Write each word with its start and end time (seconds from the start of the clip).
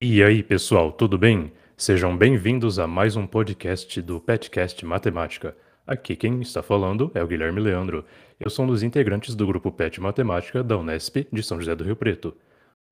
E 0.00 0.22
aí, 0.22 0.44
pessoal, 0.44 0.92
tudo 0.92 1.18
bem? 1.18 1.52
Sejam 1.76 2.16
bem-vindos 2.16 2.78
a 2.78 2.86
mais 2.86 3.16
um 3.16 3.26
podcast 3.26 4.00
do 4.00 4.20
Petcast 4.20 4.86
Matemática. 4.86 5.56
Aqui 5.84 6.14
quem 6.14 6.40
está 6.40 6.62
falando 6.62 7.10
é 7.16 7.22
o 7.22 7.26
Guilherme 7.26 7.60
Leandro. 7.60 8.04
Eu 8.38 8.48
sou 8.48 8.64
um 8.64 8.68
dos 8.68 8.84
integrantes 8.84 9.34
do 9.34 9.44
grupo 9.44 9.72
Pet 9.72 10.00
Matemática 10.00 10.62
da 10.62 10.78
Unesp 10.78 11.26
de 11.32 11.42
São 11.42 11.58
José 11.58 11.74
do 11.74 11.82
Rio 11.82 11.96
Preto. 11.96 12.32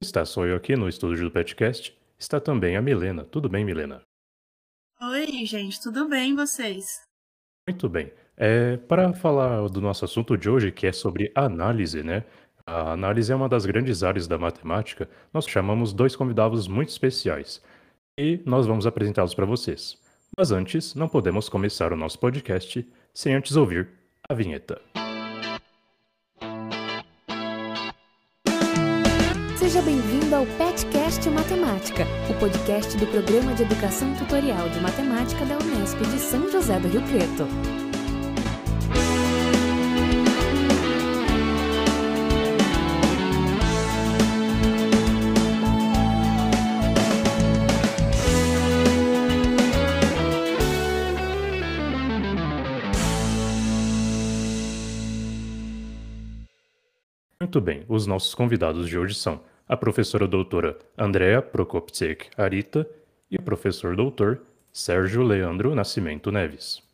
Está 0.03 0.25
só 0.25 0.45
eu 0.47 0.57
aqui 0.57 0.75
no 0.75 0.89
estúdio 0.89 1.27
do 1.27 1.31
Petcast. 1.31 1.97
Está 2.19 2.41
também 2.41 2.77
a 2.77 2.83
Milena. 2.83 3.23
Tudo 3.23 3.49
bem, 3.49 3.65
Milena? 3.65 4.03
Oi, 5.01 5.47
gente, 5.47 5.81
tudo 5.81 6.09
bem 6.09 6.35
vocês? 6.35 6.87
Muito 7.69 7.89
bem. 7.89 8.13
É, 8.37 8.79
para 8.79 9.13
falar 9.13 9.69
do 9.69 9.81
nosso 9.81 10.05
assunto 10.05 10.37
de 10.37 10.51
hoje, 10.51 10.73
que 10.73 10.89
é 10.89 10.93
sobre 10.93 11.31
análise, 11.37 12.03
né? 12.03 12.25
A 12.69 12.93
análise 12.93 13.31
é 13.31 13.37
uma 13.37 13.49
das 13.49 13.65
grandes 13.65 14.03
áreas 14.03 14.27
da 14.27 14.37
matemática. 14.37 15.09
Nós 15.33 15.47
chamamos 15.47 15.93
dois 15.93 16.17
convidados 16.17 16.67
muito 16.67 16.89
especiais 16.89 17.63
e 18.19 18.41
nós 18.45 18.67
vamos 18.67 18.89
apresentá-los 18.89 19.35
para 19.35 19.47
vocês. 19.47 19.97
Mas 20.37 20.51
antes, 20.51 20.93
não 20.97 21.09
podemos 21.09 21.49
começar 21.49 21.93
o 21.93 21.97
nosso 21.97 22.19
podcast 22.19 22.85
sem 23.15 23.35
antes 23.35 23.55
ouvir 23.55 23.89
a 24.29 24.35
vinheta. 24.35 24.81
Seja 29.57 29.81
bem-vindo 29.83 30.35
ao 30.35 30.45
Petcast 30.59 31.29
Matemática, 31.31 32.05
o 32.29 32.35
podcast 32.41 32.97
do 32.97 33.07
programa 33.07 33.55
de 33.55 33.63
educação 33.63 34.13
tutorial 34.17 34.69
de 34.71 34.81
matemática 34.81 35.45
da 35.45 35.57
Unesp 35.57 36.01
de 36.01 36.19
São 36.19 36.51
José 36.51 36.81
do 36.81 36.89
Rio 36.89 37.03
Preto. 37.03 37.86
Muito 57.57 57.65
bem, 57.65 57.87
os 57.89 58.07
nossos 58.07 58.35
convidados 58.35 58.87
de 58.87 58.99
hoje 58.99 59.15
são 59.15 59.43
a 59.67 59.75
professora 59.79 60.29
doutora 60.29 60.79
Andrea 60.95 61.41
Prokopczyk 61.41 62.29
Arita 62.37 62.87
e 63.31 63.37
o 63.37 63.43
professor 63.43 63.97
doutor 63.97 64.43
Sérgio 64.71 65.23
Leandro 65.23 65.75
Nascimento 65.75 66.31
Neves. 66.31 66.87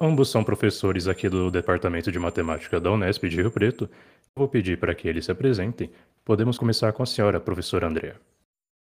Ambos 0.00 0.28
são 0.28 0.42
professores 0.42 1.06
aqui 1.06 1.28
do 1.28 1.48
Departamento 1.48 2.10
de 2.10 2.18
Matemática 2.18 2.80
da 2.80 2.90
Unesp 2.90 3.22
de 3.28 3.36
Rio 3.36 3.52
Preto. 3.52 3.88
Vou 4.34 4.48
pedir 4.48 4.80
para 4.80 4.96
que 4.96 5.06
eles 5.06 5.26
se 5.26 5.30
apresentem. 5.30 5.92
Podemos 6.24 6.58
começar 6.58 6.92
com 6.92 7.04
a 7.04 7.06
senhora, 7.06 7.38
professora 7.38 7.86
Andrea. 7.86 8.20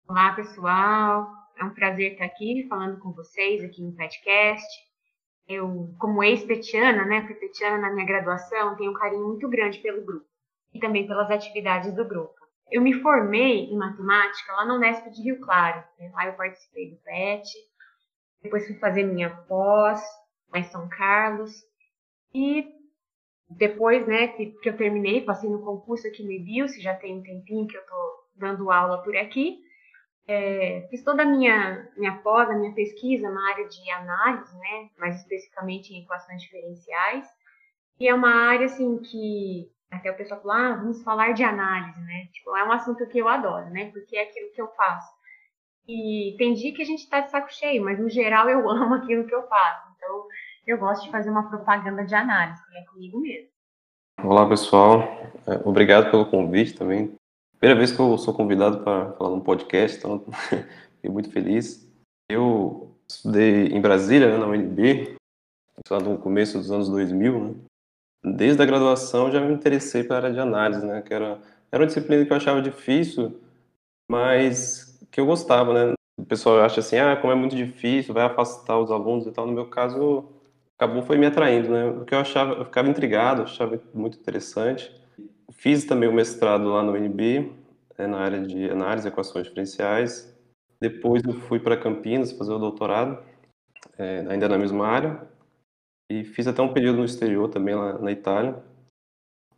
Olá, 0.08 0.32
pessoal. 0.32 1.28
É 1.58 1.66
um 1.66 1.72
prazer 1.72 2.14
estar 2.14 2.24
aqui 2.24 2.66
falando 2.70 2.98
com 2.98 3.12
vocês 3.12 3.62
aqui 3.62 3.82
no 3.82 3.92
podcast. 3.92 4.66
Eu, 5.46 5.94
como 6.00 6.24
ex-petiana, 6.24 7.04
né, 7.04 7.28
fui 7.28 7.36
petiana 7.36 7.78
na 7.78 7.92
minha 7.92 8.06
graduação, 8.06 8.78
tenho 8.78 8.92
um 8.92 8.94
carinho 8.94 9.28
muito 9.28 9.50
grande 9.50 9.80
pelo 9.80 10.06
grupo 10.06 10.29
e 10.74 10.80
também 10.80 11.08
pelas 11.08 11.30
atividades 11.30 11.94
do 11.96 12.06
grupo. 12.06 12.36
Eu 12.72 12.82
me 12.82 12.94
formei 13.02 13.66
em 13.66 13.78
matemática 13.78 14.54
lá 14.54 14.66
na 14.66 14.76
Unesp 14.76 15.10
de 15.10 15.24
Rio 15.24 15.40
Claro. 15.40 15.84
Né? 15.98 16.12
Lá 16.14 16.28
eu 16.28 16.34
participei 16.34 16.92
do 16.92 16.98
PET, 16.98 17.50
depois 18.44 18.68
fui 18.68 18.76
fazer 18.78 19.04
minha 19.04 19.30
pós 19.30 20.02
lá 20.52 20.60
em 20.60 20.64
São 20.64 20.88
Carlos 20.88 21.52
e 22.34 22.80
depois, 23.50 24.06
né, 24.06 24.28
que, 24.28 24.48
que 24.62 24.70
eu 24.70 24.78
terminei, 24.78 25.22
passei 25.22 25.50
no 25.50 25.64
concurso 25.64 26.08
aqui 26.08 26.24
no 26.24 26.32
IBIUS, 26.32 26.80
já 26.80 26.94
tem 26.96 27.18
um 27.18 27.24
tempinho 27.24 27.68
que 27.68 27.76
eu 27.76 27.82
estou 27.82 28.28
dando 28.36 28.72
aula 28.72 29.02
por 29.04 29.16
aqui. 29.18 29.60
É, 30.28 30.88
fiz 30.92 31.04
toda 31.04 31.24
a 31.24 31.26
minha, 31.26 31.90
minha 31.98 32.18
pós, 32.20 32.48
a 32.48 32.54
minha 32.54 32.72
pesquisa 32.74 33.28
na 33.28 33.50
área 33.50 33.68
de 33.68 33.92
análise, 33.92 34.56
né, 34.56 34.90
mais 35.00 35.16
especificamente 35.16 35.92
em 35.92 36.04
equações 36.04 36.44
diferenciais. 36.44 37.28
E 38.00 38.08
é 38.08 38.14
uma 38.14 38.32
área, 38.32 38.68
assim, 38.68 39.00
que 39.00 39.72
até 39.92 40.12
o 40.12 40.16
pessoal 40.16 40.42
falou, 40.42 40.56
ah, 40.56 40.76
vamos 40.76 41.04
falar 41.04 41.34
de 41.34 41.44
análise, 41.44 42.00
né? 42.02 42.28
Tipo, 42.32 42.56
é 42.56 42.64
um 42.64 42.72
assunto 42.72 43.06
que 43.08 43.18
eu 43.18 43.28
adoro, 43.28 43.70
né? 43.70 43.92
Porque 43.92 44.16
é 44.16 44.24
aquilo 44.24 44.52
que 44.52 44.62
eu 44.62 44.68
faço. 44.70 45.12
E 45.88 46.36
tem 46.38 46.54
dia 46.54 46.74
que 46.74 46.82
a 46.82 46.86
gente 46.86 47.10
tá 47.10 47.22
de 47.22 47.32
saco 47.32 47.52
cheio, 47.52 47.84
mas 47.84 48.00
no 48.00 48.10
geral 48.10 48.48
eu 48.50 48.68
amo 48.70 48.96
aquilo 48.96 49.26
que 49.26 49.34
eu 49.34 49.48
faço. 49.48 49.90
Então, 49.96 50.28
eu 50.68 50.78
gosto 50.78 51.04
de 51.04 51.12
fazer 51.12 51.30
uma 51.30 51.50
propaganda 51.50 52.06
de 52.06 52.14
análise, 52.14 52.62
é 52.76 52.84
comigo 52.92 53.20
mesmo. 53.20 53.50
Olá, 54.24 54.48
pessoal. 54.48 55.02
É, 55.48 55.68
obrigado 55.68 56.12
pelo 56.12 56.30
convite 56.30 56.76
também. 56.76 57.16
Primeira 57.58 57.78
vez 57.78 57.92
que 57.92 58.00
eu 58.00 58.18
sou 58.18 58.34
convidado 58.34 58.84
para 58.84 59.14
falar 59.14 59.32
num 59.32 59.42
podcast, 59.42 59.98
então 59.98 60.24
fiquei 60.96 61.10
muito 61.10 61.32
feliz. 61.32 61.90
Eu 62.30 62.96
estudei 63.10 63.68
em 63.68 63.82
Brasília, 63.82 64.30
né, 64.30 64.38
na 64.38 64.48
UNB, 64.48 65.16
lá 65.90 66.00
no 66.00 66.20
começo 66.20 66.58
dos 66.58 66.70
anos 66.70 66.90
2000, 66.90 67.40
né? 67.40 67.56
Desde 68.24 68.62
a 68.62 68.66
graduação 68.66 69.32
já 69.32 69.40
me 69.40 69.54
interessei 69.54 70.04
pela 70.04 70.18
área 70.18 70.34
de 70.34 70.40
análise, 70.40 70.86
né? 70.86 71.02
Que 71.02 71.14
era, 71.14 71.40
era 71.72 71.82
uma 71.82 71.88
disciplina 71.88 72.26
que 72.26 72.32
eu 72.32 72.38
achava 72.38 72.62
difícil, 72.62 73.40
mas 74.10 75.00
que 75.12 75.20
eu 75.20 75.26
gostava, 75.26 75.74
né? 75.74 75.94
O 76.18 76.26
pessoal 76.26 76.60
acha 76.62 76.82
assim, 76.82 76.98
ah, 76.98 77.16
como 77.16 77.32
é 77.32 77.36
muito 77.36 77.56
difícil, 77.56 78.14
vai 78.14 78.26
afastar 78.26 78.78
os 78.78 78.92
alunos 78.92 79.26
e 79.26 79.32
tal. 79.32 79.48
No 79.48 79.54
meu 79.54 79.68
caso, 79.68 80.26
acabou 80.78 81.02
foi 81.04 81.18
me 81.18 81.26
atraindo, 81.26 81.70
né? 81.70 81.92
Porque 81.92 82.14
eu 82.14 82.20
achava, 82.20 82.54
eu 82.54 82.66
ficava 82.66 82.90
intrigado, 82.90 83.44
achava 83.44 83.80
muito 83.94 84.20
interessante. 84.20 84.94
Fiz 85.52 85.86
também 85.86 86.10
o 86.10 86.14
mestrado 86.14 86.70
lá 86.70 86.84
no 86.84 86.94
UNB, 86.94 87.52
é, 87.98 88.08
na 88.08 88.20
área 88.20 88.42
de 88.42 88.70
análise 88.70 89.08
e 89.08 89.12
equações 89.12 89.46
diferenciais. 89.46 90.34
Depois 90.82 91.24
eu 91.24 91.34
fui 91.34 91.60
para 91.60 91.76
Campinas 91.76 92.32
fazer 92.32 92.54
o 92.54 92.60
doutorado, 92.60 93.22
é, 93.98 94.26
ainda 94.30 94.48
na 94.48 94.58
mesma 94.58 94.88
área. 94.88 95.22
E 96.10 96.24
fiz 96.24 96.48
até 96.48 96.62
um 96.62 96.74
período 96.74 96.98
no 96.98 97.06
exterior 97.06 97.50
também, 97.50 97.76
lá 97.76 97.98
na 98.00 98.12
Itália. 98.12 98.64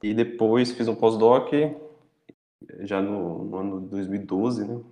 E 0.04 0.14
depois 0.14 0.72
fiz 0.72 0.88
um 0.88 0.96
pós-doc, 0.96 1.52
já 2.82 3.02
no, 3.02 3.46
no 3.46 3.58
ano 3.58 3.82
2012, 3.82 4.68
né? 4.68 4.84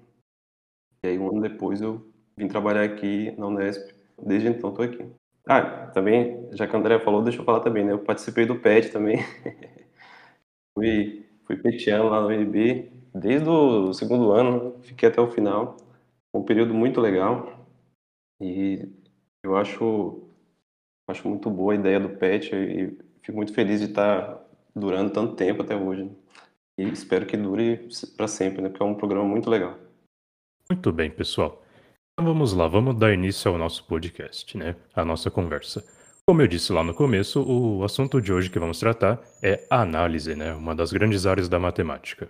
E 1.04 1.08
aí, 1.08 1.20
um 1.20 1.30
ano 1.30 1.42
depois, 1.42 1.82
eu 1.82 2.06
vim 2.38 2.48
trabalhar 2.48 2.84
aqui 2.84 3.32
na 3.38 3.48
Unesp. 3.48 3.92
Desde 4.22 4.48
então, 4.48 4.70
estou 4.70 4.86
aqui. 4.86 5.06
Ah, 5.48 5.88
também, 5.88 6.48
já 6.54 6.68
que 6.68 6.76
a 6.76 6.80
André 6.80 7.00
falou, 7.00 7.24
deixa 7.24 7.40
eu 7.40 7.46
falar 7.46 7.62
também, 7.62 7.86
né? 7.86 7.94
Eu 7.94 8.00
participei 8.00 8.46
do 8.46 8.60
PET 8.60 8.92
também. 8.92 9.18
fui, 10.74 11.26
fui 11.46 11.58
petiano 11.58 12.10
lá 12.10 12.22
no 12.22 12.28
UNB 12.28 12.92
desde 13.14 13.50
o 13.50 13.94
segundo 13.94 14.32
ano, 14.32 14.80
fiquei 14.84 15.10
até 15.10 15.20
o 15.22 15.32
final. 15.32 15.78
Um 16.34 16.44
período 16.44 16.74
muito 16.74 17.02
legal. 17.02 17.66
E 18.40 18.88
eu 19.44 19.56
acho 19.58 20.29
Acho 21.10 21.28
muito 21.28 21.50
boa 21.50 21.74
a 21.74 21.76
ideia 21.76 22.00
do 22.00 22.10
PET 22.10 22.56
e 22.56 22.98
fico 23.24 23.36
muito 23.36 23.52
feliz 23.52 23.80
de 23.80 23.88
estar 23.88 24.40
durando 24.76 25.12
tanto 25.12 25.36
tempo 25.36 25.64
até 25.64 25.76
hoje. 25.76 26.04
Né? 26.04 26.12
E 26.78 26.84
espero 26.84 27.26
que 27.26 27.36
dure 27.36 27.90
para 28.16 28.28
sempre, 28.28 28.62
né? 28.62 28.70
Porque 28.70 28.84
é 28.84 28.86
um 28.86 28.94
programa 28.94 29.28
muito 29.28 29.50
legal. 29.50 29.76
Muito 30.70 30.92
bem, 30.94 31.10
pessoal. 31.10 31.64
Então 32.14 32.32
vamos 32.32 32.54
lá, 32.54 32.68
vamos 32.68 32.96
dar 32.96 33.12
início 33.12 33.50
ao 33.50 33.58
nosso 33.58 33.88
podcast, 33.88 34.56
né? 34.56 34.76
A 34.94 35.04
nossa 35.04 35.32
conversa. 35.32 35.84
Como 36.28 36.44
eu 36.44 36.48
disse 36.48 36.72
lá 36.72 36.84
no 36.84 36.94
começo, 36.94 37.42
o 37.42 37.84
assunto 37.84 38.22
de 38.22 38.32
hoje 38.32 38.52
que 38.52 38.60
vamos 38.60 38.80
tratar 38.80 39.20
é 39.42 39.66
a 39.68 39.82
análise, 39.82 40.36
né? 40.36 40.54
Uma 40.54 40.76
das 40.76 40.94
grandes 40.94 41.26
áreas 41.26 41.50
da 41.50 41.58
matemática. 41.58 42.30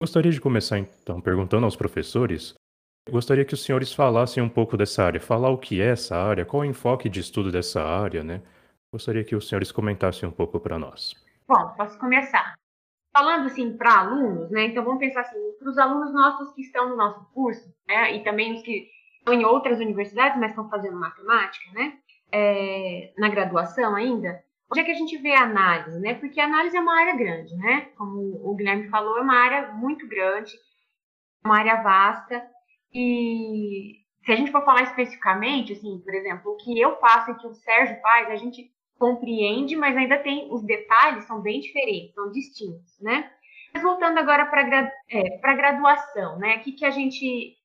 Gostaria 0.00 0.30
de 0.30 0.40
começar 0.40 0.78
então 0.78 1.20
perguntando 1.20 1.64
aos 1.64 1.74
professores 1.74 2.54
Gostaria 3.10 3.44
que 3.44 3.54
os 3.54 3.64
senhores 3.64 3.92
falassem 3.92 4.42
um 4.42 4.48
pouco 4.48 4.76
dessa 4.76 5.04
área, 5.04 5.20
falar 5.20 5.50
o 5.50 5.58
que 5.58 5.80
é 5.80 5.86
essa 5.86 6.16
área, 6.16 6.44
qual 6.44 6.62
o 6.62 6.66
enfoque 6.66 7.08
de 7.08 7.20
estudo 7.20 7.50
dessa 7.50 7.82
área, 7.82 8.22
né? 8.22 8.42
Gostaria 8.92 9.24
que 9.24 9.36
os 9.36 9.48
senhores 9.48 9.72
comentassem 9.72 10.28
um 10.28 10.32
pouco 10.32 10.58
para 10.60 10.78
nós. 10.78 11.14
Bom, 11.46 11.74
posso 11.76 11.98
começar. 11.98 12.54
Falando 13.12 13.46
assim 13.46 13.76
para 13.76 14.00
alunos, 14.00 14.50
né? 14.50 14.66
Então 14.66 14.84
vamos 14.84 15.00
pensar 15.00 15.22
assim, 15.22 15.38
para 15.58 15.70
os 15.70 15.78
alunos 15.78 16.12
nossos 16.12 16.52
que 16.54 16.62
estão 16.62 16.90
no 16.90 16.96
nosso 16.96 17.24
curso, 17.32 17.72
né? 17.86 18.14
E 18.14 18.22
também 18.22 18.54
os 18.54 18.62
que 18.62 18.88
estão 19.18 19.34
em 19.34 19.44
outras 19.44 19.78
universidades, 19.78 20.38
mas 20.38 20.50
estão 20.50 20.68
fazendo 20.68 20.98
matemática, 20.98 21.70
né? 21.72 21.98
É, 22.30 23.12
na 23.16 23.28
graduação 23.28 23.94
ainda, 23.94 24.42
onde 24.70 24.80
é 24.80 24.84
que 24.84 24.90
a 24.90 24.94
gente 24.94 25.16
vê 25.18 25.32
a 25.32 25.42
análise, 25.42 25.98
né? 25.98 26.14
Porque 26.14 26.40
a 26.40 26.44
análise 26.44 26.76
é 26.76 26.80
uma 26.80 26.98
área 26.98 27.16
grande, 27.16 27.56
né? 27.56 27.88
Como 27.96 28.40
o 28.42 28.54
Guilherme 28.54 28.88
falou, 28.88 29.18
é 29.18 29.22
uma 29.22 29.36
área 29.36 29.72
muito 29.72 30.06
grande, 30.06 30.52
uma 31.44 31.58
área 31.58 31.82
vasta, 31.82 32.46
e 32.92 33.98
se 34.24 34.32
a 34.32 34.36
gente 34.36 34.50
for 34.50 34.64
falar 34.64 34.82
especificamente, 34.82 35.72
assim, 35.72 36.00
por 36.00 36.14
exemplo, 36.14 36.52
o 36.52 36.56
que 36.56 36.78
eu 36.78 36.98
faço 36.98 37.30
e 37.30 37.34
que 37.36 37.46
o 37.46 37.54
Sérgio 37.54 38.00
faz, 38.00 38.30
a 38.30 38.36
gente 38.36 38.70
compreende, 38.98 39.76
mas 39.76 39.96
ainda 39.96 40.18
tem 40.18 40.52
os 40.52 40.62
detalhes 40.62 41.24
são 41.24 41.40
bem 41.40 41.60
diferentes, 41.60 42.14
são 42.14 42.30
distintos, 42.30 43.00
né? 43.00 43.30
Mas 43.72 43.82
voltando 43.82 44.18
agora 44.18 44.46
para 44.46 44.92
é, 45.10 45.40
a 45.42 45.54
graduação, 45.54 46.38
né? 46.38 46.54
Aqui 46.54 46.72
que 46.72 46.84
a 46.84 46.90
gente, 46.90 47.56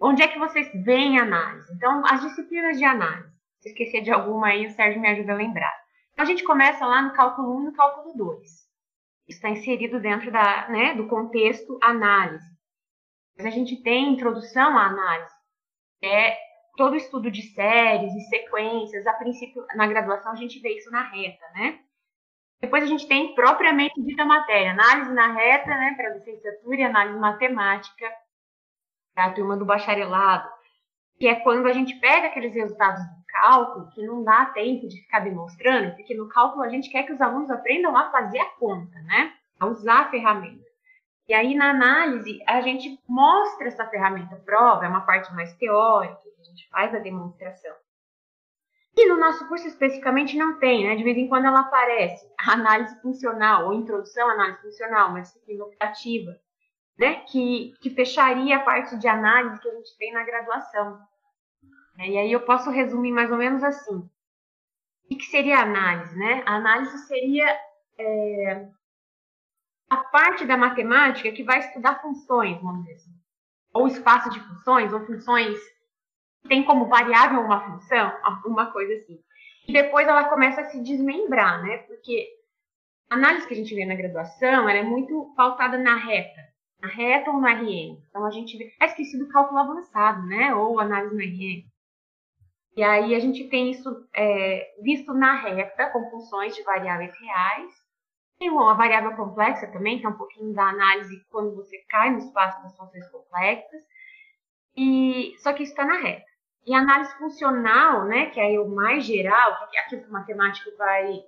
onde 0.00 0.22
é 0.22 0.28
que 0.28 0.38
vocês 0.38 0.70
veem 0.84 1.18
análise? 1.18 1.72
Então, 1.74 2.02
as 2.06 2.20
disciplinas 2.22 2.78
de 2.78 2.84
análise. 2.84 3.30
Se 3.60 3.68
esquecer 3.68 4.02
de 4.02 4.10
alguma 4.10 4.48
aí, 4.48 4.66
o 4.66 4.70
Sérgio 4.70 5.00
me 5.00 5.08
ajuda 5.08 5.32
a 5.32 5.36
lembrar. 5.36 5.74
Então, 6.12 6.24
a 6.24 6.26
gente 6.26 6.42
começa 6.42 6.84
lá 6.86 7.02
no 7.02 7.12
cálculo 7.12 7.56
1 7.56 7.60
e 7.60 7.64
no 7.66 7.72
cálculo 7.72 8.14
2. 8.16 8.40
Isso 9.28 9.38
está 9.38 9.50
inserido 9.50 10.00
dentro 10.00 10.32
da, 10.32 10.68
né, 10.68 10.94
do 10.94 11.06
contexto 11.06 11.78
análise. 11.80 12.49
Mas 13.40 13.46
a 13.46 13.50
gente 13.50 13.82
tem 13.82 14.12
introdução 14.12 14.76
à 14.76 14.84
análise. 14.84 15.32
É 16.04 16.36
todo 16.76 16.94
estudo 16.94 17.30
de 17.30 17.40
séries 17.54 18.12
e 18.14 18.20
sequências, 18.28 19.06
a 19.06 19.14
princípio, 19.14 19.64
na 19.74 19.86
graduação 19.86 20.32
a 20.32 20.36
gente 20.36 20.60
vê 20.60 20.76
isso 20.76 20.90
na 20.90 21.02
reta, 21.04 21.46
né? 21.54 21.78
Depois 22.60 22.84
a 22.84 22.86
gente 22.86 23.08
tem 23.08 23.34
propriamente 23.34 23.98
dita 24.02 24.26
matéria, 24.26 24.72
análise 24.72 25.10
na 25.14 25.32
reta, 25.32 25.70
né, 25.70 25.94
para 25.96 26.14
licenciatura 26.16 26.76
e 26.76 26.82
análise 26.82 27.18
matemática, 27.18 28.06
para 29.14 29.24
a 29.24 29.32
turma 29.32 29.56
do 29.56 29.64
bacharelado, 29.64 30.46
que 31.18 31.26
é 31.26 31.36
quando 31.36 31.66
a 31.66 31.72
gente 31.72 31.98
pega 31.98 32.26
aqueles 32.26 32.54
resultados 32.54 33.02
do 33.02 33.24
cálculo, 33.26 33.90
que 33.92 34.06
não 34.06 34.22
dá 34.22 34.44
tempo 34.46 34.86
de 34.86 35.00
ficar 35.00 35.20
demonstrando, 35.20 35.96
porque 35.96 36.14
no 36.14 36.28
cálculo 36.28 36.62
a 36.62 36.68
gente 36.68 36.90
quer 36.90 37.04
que 37.04 37.12
os 37.12 37.20
alunos 37.22 37.50
aprendam 37.50 37.96
a 37.96 38.10
fazer 38.10 38.38
a 38.38 38.50
conta, 38.58 39.00
né, 39.00 39.32
a 39.58 39.66
usar 39.66 40.00
a 40.00 40.10
ferramenta. 40.10 40.69
E 41.30 41.32
aí, 41.32 41.54
na 41.54 41.70
análise, 41.70 42.42
a 42.44 42.60
gente 42.60 43.00
mostra 43.06 43.68
essa 43.68 43.86
ferramenta 43.86 44.34
prova, 44.34 44.84
é 44.84 44.88
uma 44.88 45.06
parte 45.06 45.32
mais 45.32 45.54
teórica, 45.54 46.18
a 46.40 46.42
gente 46.42 46.68
faz 46.68 46.92
a 46.92 46.98
demonstração. 46.98 47.72
E 48.96 49.06
no 49.06 49.16
nosso 49.16 49.46
curso 49.46 49.68
especificamente 49.68 50.36
não 50.36 50.58
tem, 50.58 50.88
né? 50.88 50.96
De 50.96 51.04
vez 51.04 51.16
em 51.16 51.28
quando 51.28 51.44
ela 51.44 51.60
aparece, 51.60 52.28
a 52.36 52.54
análise 52.54 53.00
funcional, 53.00 53.66
ou 53.66 53.74
introdução 53.74 54.28
à 54.28 54.32
análise 54.32 54.60
funcional, 54.60 55.10
uma 55.10 55.20
disciplina 55.20 55.64
optativa, 55.66 56.36
né? 56.98 57.20
Que, 57.20 57.74
que 57.80 57.90
fecharia 57.90 58.56
a 58.56 58.64
parte 58.64 58.98
de 58.98 59.06
análise 59.06 59.60
que 59.60 59.68
a 59.68 59.74
gente 59.76 59.96
tem 59.98 60.12
na 60.12 60.24
graduação. 60.24 60.98
E 61.96 62.18
aí 62.18 62.32
eu 62.32 62.40
posso 62.40 62.70
resumir 62.70 63.12
mais 63.12 63.30
ou 63.30 63.38
menos 63.38 63.62
assim. 63.62 63.98
O 65.08 65.16
que 65.16 65.26
seria 65.26 65.60
a 65.60 65.62
análise, 65.62 66.18
né? 66.18 66.42
A 66.44 66.56
análise 66.56 67.06
seria 67.06 67.46
é, 67.96 68.68
a 69.90 69.96
parte 69.96 70.46
da 70.46 70.56
matemática 70.56 71.32
que 71.32 71.42
vai 71.42 71.58
estudar 71.58 72.00
funções, 72.00 72.62
vamos 72.62 72.84
dizer 72.84 72.94
assim. 72.94 73.10
Ou 73.74 73.88
espaço 73.88 74.30
de 74.30 74.40
funções, 74.40 74.92
ou 74.92 75.04
funções 75.04 75.58
tem 76.48 76.64
como 76.64 76.86
variável 76.86 77.40
uma 77.40 77.60
função, 77.60 78.12
alguma 78.22 78.70
coisa 78.72 78.94
assim. 78.94 79.18
E 79.66 79.72
depois 79.72 80.06
ela 80.06 80.28
começa 80.28 80.60
a 80.60 80.64
se 80.64 80.80
desmembrar, 80.80 81.62
né? 81.62 81.78
Porque 81.78 82.28
a 83.10 83.16
análise 83.16 83.46
que 83.46 83.54
a 83.54 83.56
gente 83.56 83.74
vê 83.74 83.84
na 83.84 83.94
graduação, 83.96 84.68
ela 84.68 84.78
é 84.78 84.82
muito 84.82 85.34
pautada 85.36 85.76
na 85.76 85.96
reta. 85.96 86.48
Na 86.80 86.88
reta 86.88 87.30
ou 87.30 87.40
no 87.40 87.46
RN. 87.46 87.98
Então 88.08 88.24
a 88.24 88.30
gente 88.30 88.56
vê. 88.56 88.72
É 88.80 88.86
esquecido 88.86 89.28
cálculo 89.28 89.58
avançado, 89.58 90.24
né? 90.26 90.54
Ou 90.54 90.80
análise 90.80 91.14
no 91.14 91.20
RN. 91.20 91.68
E 92.76 92.82
aí 92.82 93.14
a 93.14 93.18
gente 93.18 93.48
tem 93.48 93.70
isso 93.70 94.08
é, 94.14 94.74
visto 94.82 95.12
na 95.12 95.34
reta, 95.34 95.90
com 95.90 96.10
funções 96.10 96.54
de 96.54 96.62
variáveis 96.62 97.12
reais. 97.18 97.89
Tem 98.40 98.48
uma 98.48 98.72
variável 98.72 99.14
complexa 99.14 99.66
também, 99.66 99.98
que 100.00 100.06
é 100.06 100.08
um 100.08 100.16
pouquinho 100.16 100.54
da 100.54 100.70
análise 100.70 101.24
quando 101.30 101.54
você 101.54 101.76
cai 101.90 102.10
no 102.10 102.18
espaço 102.18 102.62
das 102.62 102.74
funções 102.74 103.06
complexas. 103.10 103.82
E, 104.74 105.36
só 105.40 105.52
que 105.52 105.62
isso 105.62 105.72
está 105.72 105.84
na 105.84 105.98
reta. 105.98 106.24
E 106.66 106.74
análise 106.74 107.12
funcional, 107.18 108.06
né, 108.06 108.30
que 108.30 108.40
é 108.40 108.58
o 108.58 108.66
mais 108.66 109.04
geral, 109.04 109.68
que 109.68 109.76
é 109.76 109.80
aquilo 109.80 110.02
que 110.04 110.08
o 110.08 110.12
matemático 110.12 110.70
vai 110.78 111.22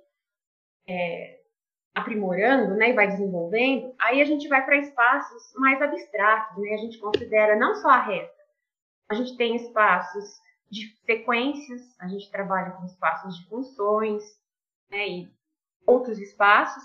é, 0.87 1.39
aprimorando, 1.93 2.75
né, 2.75 2.89
e 2.89 2.93
vai 2.93 3.07
desenvolvendo, 3.07 3.93
aí 3.99 4.19
a 4.19 4.25
gente 4.25 4.47
vai 4.47 4.65
para 4.65 4.77
espaços 4.77 5.53
mais 5.55 5.79
abstratos, 5.81 6.57
né, 6.57 6.73
a 6.73 6.77
gente 6.77 6.97
considera 6.97 7.55
não 7.55 7.75
só 7.75 7.89
a 7.89 8.01
reta, 8.01 8.33
a 9.09 9.13
gente 9.13 9.37
tem 9.37 9.55
espaços 9.55 10.41
de 10.71 10.95
sequências, 11.05 11.81
a 11.99 12.07
gente 12.07 12.31
trabalha 12.31 12.71
com 12.71 12.85
espaços 12.85 13.37
de 13.37 13.47
funções, 13.47 14.23
né, 14.89 15.07
e 15.07 15.31
outros 15.85 16.17
espaços, 16.17 16.83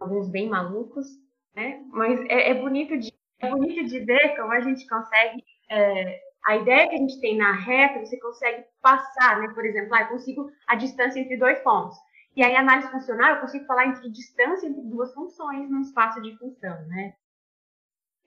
alguns 0.00 0.28
bem 0.28 0.48
malucos, 0.48 1.06
né, 1.54 1.82
mas 1.90 2.18
é, 2.22 2.50
é 2.50 2.54
bonito 2.54 2.98
de 2.98 3.12
é 3.38 3.48
bonito 3.48 3.84
de 3.86 4.00
ver 4.00 4.36
como 4.36 4.52
a 4.52 4.60
gente 4.60 4.86
consegue 4.86 5.42
é, 5.70 6.20
a 6.44 6.56
ideia 6.56 6.88
que 6.88 6.94
a 6.94 6.98
gente 6.98 7.20
tem 7.20 7.36
na 7.36 7.52
reta, 7.52 8.00
você 8.00 8.18
consegue 8.18 8.64
passar, 8.80 9.40
né? 9.40 9.52
Por 9.54 9.64
exemplo, 9.64 9.94
ah, 9.94 10.02
eu 10.02 10.08
consigo 10.08 10.50
a 10.66 10.74
distância 10.74 11.20
entre 11.20 11.36
dois 11.36 11.58
pontos. 11.60 11.96
E 12.36 12.42
aí, 12.42 12.54
análise 12.56 12.90
funcional, 12.90 13.34
eu 13.34 13.40
consigo 13.40 13.66
falar 13.66 13.86
entre 13.86 14.10
distância 14.10 14.66
entre 14.66 14.82
duas 14.82 15.12
funções 15.12 15.68
num 15.70 15.80
espaço 15.80 16.20
de 16.22 16.36
função, 16.38 16.76
né? 16.86 17.14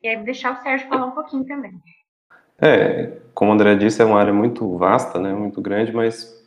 E 0.02 0.08
aí, 0.08 0.24
deixar 0.24 0.54
o 0.54 0.62
Sérgio 0.62 0.88
falar 0.90 1.06
um 1.06 1.12
pouquinho 1.12 1.46
também. 1.46 1.82
É, 2.62 3.20
como 3.34 3.52
o 3.52 3.54
André 3.54 3.76
disse, 3.76 4.02
é 4.02 4.06
uma 4.06 4.20
área 4.20 4.34
muito 4.34 4.78
vasta, 4.78 5.20
né? 5.20 5.34
Muito 5.34 5.62
grande, 5.62 5.92
mas 5.92 6.42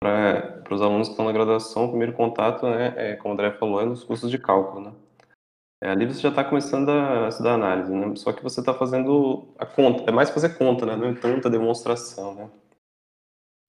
para 0.00 0.55
os 0.74 0.82
alunos 0.82 1.08
que 1.08 1.12
estão 1.12 1.26
na 1.26 1.32
graduação, 1.32 1.84
o 1.84 1.88
primeiro 1.88 2.12
contato, 2.12 2.66
né? 2.66 2.94
É, 2.96 3.16
como 3.16 3.30
o 3.30 3.32
André 3.34 3.52
falou, 3.52 3.80
é 3.80 3.84
nos 3.84 4.04
cursos 4.04 4.30
de 4.30 4.38
cálculo, 4.38 4.80
né? 4.80 4.92
É, 5.82 5.90
ali 5.90 6.06
você 6.06 6.20
já 6.20 6.30
está 6.30 6.42
começando 6.42 6.88
a 6.90 7.28
estudar 7.28 7.54
análise, 7.54 7.92
né? 7.92 8.14
Só 8.16 8.32
que 8.32 8.42
você 8.42 8.60
está 8.60 8.72
fazendo 8.74 9.48
a 9.58 9.66
conta, 9.66 10.10
é 10.10 10.12
mais 10.12 10.30
fazer 10.30 10.56
conta, 10.56 10.86
né? 10.86 10.96
Não 10.96 11.08
é 11.08 11.14
tanta 11.14 11.50
demonstração, 11.50 12.34
né? 12.34 12.50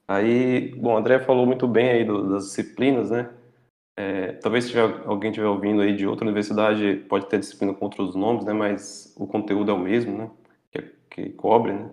Aí, 0.07 0.73
bom, 0.75 0.93
o 0.93 0.97
André 0.97 1.19
falou 1.19 1.45
muito 1.45 1.67
bem 1.67 1.89
aí 1.89 2.05
do, 2.05 2.29
das 2.29 2.45
disciplinas, 2.45 3.11
né? 3.11 3.29
É, 3.97 4.33
talvez 4.33 4.65
se 4.65 4.69
tiver, 4.71 4.83
alguém 5.05 5.31
estiver 5.31 5.47
ouvindo 5.47 5.81
aí 5.81 5.95
de 5.95 6.07
outra 6.07 6.23
universidade, 6.25 7.05
pode 7.09 7.25
ter 7.27 7.39
disciplina 7.39 7.73
com 7.73 7.85
outros 7.85 8.15
nomes, 8.15 8.45
né? 8.45 8.53
Mas 8.53 9.13
o 9.17 9.27
conteúdo 9.27 9.71
é 9.71 9.73
o 9.73 9.79
mesmo, 9.79 10.17
né? 10.17 10.31
Que, 10.71 10.81
que 11.09 11.29
cobre, 11.31 11.73
né? 11.73 11.91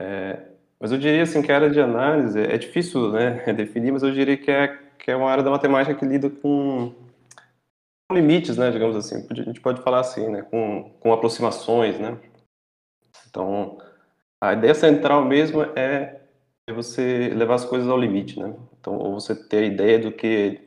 É, 0.00 0.55
mas 0.86 0.92
eu 0.92 0.98
diria 0.98 1.24
assim 1.24 1.42
que 1.42 1.50
a 1.50 1.56
área 1.56 1.68
de 1.68 1.80
análise 1.80 2.40
é 2.40 2.56
difícil, 2.56 3.10
né? 3.10 3.42
Definir, 3.52 3.90
mas 3.90 4.04
eu 4.04 4.12
diria 4.12 4.36
que 4.36 4.52
é 4.52 4.78
que 4.96 5.10
é 5.10 5.16
uma 5.16 5.28
área 5.28 5.42
da 5.42 5.50
matemática 5.50 5.94
que 5.96 6.04
lida 6.04 6.30
com 6.30 6.94
limites, 8.12 8.56
né, 8.56 8.70
digamos 8.70 8.94
assim, 8.94 9.26
a 9.28 9.34
gente 9.34 9.60
pode 9.60 9.82
falar 9.82 10.00
assim, 10.00 10.28
né, 10.28 10.42
com, 10.42 10.90
com 11.00 11.12
aproximações, 11.12 11.98
né. 11.98 12.16
Então, 13.28 13.78
a 14.40 14.52
ideia 14.52 14.74
central 14.74 15.24
mesmo 15.24 15.62
é 15.76 16.20
você 16.72 17.32
levar 17.34 17.56
as 17.56 17.64
coisas 17.64 17.88
ao 17.88 17.98
limite, 17.98 18.38
né. 18.38 18.54
Então, 18.78 18.96
ou 18.96 19.14
você 19.14 19.34
ter 19.34 19.58
a 19.58 19.66
ideia 19.66 19.98
do 19.98 20.12
que 20.12 20.60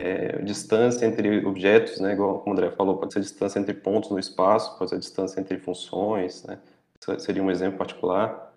é, 0.00 0.40
distância 0.42 1.04
entre 1.04 1.44
objetos, 1.44 1.98
né, 1.98 2.12
igual 2.12 2.38
como 2.40 2.54
o 2.54 2.58
André 2.58 2.70
falou, 2.70 2.96
pode 2.96 3.12
ser 3.12 3.20
distância 3.20 3.58
entre 3.58 3.74
pontos 3.74 4.10
no 4.10 4.18
espaço, 4.18 4.78
pode 4.78 4.90
ser 4.90 4.98
distância 5.00 5.40
entre 5.40 5.58
funções, 5.58 6.44
né, 6.44 6.60
seria 7.18 7.42
um 7.42 7.50
exemplo 7.50 7.78
particular. 7.78 8.48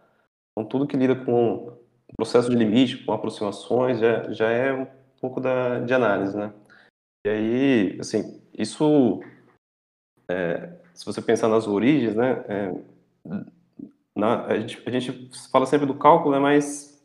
Então, 0.51 0.67
tudo 0.67 0.87
que 0.87 0.97
lida 0.97 1.15
com 1.15 1.77
processo 2.15 2.49
de 2.49 2.55
limite, 2.55 3.03
com 3.03 3.13
aproximações, 3.13 3.99
já, 3.99 4.31
já 4.31 4.49
é 4.49 4.73
um 4.73 4.87
pouco 5.19 5.39
da, 5.39 5.79
de 5.79 5.93
análise, 5.93 6.37
né. 6.37 6.53
E 7.25 7.29
aí, 7.29 7.97
assim, 7.99 8.41
isso, 8.57 9.21
é, 10.29 10.73
se 10.93 11.05
você 11.05 11.21
pensar 11.21 11.47
nas 11.47 11.67
origens, 11.67 12.15
né, 12.15 12.43
é, 12.47 12.73
na, 14.15 14.45
a, 14.45 14.59
gente, 14.59 14.81
a, 14.85 14.91
gente, 14.91 15.29
fala 15.51 15.65
sempre 15.65 15.85
do 15.85 15.97
cálculo, 15.97 16.33
né, 16.33 16.39
mas 16.39 17.01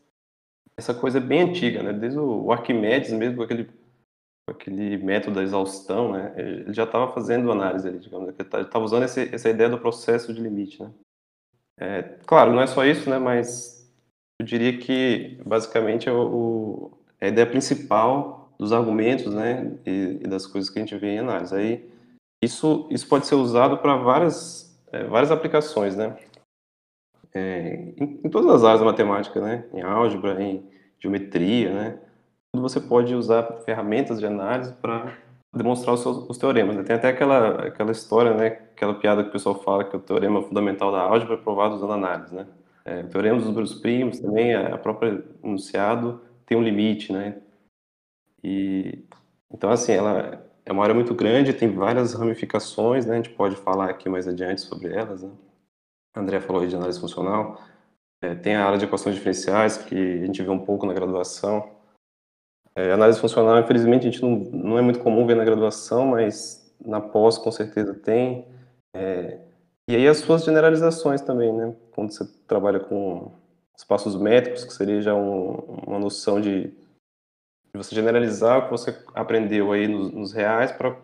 essa 0.79 0.95
coisa 0.95 1.19
é 1.19 1.21
bem 1.21 1.43
antiga, 1.43 1.83
né, 1.83 1.93
desde 1.93 2.19
o 2.19 2.51
Arquimedes 2.51 3.13
mesmo, 3.13 3.43
aquele, 3.43 3.71
aquele 4.49 4.97
método 4.99 5.37
da 5.37 5.43
exaustão, 5.43 6.13
né, 6.13 6.35
ele 6.37 6.73
já 6.73 6.85
estava 6.85 7.13
fazendo 7.13 7.53
análise 7.53 7.91
digamos, 7.99 8.29
ele 8.29 8.37
estava 8.41 8.65
tá, 8.65 8.79
usando 8.79 9.05
esse, 9.05 9.35
essa 9.35 9.51
ideia 9.51 9.69
do 9.69 9.79
processo 9.79 10.33
de 10.33 10.41
limite, 10.41 10.83
né. 10.83 10.91
É, 11.79 12.03
claro, 12.27 12.53
não 12.53 12.63
é 12.63 12.67
só 12.67 12.85
isso, 12.85 13.09
né, 13.09 13.19
mas 13.19 13.91
eu 14.41 14.47
diria 14.47 14.79
que, 14.79 15.39
basicamente, 15.45 16.09
é 16.09 16.13
o, 16.13 16.27
o, 16.27 16.99
a 17.21 17.29
ideia 17.29 17.47
principal 17.47 18.51
dos 18.59 18.73
argumentos, 18.73 19.35
né, 19.35 19.79
e, 19.85 20.21
e, 20.23 20.27
das 20.27 20.47
coisas 20.47 20.71
que 20.71 20.79
a 20.79 20.83
gente 20.83 20.97
vê 20.97 21.15
em 21.15 21.19
análise. 21.19 21.55
Aí, 21.55 21.91
isso, 22.43 22.87
isso 22.91 23.07
pode 23.09 23.27
ser 23.27 23.35
usado 23.35 23.79
para 23.79 23.97
várias, 23.97 24.79
é, 24.93 25.05
várias 25.05 25.31
aplicações, 25.31 25.97
né, 25.97 26.17
é, 27.35 27.93
em, 27.99 28.21
em, 28.25 28.31
todas 28.31 28.51
as 28.51 28.65
áreas 28.65 28.81
da 28.81 28.87
matemática, 28.87 29.41
né, 29.41 29.67
em 29.75 29.83
álgebra, 29.83 30.43
em 30.43 30.65
geometria, 30.99 31.73
né, 31.73 31.99
você 32.55 32.81
pode 32.81 33.15
usar 33.15 33.43
ferramentas 33.67 34.19
de 34.19 34.27
análise 34.27 34.73
para 34.81 35.19
demonstrar 35.57 35.95
os, 35.95 36.01
seus, 36.01 36.29
os 36.29 36.39
teoremas. 36.39 36.77
Né? 36.77 36.83
Tem 36.83 36.97
até 36.97 37.09
aquela, 37.09 37.67
aquela 37.67 37.93
história, 37.93 38.35
né, 38.35 38.47
aquela 38.47 38.95
piada 38.95 39.23
que 39.23 39.31
o 39.31 39.33
pessoal 39.33 39.55
fala 39.63 39.85
que 39.85 39.97
o 39.97 40.01
teorema 40.01 40.43
fundamental 40.43 40.93
da 40.93 41.01
álgebra 41.01 41.35
é 41.35 41.39
provado 41.39 41.75
usando 41.75 41.93
análise, 41.93 42.35
né. 42.35 42.47
É, 42.85 43.01
o 43.01 43.09
teorema 43.09 43.39
dos 43.39 43.47
números 43.47 43.75
primos 43.75 44.21
também, 44.21 44.55
a 44.55 44.79
própria 44.79 45.25
enunciado 45.43 46.21
tem 46.47 46.57
um 46.57 46.63
limite, 46.63 47.13
né? 47.13 47.43
E 48.45 49.05
então 49.53 49.71
assim, 49.71 49.93
ela 49.93 50.41
é 50.65 50.73
uma 50.73 50.85
área 50.85 50.95
muito 50.95 51.13
grande, 51.13 51.53
tem 51.53 51.69
várias 51.69 52.15
ramificações, 52.15 53.05
né? 53.05 53.15
A 53.15 53.17
gente 53.17 53.31
pode 53.31 53.57
falar 53.57 53.91
aqui 53.91 54.09
mais 54.09 54.29
adiante 54.29 54.61
sobre 54.61 54.93
elas, 54.93 55.25
né? 55.25 55.31
A 56.15 56.21
André 56.21 56.41
falou 56.41 56.63
aí 56.63 56.69
de 56.69 56.77
análise 56.77 57.01
funcional. 57.01 57.61
É, 58.23 58.35
tem 58.35 58.55
a 58.55 58.65
área 58.65 58.79
de 58.79 58.85
equações 58.85 59.15
diferenciais, 59.15 59.77
que 59.77 59.95
a 59.95 60.27
gente 60.27 60.43
vê 60.43 60.51
um 60.51 60.65
pouco 60.65 60.87
na 60.87 60.95
graduação. 60.95 61.76
É, 62.77 62.93
análise 62.93 63.19
funcional, 63.19 63.59
infelizmente, 63.59 64.07
a 64.07 64.11
gente 64.11 64.23
não, 64.23 64.37
não 64.53 64.79
é 64.79 64.83
muito 64.83 65.01
comum 65.01 65.27
ver 65.27 65.35
na 65.35 65.45
graduação, 65.45 66.09
mas 66.09 66.71
na 66.85 67.01
pós 67.01 67.39
com 67.39 67.51
certeza 67.51 67.95
tem. 67.95 68.47
É, 68.95 69.41
e 69.89 69.97
aí 69.97 70.07
as 70.07 70.19
suas 70.19 70.45
generalizações 70.45 71.23
também, 71.23 71.53
né? 71.53 71.75
Quando 71.93 72.13
você 72.13 72.25
trabalha 72.47 72.79
com 72.79 73.33
espaços 73.77 74.15
métricos, 74.15 74.65
que 74.65 74.73
seria 74.73 75.01
já 75.01 75.15
um, 75.15 75.53
uma 75.87 75.99
noção 75.99 76.41
de 76.41 76.73
de 77.77 77.85
você 77.85 77.95
generalizar 77.95 78.59
o 78.59 78.65
que 78.65 78.71
você 78.71 78.97
aprendeu 79.15 79.71
aí 79.71 79.87
nos, 79.87 80.11
nos 80.11 80.33
reais 80.33 80.73
para 80.73 80.97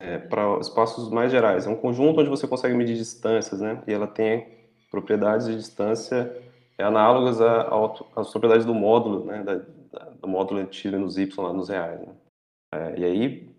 é, 0.00 0.18
para 0.18 0.58
espaços 0.58 1.08
mais 1.10 1.30
gerais. 1.30 1.64
É 1.64 1.70
um 1.70 1.76
conjunto 1.76 2.20
onde 2.20 2.28
você 2.28 2.46
consegue 2.46 2.74
medir 2.74 2.96
distâncias, 2.96 3.60
né? 3.60 3.80
E 3.86 3.92
ela 3.92 4.08
tem 4.08 4.48
propriedades 4.90 5.46
de 5.46 5.56
distância 5.56 6.36
análogas 6.78 7.40
às 7.40 8.30
propriedades 8.30 8.66
do 8.66 8.74
módulo, 8.74 9.24
né? 9.24 9.44
Da, 9.44 9.60
do 10.20 10.28
módulo 10.28 10.64
tira 10.66 10.98
nos 10.98 11.16
y 11.18 11.28
lá 11.36 11.52
nos 11.52 11.68
reais. 11.68 12.00
Né? 12.00 12.14
É, 12.74 13.00
e 13.00 13.04
aí 13.04 13.50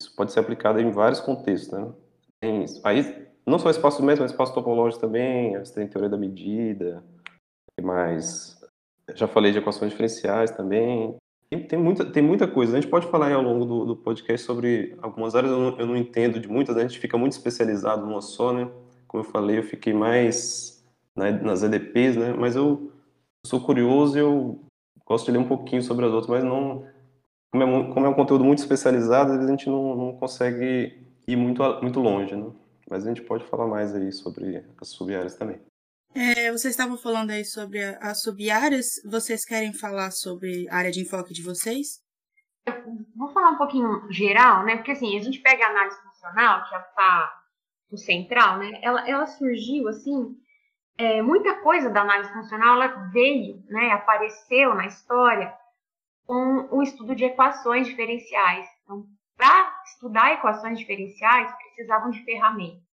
isso 0.00 0.14
pode 0.16 0.32
ser 0.32 0.40
aplicado 0.40 0.80
em 0.80 0.90
vários 0.90 1.20
contextos, 1.20 1.70
né? 1.70 1.92
Tem, 2.40 2.64
aí 2.84 3.28
não 3.46 3.58
só 3.58 3.70
espaço 3.70 4.02
mesmo, 4.02 4.22
mas 4.22 4.30
espaço 4.30 4.54
topológico 4.54 5.00
também. 5.00 5.58
Você 5.58 5.74
tem 5.74 5.88
teoria 5.88 6.08
da 6.08 6.16
medida, 6.16 7.04
mas 7.80 8.60
já 9.14 9.26
falei 9.26 9.52
de 9.52 9.58
equações 9.58 9.90
diferenciais 9.90 10.50
também. 10.50 11.16
Tem, 11.50 11.66
tem, 11.66 11.78
muita, 11.78 12.04
tem 12.04 12.22
muita 12.22 12.48
coisa. 12.48 12.72
A 12.72 12.80
gente 12.80 12.90
pode 12.90 13.06
falar 13.08 13.32
ao 13.32 13.42
longo 13.42 13.64
do, 13.64 13.84
do 13.84 13.96
podcast 13.96 14.46
sobre 14.46 14.96
algumas 15.02 15.34
áreas. 15.34 15.52
Eu 15.52 15.58
não, 15.58 15.78
eu 15.78 15.86
não, 15.86 15.96
entendo 15.96 16.40
de 16.40 16.48
muitas, 16.48 16.76
a 16.76 16.80
gente 16.80 16.98
fica 16.98 17.18
muito 17.18 17.32
especializado 17.32 18.06
numa 18.06 18.22
só, 18.22 18.52
né? 18.52 18.70
Como 19.06 19.22
eu 19.22 19.28
falei, 19.28 19.58
eu 19.58 19.62
fiquei 19.62 19.92
mais 19.92 20.82
na, 21.16 21.30
nas 21.30 21.62
EDPs, 21.62 22.16
né? 22.16 22.32
Mas 22.32 22.56
eu 22.56 22.90
sou 23.46 23.60
curioso 23.60 24.16
e 24.16 24.20
eu 24.20 24.60
gosto 25.12 25.26
de 25.26 25.32
ler 25.32 25.38
um 25.38 25.48
pouquinho 25.48 25.82
sobre 25.82 26.06
as 26.06 26.12
outras, 26.12 26.30
mas 26.30 26.44
não. 26.44 26.86
Como 27.50 27.62
é, 27.62 27.92
como 27.92 28.06
é 28.06 28.08
um 28.08 28.14
conteúdo 28.14 28.44
muito 28.44 28.60
especializado, 28.60 29.32
às 29.32 29.36
vezes 29.36 29.48
a 29.48 29.56
gente 29.56 29.68
não, 29.68 29.94
não 29.94 30.16
consegue 30.16 31.06
ir 31.28 31.36
muito, 31.36 31.62
muito 31.82 32.00
longe, 32.00 32.34
né? 32.34 32.50
Mas 32.88 33.04
a 33.04 33.08
gente 33.08 33.22
pode 33.22 33.44
falar 33.44 33.66
mais 33.66 33.94
aí 33.94 34.10
sobre 34.10 34.64
as 34.80 34.88
sub-áreas 34.88 35.36
também. 35.36 35.60
É, 36.14 36.50
vocês 36.50 36.72
estavam 36.72 36.96
falando 36.96 37.30
aí 37.30 37.44
sobre 37.44 37.84
as 38.00 38.22
sub-áreas. 38.22 38.86
Vocês 39.04 39.44
querem 39.44 39.74
falar 39.74 40.10
sobre 40.12 40.66
a 40.70 40.76
área 40.76 40.90
de 40.90 41.00
enfoque 41.00 41.34
de 41.34 41.42
vocês? 41.42 42.00
Eu 42.66 42.74
vou 43.14 43.28
falar 43.32 43.50
um 43.50 43.58
pouquinho 43.58 44.10
geral, 44.10 44.64
né? 44.64 44.76
Porque 44.76 44.92
assim, 44.92 45.16
a 45.18 45.22
gente 45.22 45.40
pega 45.40 45.66
a 45.66 45.70
análise 45.70 45.96
funcional, 46.02 46.64
que 46.68 46.74
está 46.74 47.42
no 47.90 47.98
central, 47.98 48.58
né? 48.58 48.80
Ela, 48.82 49.08
ela 49.08 49.26
surgiu 49.26 49.88
assim, 49.88 50.34
é, 50.98 51.22
muita 51.22 51.60
coisa 51.62 51.90
da 51.90 52.02
análise 52.02 52.32
funcional 52.32 52.80
ela 52.80 53.08
veio, 53.12 53.62
né? 53.68 53.90
Apareceu 53.92 54.74
na 54.74 54.86
história 54.86 55.54
com 56.26 56.68
o 56.70 56.82
estudo 56.82 57.14
de 57.14 57.24
equações 57.24 57.86
diferenciais. 57.86 58.66
Então, 58.82 59.04
para 59.36 59.82
estudar 59.84 60.32
equações 60.32 60.78
diferenciais, 60.78 61.52
precisavam 61.56 62.10
de 62.10 62.24
ferramentas 62.24 62.92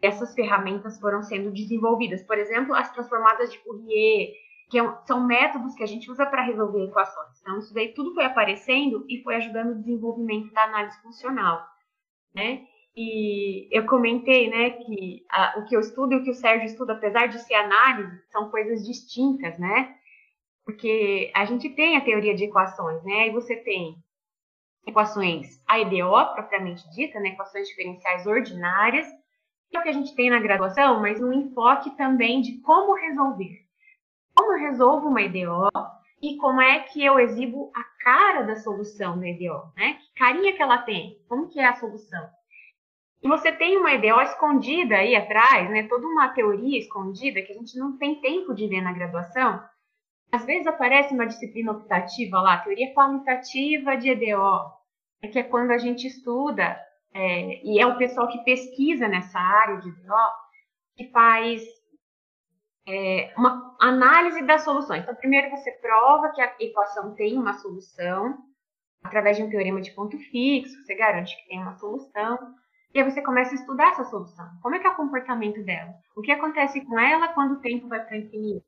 essas 0.00 0.34
ferramentas 0.34 0.98
foram 1.00 1.22
sendo 1.22 1.50
desenvolvidas. 1.52 2.22
Por 2.22 2.38
exemplo, 2.38 2.74
as 2.74 2.90
transformadas 2.92 3.50
de 3.50 3.58
Fourier, 3.58 4.32
que 4.70 4.78
é 4.78 4.98
são 5.06 5.26
métodos 5.26 5.74
que 5.74 5.82
a 5.82 5.86
gente 5.86 6.10
usa 6.10 6.26
para 6.26 6.44
resolver 6.44 6.84
equações. 6.84 7.40
Então, 7.40 7.58
isso 7.58 7.74
daí 7.74 7.92
tudo 7.94 8.14
foi 8.14 8.24
aparecendo 8.24 9.04
e 9.08 9.22
foi 9.22 9.36
ajudando 9.36 9.72
o 9.72 9.78
desenvolvimento 9.78 10.52
da 10.52 10.64
análise 10.64 11.00
funcional, 11.02 11.66
né? 12.34 12.66
E 13.00 13.68
eu 13.70 13.86
comentei, 13.86 14.50
né, 14.50 14.70
que 14.70 15.24
a, 15.30 15.60
o 15.60 15.64
que 15.66 15.76
eu 15.76 15.78
estudo 15.78 16.14
e 16.14 16.16
o 16.16 16.24
que 16.24 16.30
o 16.30 16.34
Sérgio 16.34 16.66
estuda, 16.66 16.94
apesar 16.94 17.28
de 17.28 17.38
ser 17.38 17.54
análise, 17.54 18.20
são 18.32 18.50
coisas 18.50 18.84
distintas, 18.84 19.56
né? 19.56 19.94
Porque 20.64 21.30
a 21.32 21.44
gente 21.44 21.70
tem 21.70 21.96
a 21.96 22.00
teoria 22.00 22.34
de 22.34 22.42
equações, 22.42 23.00
né? 23.04 23.28
E 23.28 23.30
você 23.30 23.54
tem 23.54 23.94
equações 24.84 25.62
AEDO, 25.68 26.34
propriamente 26.34 26.90
dita, 26.90 27.20
né? 27.20 27.28
Equações 27.28 27.68
diferenciais 27.68 28.26
ordinárias, 28.26 29.06
que 29.70 29.76
é 29.76 29.80
o 29.80 29.82
que 29.84 29.90
a 29.90 29.92
gente 29.92 30.16
tem 30.16 30.28
na 30.28 30.40
graduação, 30.40 31.00
mas 31.00 31.22
um 31.22 31.32
enfoque 31.32 31.96
também 31.96 32.40
de 32.40 32.60
como 32.62 32.94
resolver. 32.94 33.64
Como 34.34 34.54
eu 34.54 34.58
resolvo 34.58 35.06
uma 35.06 35.22
EDO 35.22 35.70
e 36.20 36.36
como 36.38 36.60
é 36.60 36.80
que 36.80 37.04
eu 37.04 37.20
exibo 37.20 37.70
a 37.76 37.84
cara 38.02 38.42
da 38.42 38.56
solução 38.56 39.20
da 39.20 39.28
EDO, 39.28 39.72
né? 39.76 39.94
Que 40.00 40.14
carinha 40.14 40.52
que 40.52 40.62
ela 40.62 40.78
tem, 40.78 41.22
como 41.28 41.48
que 41.48 41.60
é 41.60 41.66
a 41.66 41.76
solução. 41.76 42.37
E 43.22 43.28
você 43.28 43.50
tem 43.50 43.76
uma 43.76 43.92
EDO 43.92 44.20
escondida 44.20 44.96
aí 44.96 45.16
atrás, 45.16 45.68
né? 45.70 45.88
Toda 45.88 46.06
uma 46.06 46.28
teoria 46.28 46.78
escondida 46.78 47.42
que 47.42 47.52
a 47.52 47.56
gente 47.56 47.76
não 47.76 47.98
tem 47.98 48.20
tempo 48.20 48.54
de 48.54 48.68
ver 48.68 48.80
na 48.80 48.92
graduação. 48.92 49.62
Às 50.30 50.44
vezes 50.44 50.66
aparece 50.66 51.14
uma 51.14 51.26
disciplina 51.26 51.72
optativa 51.72 52.40
lá, 52.40 52.58
teoria 52.58 52.92
qualitativa 52.94 53.96
de 53.96 54.10
EDO, 54.10 54.72
que 55.32 55.38
é 55.38 55.42
quando 55.42 55.70
a 55.72 55.78
gente 55.78 56.06
estuda 56.06 56.78
é, 57.14 57.64
e 57.64 57.80
é 57.80 57.86
o 57.86 57.96
pessoal 57.96 58.28
que 58.28 58.44
pesquisa 58.44 59.08
nessa 59.08 59.38
área 59.38 59.78
de 59.78 59.90
DO 59.90 60.14
que 60.96 61.10
faz 61.10 61.62
é, 62.86 63.32
uma 63.36 63.76
análise 63.80 64.42
das 64.42 64.62
soluções. 64.62 65.02
Então, 65.02 65.14
primeiro 65.14 65.50
você 65.50 65.70
prova 65.72 66.30
que 66.30 66.40
a 66.40 66.54
equação 66.60 67.14
tem 67.14 67.38
uma 67.38 67.54
solução, 67.54 68.38
através 69.02 69.36
de 69.36 69.42
um 69.42 69.50
teorema 69.50 69.80
de 69.80 69.92
ponto 69.92 70.18
fixo, 70.18 70.82
você 70.82 70.94
garante 70.94 71.36
que 71.36 71.48
tem 71.48 71.60
uma 71.60 71.74
solução, 71.74 72.38
e 72.94 73.00
aí 73.00 73.10
você 73.10 73.22
começa 73.22 73.52
a 73.52 73.54
estudar 73.54 73.92
essa 73.92 74.04
solução. 74.04 74.48
Como 74.62 74.74
é 74.74 74.78
que 74.78 74.86
é 74.86 74.90
o 74.90 74.96
comportamento 74.96 75.62
dela? 75.64 75.94
O 76.16 76.22
que 76.22 76.32
acontece 76.32 76.80
com 76.84 76.98
ela 76.98 77.28
quando 77.28 77.52
o 77.52 77.60
tempo 77.60 77.88
vai 77.88 78.04
para 78.04 78.16
infinito? 78.16 78.64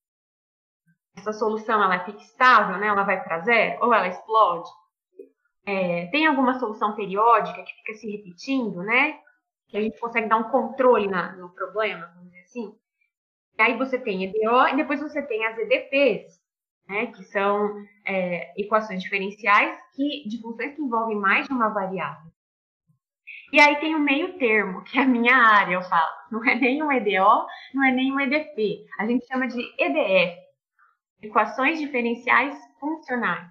Essa 1.17 1.33
solução 1.33 1.83
ela 1.83 2.05
fica 2.05 2.21
estável, 2.23 2.79
né? 2.79 2.87
ela 2.87 3.03
vai 3.03 3.23
para 3.23 3.41
zero, 3.41 3.85
ou 3.85 3.93
ela 3.93 4.09
explode? 4.09 4.71
é, 5.67 6.07
tem 6.07 6.27
alguma 6.27 6.59
solução 6.59 6.95
periódica 6.95 7.63
que 7.63 7.75
fica 7.75 7.95
se 7.95 8.11
repetindo, 8.11 8.83
né? 8.83 9.19
Que 9.69 9.77
a 9.77 9.81
gente 9.81 10.01
consegue 10.01 10.29
dar 10.29 10.39
um 10.39 10.51
controle 10.51 11.07
na, 11.07 11.37
no 11.37 11.51
problema, 11.51 12.07
vamos 12.15 12.31
dizer 12.31 12.43
assim. 12.43 12.75
E 13.59 13.63
aí 13.63 13.77
você 13.77 13.99
tem 13.99 14.25
EDO 14.25 14.69
e 14.69 14.77
depois 14.77 15.01
você 15.01 15.23
tem 15.23 15.45
as 15.47 15.59
EDPs, 15.59 16.41
né? 16.89 17.07
Que 17.07 17.23
são 17.25 17.71
é, 18.07 18.61
equações 18.61 19.03
diferenciais 19.03 19.79
que, 19.95 20.29
de 20.29 20.41
funções 20.41 20.75
que 20.75 20.83
envolvem 20.83 21.17
mais 21.17 21.47
de 21.47 21.53
uma 21.53 21.69
variável. 21.69 22.31
E 23.53 23.59
aí 23.61 23.81
tem 23.81 23.97
o 23.97 24.01
meio 24.01 24.39
termo, 24.39 24.83
que 24.85 24.97
é 24.97 25.03
a 25.03 25.07
minha 25.07 25.35
área, 25.35 25.75
eu 25.75 25.83
falo. 25.83 26.13
Não 26.31 26.45
é 26.45 26.55
nem 26.55 26.83
um 26.83 26.93
EDO, 26.93 27.47
não 27.75 27.85
é 27.85 27.91
nem 27.91 28.13
um 28.13 28.21
EDP. 28.21 28.87
A 28.99 29.07
gente 29.07 29.27
chama 29.27 29.49
de 29.49 29.61
EDF, 29.77 30.39
equações 31.21 31.81
diferenciais 31.81 32.57
funcionais. 32.79 33.49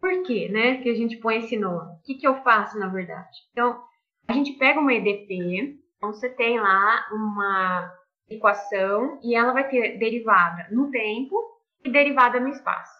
Por 0.00 0.22
quê, 0.22 0.48
né, 0.48 0.78
que 0.82 0.88
a 0.88 0.94
gente 0.94 1.18
põe 1.18 1.38
esse 1.38 1.58
nome? 1.58 1.92
O 1.92 2.02
que, 2.02 2.14
que 2.14 2.26
eu 2.26 2.42
faço, 2.42 2.78
na 2.78 2.88
verdade? 2.88 3.38
Então, 3.50 3.84
a 4.26 4.32
gente 4.32 4.54
pega 4.54 4.80
uma 4.80 4.94
EDP, 4.94 5.78
então 5.96 6.12
você 6.12 6.30
tem 6.30 6.58
lá 6.58 7.06
uma 7.12 7.94
equação 8.30 9.20
e 9.22 9.34
ela 9.34 9.52
vai 9.52 9.68
ter 9.68 9.98
derivada 9.98 10.68
no 10.70 10.90
tempo 10.90 11.36
e 11.84 11.90
derivada 11.90 12.40
no 12.40 12.48
espaço. 12.48 12.96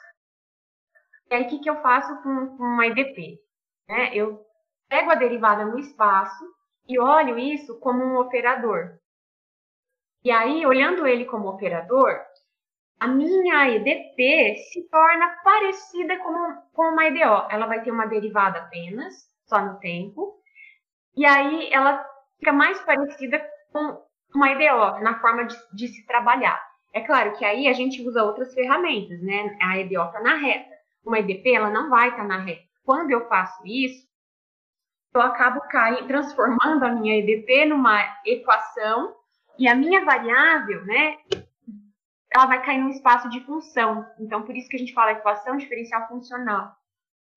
E 1.31 1.35
aí, 1.35 1.45
o 1.45 1.49
que, 1.49 1.59
que 1.61 1.71
eu 1.71 1.81
faço 1.81 2.23
com, 2.23 2.57
com 2.57 2.63
uma 2.63 2.87
EDP? 2.87 3.39
Né? 3.89 4.15
Eu 4.15 4.45
pego 4.93 5.11
a 5.11 5.15
derivada 5.15 5.65
no 5.65 5.79
espaço 5.79 6.45
e 6.87 6.99
olho 6.99 7.39
isso 7.39 7.81
como 7.81 8.05
um 8.05 8.19
operador. 8.19 8.99
E 10.23 10.31
aí, 10.31 10.67
olhando 10.67 11.07
ele 11.07 11.25
como 11.25 11.49
operador, 11.49 12.21
a 13.01 13.09
minha 13.09 13.71
EDP 13.71 14.55
se 14.71 14.87
torna 14.91 15.29
parecida 15.43 16.19
com, 16.19 16.35
com 16.75 16.83
uma 16.91 17.07
EDO. 17.07 17.47
Ela 17.51 17.67
vai 17.67 17.83
ter 17.83 17.91
uma 17.91 18.05
derivada 18.05 18.59
apenas, 18.59 19.15
só 19.47 19.63
no 19.63 19.79
tempo, 19.79 20.39
e 21.17 21.25
aí 21.25 21.73
ela 21.73 22.05
fica 22.39 22.53
mais 22.53 22.79
parecida 22.83 23.43
com 23.73 23.99
uma 24.35 24.51
EDO, 24.51 25.01
na 25.01 25.19
forma 25.21 25.47
de, 25.47 25.57
de 25.73 25.89
se 25.89 26.07
trabalhar. 26.07 26.63
É 26.93 27.01
claro 27.01 27.33
que 27.39 27.47
aí 27.47 27.67
a 27.67 27.73
gente 27.73 28.07
usa 28.07 28.23
outras 28.23 28.53
ferramentas, 28.53 29.23
né? 29.23 29.57
A 29.63 29.79
EDO 29.79 30.03
está 30.03 30.21
na 30.21 30.37
reta. 30.37 30.71
Uma 31.03 31.19
EDP, 31.19 31.55
ela 31.55 31.71
não 31.71 31.89
vai 31.89 32.11
estar 32.11 32.23
tá 32.23 32.29
na 32.29 32.41
reta. 32.41 32.63
Quando 32.85 33.11
eu 33.11 33.27
faço 33.27 33.67
isso, 33.67 34.12
eu 35.15 35.21
acabo 35.21 35.61
caindo, 35.63 36.07
transformando 36.07 36.85
a 36.85 36.91
minha 36.91 37.19
EDP 37.19 37.67
numa 37.67 38.01
equação 38.25 39.15
e 39.59 39.69
a 39.69 39.75
minha 39.75 40.05
variável, 40.05 40.85
né, 40.87 41.19
ela 42.35 42.47
vai 42.47 42.65
cair 42.65 42.79
num 42.79 42.89
espaço 42.89 43.29
de 43.29 43.41
função. 43.41 44.07
Então, 44.19 44.43
por 44.43 44.57
isso 44.57 44.69
que 44.69 44.77
a 44.77 44.79
gente 44.79 44.95
fala 44.95 45.13
equação 45.13 45.57
diferencial 45.57 46.09
funcional. 46.09 46.75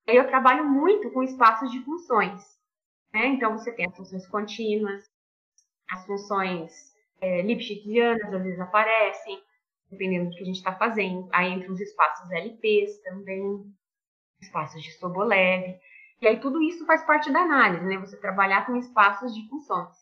Eu 0.07 0.27
trabalho 0.27 0.63
muito 0.63 1.11
com 1.11 1.23
espaços 1.23 1.69
de 1.71 1.81
funções. 1.83 2.41
Né? 3.13 3.27
Então, 3.27 3.57
você 3.57 3.71
tem 3.73 3.87
as 3.87 3.95
funções 3.95 4.25
contínuas, 4.27 5.03
as 5.89 6.05
funções 6.05 6.71
é, 7.19 7.41
Lipschitzianas 7.41 8.33
às 8.33 8.43
vezes 8.43 8.59
aparecem, 8.59 9.41
dependendo 9.89 10.29
do 10.29 10.35
que 10.35 10.43
a 10.43 10.45
gente 10.45 10.57
está 10.57 10.75
fazendo. 10.75 11.27
Aí 11.33 11.51
entra 11.51 11.71
os 11.71 11.81
espaços 11.81 12.31
LPs 12.31 13.01
também, 13.01 13.65
espaços 14.41 14.81
de 14.81 14.91
Sobolev. 14.93 15.77
E 16.21 16.27
aí 16.27 16.39
tudo 16.39 16.61
isso 16.61 16.85
faz 16.85 17.05
parte 17.05 17.31
da 17.31 17.41
análise, 17.41 17.85
né? 17.85 17.97
Você 17.97 18.17
trabalhar 18.19 18.65
com 18.65 18.75
espaços 18.75 19.33
de 19.33 19.47
funções. 19.49 19.95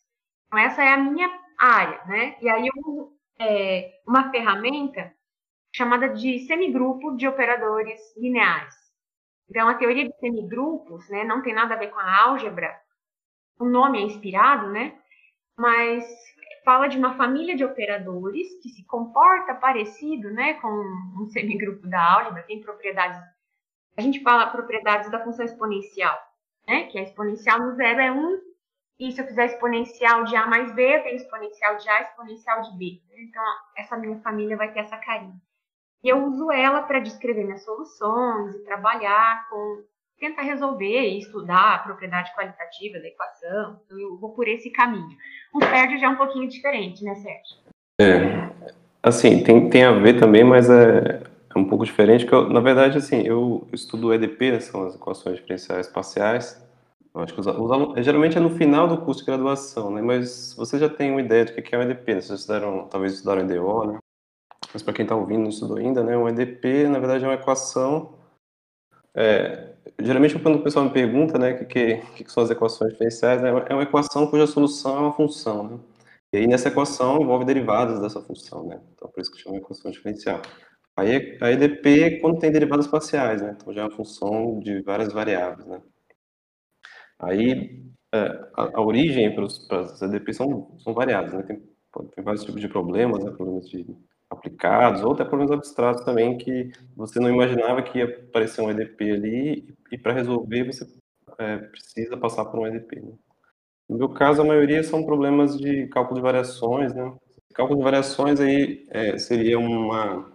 Então, 0.47 0.59
essa 0.59 0.83
é 0.83 0.93
a 0.93 0.97
minha 0.97 1.29
área, 1.57 2.03
né? 2.05 2.37
E 2.41 2.49
aí 2.49 2.67
eu 2.67 2.73
uso 2.85 3.17
é, 3.39 4.01
uma 4.07 4.29
ferramenta 4.31 5.13
chamada 5.75 6.09
de 6.09 6.39
semigrupo 6.45 7.15
de 7.15 7.27
operadores 7.27 7.99
lineares. 8.15 8.75
Então, 9.49 9.67
a 9.67 9.75
teoria 9.75 10.07
de 10.07 10.15
semigrupos 10.19 11.09
né, 11.09 11.23
não 11.23 11.41
tem 11.41 11.53
nada 11.53 11.73
a 11.73 11.77
ver 11.77 11.89
com 11.89 11.99
a 11.99 12.21
álgebra, 12.23 12.79
o 13.59 13.65
nome 13.65 13.99
é 13.99 14.03
inspirado, 14.03 14.69
né? 14.71 14.97
Mas 15.57 16.05
fala 16.65 16.87
de 16.87 16.97
uma 16.97 17.15
família 17.15 17.55
de 17.55 17.63
operadores 17.63 18.47
que 18.61 18.69
se 18.69 18.85
comporta 18.85 19.53
parecido 19.53 20.31
né, 20.31 20.55
com 20.55 20.67
um 20.67 21.27
semigrupo 21.27 21.87
da 21.87 22.13
álgebra, 22.15 22.43
tem 22.43 22.61
propriedades. 22.61 23.19
A 23.95 24.01
gente 24.01 24.21
fala 24.21 24.47
propriedades 24.47 25.11
da 25.11 25.23
função 25.23 25.45
exponencial, 25.45 26.17
né? 26.67 26.83
Que 26.83 26.97
a 26.97 27.03
exponencial 27.03 27.59
no 27.59 27.75
zero 27.75 27.99
é 27.99 28.11
1 28.11 28.39
E 28.99 29.11
se 29.11 29.21
eu 29.21 29.27
fizer 29.27 29.45
exponencial 29.45 30.23
de 30.23 30.35
A 30.35 30.47
mais 30.47 30.73
B, 30.73 30.97
eu 30.97 31.03
tenho 31.03 31.15
exponencial 31.15 31.77
de 31.77 31.89
A 31.89 32.01
exponencial 32.01 32.61
de 32.61 32.77
B. 32.77 33.01
Então, 33.17 33.43
essa 33.77 33.97
minha 33.97 34.19
família 34.19 34.57
vai 34.57 34.71
ter 34.71 34.79
essa 34.79 34.97
carinha. 34.97 35.35
E 36.03 36.09
eu 36.09 36.25
uso 36.25 36.51
ela 36.51 36.81
para 36.81 36.99
descrever 36.99 37.43
minhas 37.43 37.63
soluções 37.63 38.55
e 38.55 38.63
trabalhar 38.65 39.47
com 39.49 39.83
tentar 40.19 40.43
resolver 40.43 41.01
e 41.01 41.19
estudar 41.19 41.75
a 41.75 41.79
propriedade 41.79 42.33
qualitativa 42.33 42.99
da 42.99 43.07
equação. 43.07 43.81
Então, 43.85 43.99
eu 43.99 44.17
vou 44.17 44.31
por 44.31 44.47
esse 44.47 44.69
caminho. 44.69 45.17
O 45.53 45.61
Sérgio 45.61 45.99
já 45.99 46.07
é 46.07 46.09
um 46.09 46.15
pouquinho 46.15 46.47
diferente, 46.47 47.03
né, 47.03 47.15
Sérgio? 47.15 47.57
É, 47.99 48.49
assim, 49.01 49.43
tem, 49.43 49.69
tem 49.69 49.83
a 49.83 49.91
ver 49.91 50.19
também, 50.19 50.43
mas 50.43 50.69
é, 50.69 51.22
é 51.55 51.59
um 51.59 51.65
pouco 51.65 51.85
diferente, 51.85 52.25
que 52.25 52.33
eu, 52.33 52.49
na 52.49 52.59
verdade, 52.59 52.97
assim, 52.97 53.21
eu 53.21 53.67
estudo 53.71 54.13
EDP, 54.13 54.51
né, 54.51 54.59
são 54.59 54.85
as 54.85 54.95
equações 54.95 55.37
diferenciais 55.37 55.87
parciais, 55.87 56.61
eu 57.13 57.21
acho 57.21 57.33
que 57.33 57.39
os, 57.39 57.45
os 57.45 57.71
alunos, 57.71 58.03
geralmente 58.03 58.37
é 58.37 58.41
no 58.41 58.49
final 58.49 58.87
do 58.87 58.97
curso 58.97 59.19
de 59.19 59.27
graduação, 59.27 59.91
né, 59.91 60.01
mas 60.01 60.53
você 60.55 60.79
já 60.79 60.89
tem 60.89 61.11
uma 61.11 61.21
ideia 61.21 61.45
do 61.45 61.53
que 61.53 61.75
é 61.75 61.77
o 61.77 61.81
EDP, 61.81 62.15
né, 62.15 62.21
vocês 62.21 62.39
estudaram, 62.39 62.87
talvez 62.87 63.13
estudaram 63.13 63.41
EDO, 63.41 63.85
né, 63.85 63.99
mas 64.73 64.81
para 64.81 64.93
quem 64.93 65.03
está 65.03 65.15
ouvindo 65.15 65.41
não 65.41 65.49
estudou 65.49 65.77
ainda, 65.77 66.03
né, 66.03 66.17
o 66.17 66.27
EDP, 66.27 66.87
na 66.87 66.99
verdade, 66.99 67.23
é 67.23 67.27
uma 67.27 67.35
equação, 67.35 68.15
é, 69.15 69.73
geralmente 70.01 70.39
quando 70.39 70.55
o 70.55 70.63
pessoal 70.63 70.85
me 70.85 70.91
pergunta, 70.91 71.37
né, 71.37 71.51
o 71.51 71.65
que, 71.67 71.97
que, 71.97 72.23
que, 72.23 72.31
são 72.31 72.41
as 72.41 72.49
equações 72.49 72.93
diferenciais, 72.93 73.41
né, 73.41 73.49
é 73.69 73.73
uma 73.73 73.83
equação 73.83 74.25
cuja 74.25 74.47
solução 74.47 74.97
é 74.97 74.99
uma 75.01 75.13
função, 75.13 75.63
né, 75.67 75.79
e 76.33 76.37
aí 76.37 76.47
nessa 76.47 76.69
equação 76.69 77.21
envolve 77.21 77.45
derivadas 77.45 78.01
dessa 78.01 78.19
função, 78.21 78.63
né, 78.63 78.81
então 78.95 79.07
por 79.07 79.21
isso 79.21 79.31
que 79.31 79.39
chama 79.39 79.57
equação 79.57 79.91
diferencial. 79.91 80.41
Aí 80.95 81.37
a 81.41 81.51
EDP 81.51 82.19
quando 82.19 82.39
tem 82.39 82.51
derivadas 82.51 82.87
parciais, 82.87 83.41
né? 83.41 83.55
Então 83.55 83.73
já 83.73 83.81
é 83.81 83.85
uma 83.85 83.95
função 83.95 84.59
de 84.59 84.81
várias 84.81 85.11
variáveis, 85.11 85.65
né? 85.67 85.81
Aí 87.19 87.83
é, 88.13 88.17
a, 88.55 88.77
a, 88.77 88.81
origem 88.81 89.33
para 89.33 89.45
as 89.81 90.01
EDP 90.01 90.33
são, 90.33 90.77
são 90.79 90.93
variadas, 90.93 91.33
né? 91.33 91.43
Tem, 91.43 91.61
tem 92.15 92.23
vários 92.23 92.43
tipos 92.43 92.61
de 92.61 92.67
problemas, 92.67 93.23
né? 93.23 93.31
Problemas 93.31 93.67
de 93.69 93.85
aplicados, 94.29 95.03
ou 95.03 95.13
até 95.13 95.23
problemas 95.23 95.51
abstratos 95.51 96.03
também 96.03 96.37
que 96.37 96.71
você 96.95 97.19
não 97.19 97.29
imaginava 97.29 97.81
que 97.81 97.99
ia 97.99 98.05
aparecer 98.05 98.61
um 98.61 98.69
EDP 98.69 99.11
ali 99.11 99.75
e 99.91 99.97
para 99.97 100.13
resolver 100.13 100.65
você 100.65 100.87
é, 101.39 101.57
precisa 101.57 102.17
passar 102.17 102.45
por 102.45 102.59
um 102.59 102.67
EDP. 102.67 102.99
Né? 102.99 103.13
No 103.89 103.97
meu 103.97 104.09
caso, 104.09 104.41
a 104.41 104.45
maioria 104.45 104.83
são 104.83 105.05
problemas 105.05 105.57
de 105.57 105.87
cálculo 105.87 106.15
de 106.19 106.23
variações, 106.23 106.93
né? 106.93 107.13
Cálculo 107.53 107.77
de 107.77 107.83
variações 107.83 108.39
aí 108.39 108.85
é, 108.89 109.17
seria 109.17 109.59
uma 109.59 110.31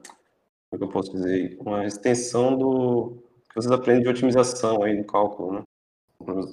como 0.71 0.85
é 0.85 0.87
eu 0.87 0.91
posso 0.91 1.13
dizer, 1.13 1.57
uma 1.61 1.85
extensão 1.87 2.57
do 2.57 3.23
que 3.49 3.55
vocês 3.55 3.73
aprendem 3.73 4.03
de 4.03 4.09
otimização 4.09 4.83
aí 4.83 4.97
no 4.97 5.05
cálculo, 5.05 5.53
né? 5.53 5.63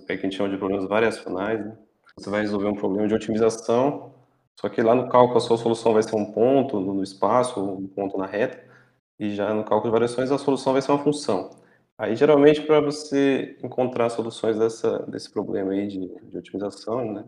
É 0.07 0.15
que 0.15 0.25
a 0.25 0.29
gente 0.29 0.37
chama 0.37 0.49
de 0.49 0.57
problemas 0.57 0.87
variacionais, 0.87 1.65
né? 1.65 1.77
Você 2.17 2.29
vai 2.29 2.41
resolver 2.41 2.67
um 2.67 2.75
problema 2.75 3.07
de 3.07 3.13
otimização, 3.13 4.13
só 4.59 4.69
que 4.69 4.81
lá 4.81 4.95
no 4.95 5.09
cálculo 5.09 5.37
a 5.37 5.41
sua 5.41 5.57
solução 5.57 5.93
vai 5.93 6.03
ser 6.03 6.15
um 6.15 6.31
ponto 6.31 6.79
no 6.79 7.03
espaço, 7.03 7.61
um 7.61 7.87
ponto 7.87 8.17
na 8.17 8.25
reta, 8.25 8.63
e 9.19 9.35
já 9.35 9.53
no 9.53 9.65
cálculo 9.65 9.91
de 9.91 9.99
variações 9.99 10.31
a 10.31 10.37
solução 10.37 10.73
vai 10.73 10.81
ser 10.81 10.91
uma 10.91 11.03
função. 11.03 11.49
Aí, 11.97 12.15
geralmente, 12.15 12.61
para 12.61 12.81
você 12.81 13.57
encontrar 13.63 14.09
soluções 14.09 14.57
dessa, 14.57 14.99
desse 15.07 15.31
problema 15.31 15.71
aí 15.71 15.87
de, 15.87 16.07
de 16.29 16.37
otimização, 16.37 17.13
né, 17.13 17.25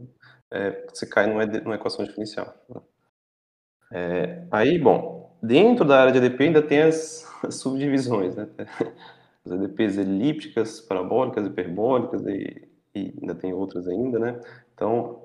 é, 0.51 0.85
você 0.89 1.05
cai 1.05 1.27
numa, 1.27 1.45
numa 1.45 1.75
equação 1.75 2.05
diferencial. 2.05 2.53
Né? 2.69 2.81
É, 3.91 4.47
aí, 4.51 4.77
bom, 4.79 5.26
dentro 5.41 5.85
da 5.85 6.01
área 6.01 6.11
de 6.11 6.19
EDP 6.19 6.43
ainda 6.45 6.61
tem 6.61 6.81
as, 6.81 7.27
subdivisões, 7.49 8.35
né? 8.35 8.47
As 9.45 9.53
EDPs 9.53 9.97
elípticas, 9.97 10.81
parabólicas, 10.81 11.47
hiperbólicas 11.47 12.21
e, 12.25 12.67
e, 12.93 13.13
ainda 13.21 13.33
tem 13.33 13.53
outras 13.53 13.87
ainda, 13.87 14.19
né? 14.19 14.41
Então, 14.73 15.23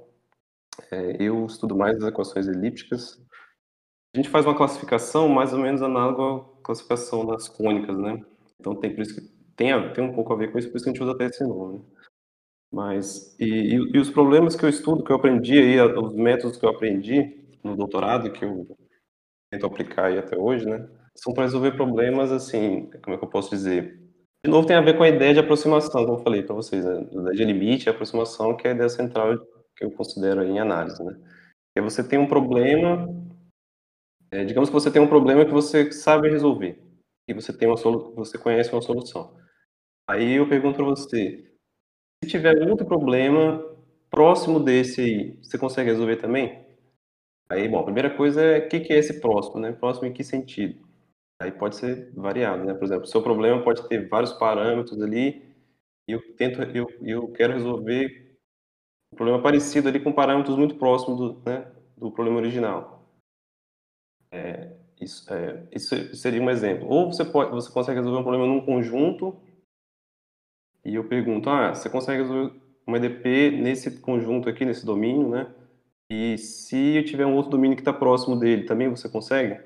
é, 0.92 1.16
eu 1.18 1.44
estudo 1.44 1.76
mais 1.76 1.96
as 1.96 2.04
equações 2.04 2.46
elípticas. 2.46 3.20
A 4.14 4.18
gente 4.18 4.28
faz 4.28 4.46
uma 4.46 4.56
classificação 4.56 5.28
mais 5.28 5.52
ou 5.52 5.58
menos 5.58 5.82
análoga 5.82 6.40
à 6.40 6.62
classificação 6.62 7.26
das 7.26 7.48
cônicas, 7.48 7.98
né? 7.98 8.24
Então, 8.60 8.76
tem, 8.76 8.94
por 8.94 9.02
isso 9.02 9.16
que, 9.16 9.28
tem, 9.56 9.92
tem 9.92 10.04
um 10.04 10.14
pouco 10.14 10.32
a 10.32 10.36
ver 10.36 10.52
com 10.52 10.58
isso, 10.58 10.70
por 10.70 10.76
isso 10.76 10.84
que 10.84 10.90
a 10.90 10.92
gente 10.92 11.02
usa 11.02 11.12
até 11.12 11.26
esse 11.26 11.42
nome. 11.42 11.84
Mas, 12.70 13.34
e, 13.40 13.44
e, 13.44 13.74
e, 13.74 13.98
os 13.98 14.08
problemas 14.08 14.54
que 14.54 14.64
eu 14.64 14.68
estudo, 14.68 15.02
que 15.02 15.10
eu 15.10 15.16
aprendi 15.16 15.58
aí, 15.58 15.80
os 15.80 16.14
métodos 16.14 16.56
que 16.56 16.64
eu 16.64 16.70
aprendi 16.70 17.38
no 17.64 17.76
doutorado, 17.76 18.30
que 18.30 18.44
eu 18.44 18.66
tento 19.52 19.66
aplicar 19.66 20.06
aí 20.06 20.18
até 20.18 20.36
hoje, 20.36 20.66
né? 20.66 20.88
São 21.14 21.34
para 21.34 21.44
resolver 21.44 21.72
problemas, 21.72 22.32
assim, 22.32 22.88
como 23.02 23.14
é 23.14 23.18
que 23.18 23.24
eu 23.24 23.28
posso 23.28 23.50
dizer? 23.50 24.00
De 24.44 24.50
novo, 24.50 24.66
tem 24.66 24.74
a 24.74 24.80
ver 24.80 24.96
com 24.96 25.02
a 25.02 25.08
ideia 25.08 25.34
de 25.34 25.40
aproximação, 25.40 26.04
como 26.04 26.18
eu 26.18 26.22
falei 26.22 26.42
para 26.42 26.54
vocês, 26.54 26.84
né? 26.84 26.96
A 26.96 27.20
ideia 27.20 27.36
de 27.36 27.44
limite 27.44 27.86
e 27.86 27.90
aproximação, 27.90 28.56
que 28.56 28.66
é 28.66 28.70
a 28.70 28.74
ideia 28.74 28.88
central 28.88 29.38
que 29.76 29.84
eu 29.84 29.90
considero 29.90 30.42
em 30.42 30.58
análise, 30.58 31.02
né? 31.04 31.16
É 31.76 31.80
você 31.82 32.02
tem 32.06 32.18
um 32.18 32.26
problema, 32.26 33.08
é, 34.30 34.44
digamos 34.44 34.70
que 34.70 34.74
você 34.74 34.90
tem 34.90 35.02
um 35.02 35.08
problema 35.08 35.44
que 35.44 35.52
você 35.52 35.92
sabe 35.92 36.30
resolver, 36.30 36.82
e 37.28 37.34
você 37.34 37.52
tem 37.52 37.68
uma 37.68 37.76
solu 37.76 38.14
você 38.14 38.38
conhece 38.38 38.72
uma 38.72 38.82
solução. 38.82 39.36
Aí 40.08 40.34
eu 40.34 40.48
pergunto 40.48 40.76
para 40.76 40.86
você, 40.86 41.44
se 42.24 42.30
tiver 42.30 42.68
outro 42.68 42.86
problema 42.86 43.62
próximo 44.10 44.58
desse 44.60 45.00
aí, 45.00 45.38
você 45.42 45.58
consegue 45.58 45.90
resolver 45.90 46.16
também? 46.16 46.61
Aí, 47.48 47.68
bom, 47.68 47.80
a 47.80 47.84
primeira 47.84 48.16
coisa 48.16 48.40
é 48.42 48.58
o 48.58 48.68
que, 48.68 48.80
que 48.80 48.92
é 48.92 48.98
esse 48.98 49.20
próximo, 49.20 49.60
né? 49.60 49.72
Próximo 49.72 50.06
em 50.06 50.12
que 50.12 50.24
sentido? 50.24 50.80
Aí 51.40 51.50
pode 51.50 51.76
ser 51.76 52.12
variado, 52.14 52.64
né? 52.64 52.72
Por 52.74 52.84
exemplo, 52.84 53.04
o 53.04 53.06
seu 53.06 53.22
problema 53.22 53.62
pode 53.62 53.86
ter 53.88 54.08
vários 54.08 54.32
parâmetros 54.32 55.00
ali 55.02 55.42
e 56.08 56.12
eu 56.12 56.36
tento, 56.36 56.62
eu, 56.62 56.86
eu 57.02 57.32
quero 57.32 57.52
resolver 57.52 58.36
um 59.12 59.16
problema 59.16 59.42
parecido 59.42 59.88
ali 59.88 60.00
com 60.00 60.12
parâmetros 60.12 60.56
muito 60.56 60.76
próximos 60.76 61.18
do, 61.18 61.42
né, 61.44 61.70
do 61.96 62.10
problema 62.10 62.38
original. 62.38 63.06
É, 64.30 64.74
isso, 65.00 65.32
é, 65.32 65.66
isso 65.72 66.14
seria 66.16 66.40
um 66.40 66.48
exemplo. 66.48 66.88
Ou 66.88 67.12
você, 67.12 67.24
pode, 67.24 67.50
você 67.50 67.70
consegue 67.70 67.98
resolver 67.98 68.20
um 68.20 68.24
problema 68.24 68.46
num 68.46 68.64
conjunto 68.64 69.38
e 70.84 70.94
eu 70.94 71.08
pergunto, 71.08 71.48
ah, 71.50 71.74
você 71.74 71.88
consegue 71.90 72.22
resolver 72.22 72.60
uma 72.86 72.96
EDP 72.96 73.50
nesse 73.50 74.00
conjunto 74.00 74.48
aqui, 74.48 74.64
nesse 74.64 74.84
domínio, 74.84 75.28
né? 75.28 75.54
E 76.14 76.36
se 76.36 76.96
eu 76.96 77.04
tiver 77.06 77.24
um 77.24 77.34
outro 77.34 77.52
domínio 77.52 77.74
que 77.74 77.80
está 77.80 77.90
próximo 77.90 78.38
dele, 78.38 78.66
também 78.66 78.86
você 78.86 79.08
consegue? 79.08 79.58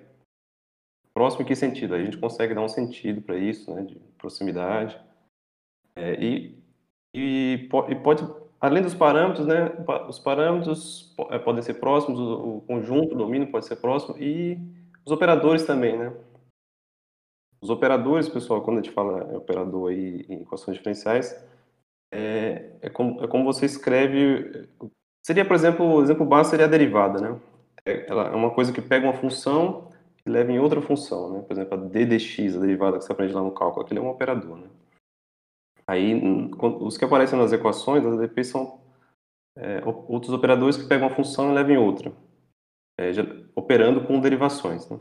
Próximo 1.12 1.42
em 1.42 1.44
que 1.44 1.56
sentido? 1.56 1.92
A 1.92 2.04
gente 2.04 2.18
consegue 2.18 2.54
dar 2.54 2.60
um 2.60 2.68
sentido 2.68 3.20
para 3.20 3.36
isso, 3.36 3.74
né, 3.74 3.82
de 3.82 3.96
proximidade. 4.16 4.96
É, 5.96 6.14
e, 6.22 6.56
e, 7.12 7.68
e, 7.88 7.94
pode, 7.96 8.22
além 8.60 8.80
dos 8.80 8.94
parâmetros, 8.94 9.44
né, 9.44 9.72
os 10.08 10.20
parâmetros 10.20 11.12
é, 11.30 11.38
podem 11.40 11.62
ser 11.62 11.80
próximos, 11.80 12.20
o, 12.20 12.60
conjunto, 12.60 13.16
o 13.16 13.18
domínio 13.18 13.50
pode 13.50 13.66
ser 13.66 13.76
próximo, 13.76 14.16
e 14.16 14.56
os 15.04 15.10
operadores 15.10 15.64
também, 15.64 15.98
né? 15.98 16.16
Os 17.60 17.70
operadores, 17.70 18.28
pessoal, 18.28 18.62
quando 18.62 18.78
a 18.78 18.82
gente 18.82 18.94
fala 18.94 19.36
operador 19.36 19.90
aí 19.90 20.24
em 20.28 20.42
equações 20.42 20.76
diferenciais, 20.76 21.34
é, 22.12 22.70
é, 22.82 22.88
como, 22.88 23.24
é 23.24 23.26
como 23.26 23.42
você 23.42 23.66
escreve 23.66 24.68
Seria, 25.26 25.44
por 25.44 25.56
exemplo, 25.56 25.84
o 25.84 26.02
exemplo 26.04 26.24
básico 26.24 26.50
seria 26.50 26.66
a 26.66 26.68
derivada, 26.68 27.20
né? 27.20 27.40
É, 27.84 28.08
ela 28.08 28.28
é 28.28 28.36
uma 28.36 28.54
coisa 28.54 28.72
que 28.72 28.80
pega 28.80 29.08
uma 29.08 29.12
função 29.12 29.90
e 30.24 30.30
leva 30.30 30.52
em 30.52 30.60
outra 30.60 30.80
função, 30.80 31.32
né? 31.32 31.42
Por 31.42 31.52
exemplo, 31.52 31.74
a 31.74 31.84
ddx, 31.84 32.54
a 32.54 32.60
derivada 32.60 32.96
que 32.96 33.04
você 33.04 33.10
aprende 33.10 33.34
lá 33.34 33.42
no 33.42 33.50
cálculo, 33.50 33.84
aquele 33.84 33.98
é 33.98 34.02
um 34.04 34.08
operador, 34.08 34.56
né? 34.56 34.68
Aí, 35.84 36.14
os 36.80 36.96
que 36.96 37.04
aparecem 37.04 37.36
nas 37.36 37.52
equações, 37.52 38.06
as 38.06 38.12
ADPs 38.12 38.46
são 38.46 38.80
é, 39.56 39.82
outros 39.84 40.32
operadores 40.32 40.76
que 40.76 40.86
pegam 40.86 41.08
uma 41.08 41.16
função 41.16 41.50
e 41.50 41.54
levam 41.54 41.72
em 41.72 41.78
outra, 41.78 42.12
é, 42.96 43.12
já, 43.12 43.24
operando 43.56 44.06
com 44.06 44.20
derivações, 44.20 44.88
né? 44.88 45.00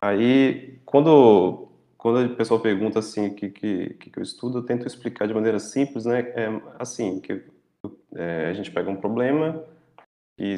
Aí, 0.00 0.80
quando, 0.84 1.68
quando 1.96 2.26
o 2.26 2.36
pessoal 2.36 2.58
pergunta 2.58 2.98
assim 2.98 3.28
o 3.28 3.34
que, 3.36 3.50
que, 3.50 3.94
que 3.94 4.18
eu 4.18 4.22
estudo, 4.22 4.58
eu 4.58 4.66
tento 4.66 4.84
explicar 4.84 5.28
de 5.28 5.34
maneira 5.34 5.60
simples, 5.60 6.04
né? 6.06 6.22
É, 6.30 6.48
assim, 6.80 7.20
que 7.20 7.53
é, 8.14 8.46
a 8.46 8.52
gente 8.52 8.70
pega 8.70 8.90
um 8.90 8.96
problema 8.96 9.64
e 10.38 10.56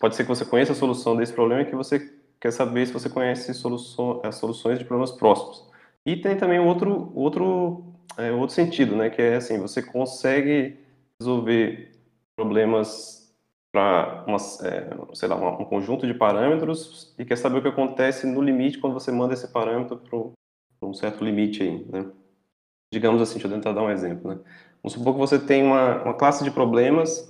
pode 0.00 0.16
ser 0.16 0.22
que 0.22 0.28
você 0.28 0.44
conheça 0.44 0.72
a 0.72 0.76
solução 0.76 1.16
desse 1.16 1.32
problema 1.32 1.62
e 1.62 1.66
que 1.66 1.76
você 1.76 2.12
quer 2.40 2.52
saber 2.52 2.86
se 2.86 2.92
você 2.92 3.08
conhece 3.08 3.52
solução, 3.54 4.20
as 4.24 4.36
soluções 4.36 4.78
de 4.78 4.84
problemas 4.84 5.12
próximos. 5.12 5.68
E 6.06 6.16
tem 6.16 6.36
também 6.36 6.58
outro 6.58 7.12
outro 7.14 7.84
é, 8.16 8.32
outro 8.32 8.54
sentido, 8.54 8.96
né, 8.96 9.10
que 9.10 9.22
é 9.22 9.36
assim, 9.36 9.58
você 9.58 9.82
consegue 9.82 10.76
resolver 11.20 11.92
problemas 12.36 13.18
para 13.72 14.24
é, 14.62 14.94
um 15.60 15.64
conjunto 15.64 16.06
de 16.06 16.14
parâmetros 16.14 17.14
e 17.18 17.24
quer 17.24 17.36
saber 17.36 17.58
o 17.58 17.62
que 17.62 17.68
acontece 17.68 18.26
no 18.26 18.40
limite 18.40 18.78
quando 18.78 18.94
você 18.94 19.12
manda 19.12 19.34
esse 19.34 19.48
parâmetro 19.48 19.98
para 19.98 20.88
um 20.88 20.94
certo 20.94 21.24
limite 21.24 21.62
aí, 21.62 21.84
né? 21.84 22.10
Digamos 22.92 23.20
assim, 23.20 23.34
deixa 23.34 23.48
eu 23.48 23.52
tentar 23.52 23.72
dar 23.72 23.82
um 23.82 23.90
exemplo, 23.90 24.34
né? 24.34 24.40
Vamos 24.82 24.92
supor 24.92 25.14
que 25.14 25.20
você 25.20 25.38
tem 25.38 25.64
uma, 25.64 26.02
uma 26.02 26.14
classe 26.14 26.44
de 26.44 26.50
problemas 26.50 27.28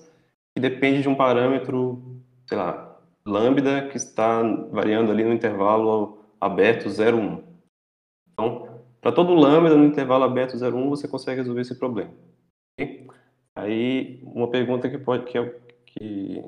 que 0.55 0.61
depende 0.61 1.03
de 1.03 1.09
um 1.09 1.15
parâmetro, 1.15 2.21
sei 2.47 2.59
lá, 2.59 2.99
lambda, 3.25 3.89
que 3.89 3.97
está 3.97 4.43
variando 4.71 5.11
ali 5.11 5.25
no 5.25 5.33
intervalo 5.33 6.19
aberto 6.41 6.89
0,1. 6.89 7.43
Então, 8.33 8.83
para 9.01 9.13
todo 9.13 9.35
lambda 9.35 9.77
no 9.77 9.85
intervalo 9.85 10.25
aberto 10.25 10.57
0,1, 10.57 10.89
você 10.89 11.09
consegue 11.09 11.41
resolver 11.41 11.61
esse 11.61 11.79
problema. 11.79 12.13
Okay? 12.75 13.07
Aí, 13.55 14.21
uma 14.23 14.49
pergunta 14.51 14.89
que 14.89 14.99
pode, 14.99 15.25
que, 15.25 15.39
é, 15.39 15.61
que 15.87 16.45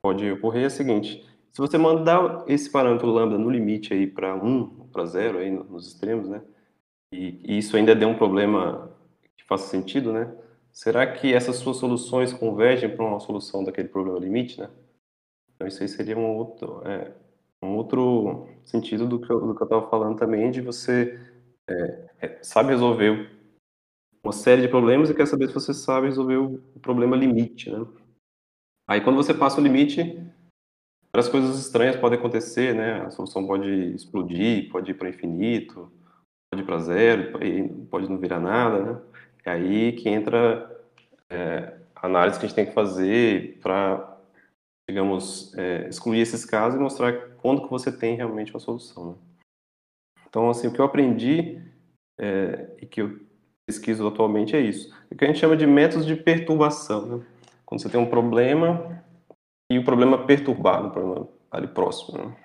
pode 0.00 0.30
ocorrer 0.30 0.64
é 0.64 0.66
a 0.66 0.70
seguinte: 0.70 1.26
se 1.50 1.60
você 1.60 1.76
mandar 1.76 2.44
esse 2.46 2.70
parâmetro 2.70 3.08
lambda 3.08 3.36
no 3.36 3.50
limite 3.50 3.92
aí 3.92 4.06
para 4.06 4.34
1, 4.34 4.88
para 4.92 5.04
0, 5.04 5.38
aí 5.38 5.50
nos 5.50 5.88
extremos, 5.88 6.28
né? 6.28 6.42
E, 7.12 7.40
e 7.44 7.58
isso 7.58 7.76
ainda 7.76 7.94
der 7.94 8.06
um 8.06 8.16
problema 8.16 8.90
que 9.38 9.44
faça 9.44 9.68
sentido, 9.68 10.12
né? 10.12 10.30
Será 10.72 11.10
que 11.10 11.32
essas 11.32 11.56
suas 11.56 11.78
soluções 11.78 12.32
convergem 12.32 12.94
para 12.94 13.04
uma 13.04 13.20
solução 13.20 13.64
daquele 13.64 13.88
problema 13.88 14.18
limite, 14.18 14.60
né? 14.60 14.68
Então 15.54 15.66
isso 15.66 15.82
aí 15.82 15.88
seria 15.88 16.16
um 16.16 16.36
outro, 16.36 16.82
é, 16.86 17.12
um 17.62 17.74
outro 17.74 18.48
sentido 18.64 19.06
do 19.06 19.18
que 19.18 19.30
eu 19.30 19.52
estava 19.52 19.88
falando 19.88 20.18
também, 20.18 20.50
de 20.50 20.60
você 20.60 21.18
é, 21.68 22.08
é, 22.20 22.38
sabe 22.42 22.70
resolver 22.70 23.30
uma 24.22 24.32
série 24.32 24.62
de 24.62 24.68
problemas 24.68 25.10
e 25.10 25.14
quer 25.14 25.26
saber 25.26 25.48
se 25.48 25.54
você 25.54 25.72
sabe 25.72 26.06
resolver 26.06 26.36
o, 26.36 26.58
problema 26.80 27.16
limite, 27.16 27.70
né? 27.70 27.86
Aí 28.86 29.00
quando 29.00 29.16
você 29.16 29.34
passa 29.34 29.60
o 29.60 29.64
limite, 29.64 30.02
várias 31.12 31.28
coisas 31.28 31.58
estranhas 31.58 31.96
podem 31.96 32.18
acontecer, 32.18 32.74
né? 32.74 33.02
A 33.02 33.10
solução 33.10 33.46
pode 33.46 33.68
explodir, 33.94 34.70
pode 34.70 34.92
ir 34.92 34.94
para 34.94 35.08
infinito, 35.08 35.90
pode 36.50 36.62
ir 36.62 36.66
para 36.66 36.78
zero, 36.78 37.32
pode 37.90 38.08
não 38.08 38.18
virar 38.18 38.40
nada, 38.40 38.82
né? 38.84 39.00
É 39.48 39.50
aí 39.50 39.92
que 39.92 40.10
entra 40.10 40.84
é, 41.30 41.74
a 41.96 42.06
análise 42.06 42.38
que 42.38 42.44
a 42.44 42.48
gente 42.48 42.54
tem 42.56 42.66
que 42.66 42.74
fazer 42.74 43.58
para, 43.62 44.18
digamos, 44.86 45.56
é, 45.56 45.88
excluir 45.88 46.20
esses 46.20 46.44
casos 46.44 46.78
e 46.78 46.82
mostrar 46.82 47.14
quando 47.38 47.62
que 47.62 47.70
você 47.70 47.90
tem 47.90 48.14
realmente 48.14 48.52
uma 48.52 48.60
solução. 48.60 49.12
Né? 49.12 49.14
Então, 50.28 50.50
assim, 50.50 50.68
o 50.68 50.72
que 50.72 50.78
eu 50.78 50.84
aprendi 50.84 51.62
é, 52.20 52.76
e 52.82 52.84
que 52.84 53.00
eu 53.00 53.18
pesquiso 53.66 54.06
atualmente 54.06 54.54
é 54.54 54.60
isso. 54.60 54.94
O 55.10 55.16
que 55.16 55.24
a 55.24 55.28
gente 55.28 55.40
chama 55.40 55.56
de 55.56 55.66
métodos 55.66 56.04
de 56.04 56.14
perturbação. 56.14 57.06
Né? 57.06 57.26
Quando 57.64 57.80
você 57.80 57.88
tem 57.88 57.98
um 57.98 58.10
problema 58.10 59.02
e 59.72 59.78
o 59.78 59.84
problema 59.84 60.26
perturbado, 60.26 60.88
o 60.88 60.90
problema 60.90 61.26
ali 61.50 61.68
próximo. 61.68 62.18
Né? 62.18 62.36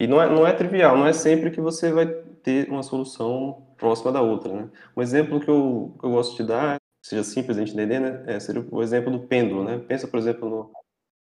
E 0.00 0.08
não 0.08 0.20
é, 0.20 0.28
não 0.28 0.44
é 0.44 0.52
trivial, 0.52 0.96
não 0.96 1.06
é 1.06 1.12
sempre 1.12 1.52
que 1.52 1.60
você 1.60 1.92
vai 1.92 2.06
ter 2.06 2.68
uma 2.68 2.82
solução 2.82 3.71
próxima 3.82 4.12
da 4.12 4.22
outra. 4.22 4.52
Né? 4.52 4.70
Um 4.96 5.02
exemplo 5.02 5.40
que 5.40 5.50
eu, 5.50 5.92
que 5.98 6.06
eu 6.06 6.12
gosto 6.12 6.36
de 6.36 6.44
dar, 6.44 6.76
seja 7.04 7.24
simples 7.24 7.56
gente 7.56 7.72
entender, 7.72 7.98
né? 7.98 8.22
É, 8.28 8.38
seria 8.38 8.64
o 8.70 8.80
exemplo 8.80 9.10
do 9.10 9.26
pêndulo. 9.26 9.64
Né? 9.64 9.76
Pensa, 9.78 10.06
por 10.06 10.18
exemplo, 10.18 10.48
no, 10.48 10.70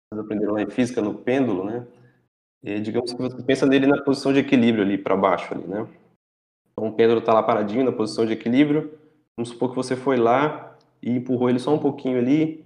vocês 0.08 0.24
aprenderam 0.24 0.54
lá 0.54 0.62
em 0.62 0.70
física, 0.70 1.02
no 1.02 1.14
pêndulo, 1.14 1.64
né? 1.64 1.84
E, 2.62 2.80
digamos 2.80 3.12
que 3.12 3.20
você 3.20 3.42
pensa 3.42 3.66
nele 3.66 3.88
na 3.88 4.00
posição 4.02 4.32
de 4.32 4.38
equilíbrio 4.38 4.84
ali, 4.84 4.96
para 4.96 5.16
baixo 5.16 5.52
ali, 5.52 5.66
né? 5.66 5.86
Então 6.72 6.88
o 6.88 6.92
pêndulo 6.92 7.18
está 7.18 7.34
lá 7.34 7.42
paradinho 7.42 7.84
na 7.84 7.92
posição 7.92 8.24
de 8.24 8.32
equilíbrio. 8.32 8.96
Vamos 9.36 9.48
supor 9.50 9.70
que 9.70 9.76
você 9.76 9.96
foi 9.96 10.16
lá 10.16 10.78
e 11.02 11.10
empurrou 11.10 11.50
ele 11.50 11.58
só 11.58 11.74
um 11.74 11.78
pouquinho 11.78 12.18
ali 12.18 12.64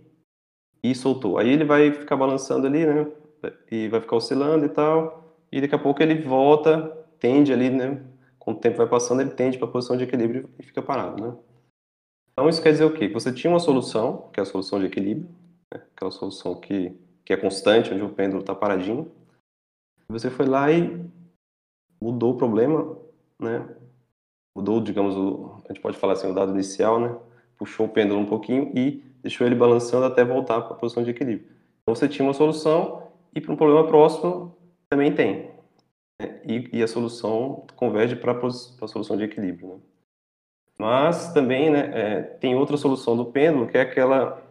e 0.82 0.94
soltou. 0.94 1.38
Aí 1.38 1.48
ele 1.48 1.64
vai 1.64 1.90
ficar 1.92 2.16
balançando 2.16 2.66
ali, 2.66 2.84
né? 2.84 3.06
E 3.70 3.88
vai 3.88 4.00
ficar 4.00 4.16
oscilando 4.16 4.66
e 4.66 4.68
tal. 4.68 5.34
E 5.50 5.62
daqui 5.62 5.74
a 5.74 5.78
pouco 5.78 6.02
ele 6.02 6.22
volta, 6.22 6.94
tende 7.18 7.52
ali, 7.52 7.70
né? 7.70 8.02
Com 8.38 8.52
o 8.52 8.54
tempo 8.54 8.76
vai 8.76 8.88
passando, 8.88 9.20
ele 9.20 9.30
tende 9.30 9.58
para 9.58 9.66
a 9.66 9.70
posição 9.70 9.96
de 9.96 10.04
equilíbrio 10.04 10.48
e 10.58 10.62
fica 10.62 10.80
parado, 10.80 11.22
né? 11.22 11.36
Então 12.32 12.48
isso 12.48 12.62
quer 12.62 12.70
dizer 12.70 12.84
o 12.84 12.94
quê? 12.94 13.08
Você 13.08 13.32
tinha 13.32 13.52
uma 13.52 13.58
solução, 13.58 14.30
que 14.32 14.38
é 14.38 14.42
a 14.42 14.46
solução 14.46 14.78
de 14.78 14.86
equilíbrio, 14.86 15.28
né? 15.74 15.82
aquela 15.94 16.10
solução 16.10 16.54
que, 16.54 16.96
que 17.24 17.32
é 17.32 17.36
constante, 17.36 17.92
onde 17.92 18.02
o 18.02 18.10
pêndulo 18.10 18.40
está 18.40 18.54
paradinho. 18.54 19.10
Você 20.08 20.30
foi 20.30 20.46
lá 20.46 20.70
e 20.70 21.04
mudou 22.00 22.34
o 22.34 22.36
problema, 22.36 22.96
né? 23.40 23.68
Mudou, 24.56 24.80
digamos, 24.80 25.16
o, 25.16 25.60
a 25.64 25.72
gente 25.72 25.80
pode 25.80 25.98
falar 25.98 26.14
assim, 26.14 26.30
o 26.30 26.34
dado 26.34 26.52
inicial, 26.52 27.00
né? 27.00 27.16
Puxou 27.56 27.86
o 27.86 27.88
pêndulo 27.88 28.20
um 28.20 28.26
pouquinho 28.26 28.72
e 28.74 29.02
deixou 29.20 29.46
ele 29.46 29.56
balançando 29.56 30.06
até 30.06 30.24
voltar 30.24 30.60
para 30.62 30.74
a 30.74 30.78
posição 30.78 31.02
de 31.02 31.10
equilíbrio. 31.10 31.50
Então 31.82 31.94
você 31.94 32.08
tinha 32.08 32.26
uma 32.26 32.34
solução 32.34 33.02
e 33.34 33.40
para 33.40 33.52
um 33.52 33.56
problema 33.56 33.86
próximo 33.86 34.56
também 34.88 35.12
tem. 35.12 35.50
E, 36.20 36.68
e, 36.72 36.82
a 36.82 36.88
solução 36.88 37.64
converge 37.76 38.16
para 38.16 38.32
a 38.32 38.88
solução 38.88 39.16
de 39.16 39.22
equilíbrio. 39.22 39.74
Né? 39.74 39.80
Mas 40.78 41.32
também 41.32 41.70
né, 41.70 41.90
é, 41.92 42.22
tem 42.22 42.56
outra 42.56 42.76
solução 42.76 43.16
do 43.16 43.26
pêndulo, 43.26 43.68
que 43.68 43.78
é 43.78 43.82
aquela 43.82 44.42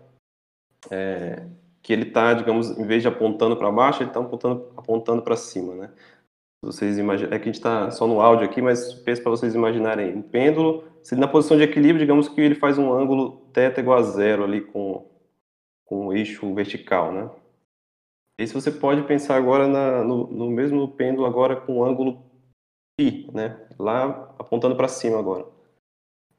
é, 0.89 1.45
que 1.81 1.91
ele 1.91 2.03
está, 2.03 2.33
digamos, 2.33 2.69
em 2.77 2.85
vez 2.85 3.01
de 3.01 3.07
apontando 3.07 3.57
para 3.57 3.71
baixo, 3.71 4.01
ele 4.01 4.09
está 4.09 4.19
apontando, 4.19 4.71
apontando 4.77 5.21
para 5.21 5.35
cima, 5.35 5.73
né? 5.75 5.91
Vocês 6.61 6.97
imaginam, 6.97 7.31
é 7.33 7.37
que 7.37 7.43
a 7.43 7.51
gente 7.51 7.55
está 7.55 7.91
só 7.91 8.07
no 8.07 8.19
áudio 8.19 8.45
aqui, 8.45 8.61
mas 8.61 8.93
penso 8.93 9.21
para 9.21 9.31
vocês 9.31 9.53
imaginarem 9.53 10.15
um 10.15 10.21
pêndulo, 10.21 10.83
se 11.03 11.15
na 11.15 11.27
posição 11.27 11.55
de 11.55 11.63
equilíbrio, 11.63 11.99
digamos 11.99 12.27
que 12.27 12.41
ele 12.41 12.55
faz 12.55 12.77
um 12.77 12.91
ângulo 12.91 13.47
θ 13.53 13.79
igual 13.79 13.99
a 13.99 14.03
zero 14.03 14.43
ali 14.43 14.61
com, 14.61 15.05
com 15.85 16.07
o 16.07 16.13
eixo 16.13 16.53
vertical, 16.53 17.11
né? 17.11 17.29
E 18.39 18.45
se 18.45 18.53
você 18.53 18.71
pode 18.71 19.03
pensar 19.03 19.35
agora 19.35 19.67
na, 19.67 20.03
no, 20.03 20.27
no, 20.27 20.49
mesmo 20.49 20.87
pêndulo 20.89 21.25
agora 21.25 21.55
com 21.55 21.83
ângulo 21.83 22.23
π, 22.95 23.27
né? 23.33 23.67
Lá 23.79 24.33
apontando 24.37 24.75
para 24.75 24.87
cima 24.87 25.17
agora. 25.17 25.45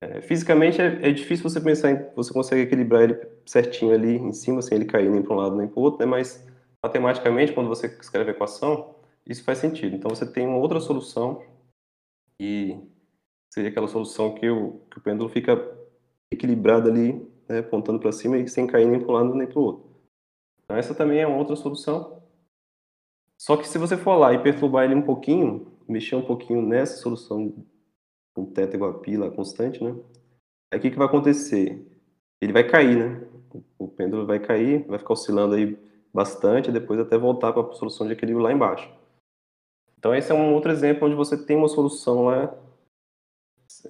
É, 0.01 0.21
fisicamente 0.21 0.81
é, 0.81 1.09
é, 1.09 1.11
difícil 1.11 1.49
você 1.49 1.61
pensar 1.61 1.91
em 1.91 2.15
você 2.15 2.33
consegue 2.33 2.63
equilibrar 2.63 3.03
ele 3.03 3.19
certinho 3.45 3.93
ali 3.93 4.17
em 4.17 4.33
cima 4.33 4.63
sem 4.63 4.77
ele 4.77 4.85
cair 4.85 5.11
nem 5.11 5.23
para 5.23 5.35
um 5.35 5.37
lado 5.37 5.57
nem 5.57 5.67
para 5.67 5.81
o 5.81 5.83
outro, 5.83 5.99
né? 5.99 6.07
Mas 6.07 6.47
matematicamente 6.85 7.53
quando 7.53 7.69
você 7.69 7.87
escreve 7.87 8.31
a 8.31 8.35
equação 8.35 8.95
isso 9.29 9.45
faz 9.45 9.59
sentido. 9.59 9.95
Então 9.95 10.09
você 10.09 10.25
tem 10.25 10.47
uma 10.47 10.57
outra 10.57 10.81
solução 10.81 11.45
e 12.41 12.81
seria 13.53 13.71
aquela 13.71 13.89
solução 13.89 14.35
que 14.35 14.49
o, 14.49 14.81
que 14.91 14.99
o 14.99 15.01
pêndulo 15.01 15.29
fica 15.29 15.57
equilibrado 16.31 16.89
ali, 16.89 17.13
né, 17.49 17.59
apontando 17.59 17.99
para 17.99 18.13
cima 18.13 18.39
e 18.39 18.49
sem 18.49 18.67
cair 18.67 18.87
nem 18.87 19.01
para 19.01 19.09
um 19.09 19.13
lado 19.13 19.35
nem 19.35 19.47
para 19.47 19.59
o 19.59 19.63
outro. 19.63 19.88
Então 20.69 20.77
essa 20.77 20.95
também 20.95 21.21
é 21.21 21.27
uma 21.27 21.39
outra 21.39 21.57
solução. 21.57 22.23
Só 23.39 23.57
que 23.57 23.67
se 23.67 23.79
você 23.79 23.97
for 23.97 24.17
lá 24.17 24.35
e 24.35 24.43
perturbar 24.43 24.85
ele 24.85 24.95
um 24.95 25.03
pouquinho, 25.03 25.73
mexer 25.89 26.15
um 26.15 26.27
pouquinho 26.27 26.61
nessa 26.61 26.99
solução 26.99 27.65
com 28.35 28.53
θ 28.53 28.75
igual 28.75 28.91
a 28.91 28.99
π 28.99 29.17
constante, 29.35 29.83
né? 29.83 29.97
Aí 30.71 30.79
o 30.79 30.83
que, 30.83 30.91
que 30.91 30.99
vai 30.99 31.07
acontecer? 31.07 31.83
Ele 32.39 32.53
vai 32.53 32.69
cair, 32.69 32.99
né? 32.99 33.27
O 33.79 33.89
pêndulo 33.89 34.27
vai 34.27 34.39
cair, 34.39 34.87
vai 34.87 34.99
ficar 34.99 35.15
oscilando 35.15 35.55
aí 35.55 35.79
bastante, 36.13 36.71
depois 36.71 37.01
até 37.01 37.17
voltar 37.17 37.55
para 37.55 37.63
a 37.63 37.73
solução 37.73 38.07
de 38.07 38.13
equilíbrio 38.13 38.45
lá 38.45 38.53
embaixo. 38.53 38.93
Então 39.99 40.15
esse 40.15 40.31
é 40.31 40.35
um 40.35 40.53
outro 40.53 40.71
exemplo 40.71 41.07
onde 41.07 41.17
você 41.17 41.43
tem 41.43 41.57
uma 41.57 41.69
solução 41.69 42.27
lá, 42.27 42.55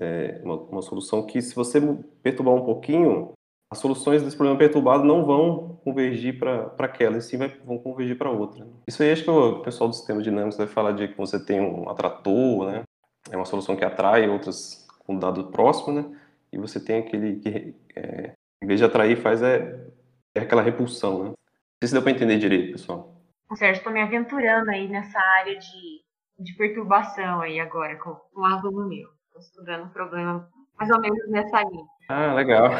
é, 0.01 0.41
uma, 0.45 0.55
uma, 0.55 0.83
solução 0.83 1.27
que 1.27 1.43
se 1.43 1.55
você 1.55 1.81
perturbar 2.23 2.55
um 2.55 2.65
pouquinho, 2.65 3.33
as 3.71 3.79
soluções 3.79 4.23
desse 4.23 4.37
problema 4.37 4.59
perturbado 4.59 5.05
não 5.05 5.25
vão 5.25 5.79
convergir 5.85 6.39
para 6.39 6.73
aquela, 6.79 7.19
e 7.19 7.23
sim 7.23 7.37
vão 7.65 7.79
convergir 7.79 8.17
para 8.17 8.31
outra. 8.31 8.67
Isso 8.87 9.03
aí 9.03 9.13
acho 9.13 9.25
que 9.25 9.31
o 9.31 9.61
pessoal 9.61 9.91
do 9.91 9.95
sistema 9.95 10.23
dinâmico 10.23 10.57
vai 10.57 10.67
falar 10.67 10.93
de 10.93 11.09
que 11.09 11.17
você 11.17 11.43
tem 11.45 11.61
um 11.61 11.89
atrator, 11.89 12.67
né? 12.71 12.83
É 13.31 13.37
uma 13.37 13.45
solução 13.45 13.77
que 13.77 13.85
atrai 13.85 14.29
outras 14.29 14.87
com 15.01 15.19
dado 15.19 15.51
próximo, 15.51 16.01
né? 16.01 16.19
E 16.51 16.57
você 16.57 16.81
tem 16.83 17.01
aquele 17.01 17.41
que, 17.41 17.75
é, 17.95 18.33
em 18.63 18.67
vez 18.67 18.81
de 18.81 18.87
atrair, 18.87 19.17
faz 19.17 19.43
é, 19.43 19.87
é 20.35 20.41
aquela 20.41 20.63
repulsão, 20.63 21.25
né? 21.25 21.29
Não 21.29 21.37
sei 21.83 21.89
se 21.89 21.93
deu 21.93 22.03
para 22.03 22.13
entender 22.13 22.39
direito, 22.39 22.73
pessoal. 22.73 23.15
Sérgio, 23.55 23.79
estou 23.79 23.93
me 23.93 24.03
aventurando 24.03 24.71
aí 24.71 24.89
nessa 24.89 25.19
área 25.41 25.59
de, 25.59 26.03
de 26.39 26.55
perturbação 26.55 27.41
aí 27.41 27.61
agora 27.61 27.97
com, 27.97 28.15
com 28.15 28.41
um 28.41 28.45
aluno 28.45 28.89
meu. 28.89 29.09
Estou 29.27 29.41
estudando 29.41 29.85
um 29.85 29.91
problema 29.91 30.49
mais 30.79 30.91
ou 30.91 31.01
menos 31.01 31.29
nessa 31.29 31.63
linha. 31.63 31.87
Ah, 32.09 32.33
legal. 32.35 32.71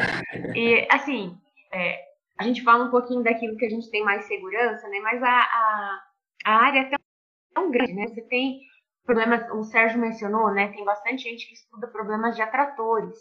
E, 0.55 0.87
assim, 0.91 1.37
é, 1.71 2.03
a 2.37 2.43
gente 2.43 2.63
fala 2.63 2.85
um 2.85 2.89
pouquinho 2.89 3.23
daquilo 3.23 3.57
que 3.57 3.65
a 3.65 3.69
gente 3.69 3.89
tem 3.91 4.03
mais 4.03 4.25
segurança, 4.25 4.87
né? 4.87 4.99
Mas 5.01 5.21
a, 5.21 5.29
a, 5.29 6.01
a 6.45 6.51
área 6.65 6.79
é 6.79 6.89
tão, 6.89 6.99
tão 7.53 7.71
grande, 7.71 7.93
né? 7.93 8.07
Você 8.07 8.21
tem 8.23 8.59
problemas, 9.05 9.49
o 9.51 9.63
Sérgio 9.63 9.99
mencionou, 9.99 10.51
né? 10.51 10.69
Tem 10.69 10.83
bastante 10.83 11.23
gente 11.23 11.47
que 11.47 11.53
estuda 11.53 11.87
problemas 11.87 12.35
de 12.35 12.41
atratores. 12.41 13.17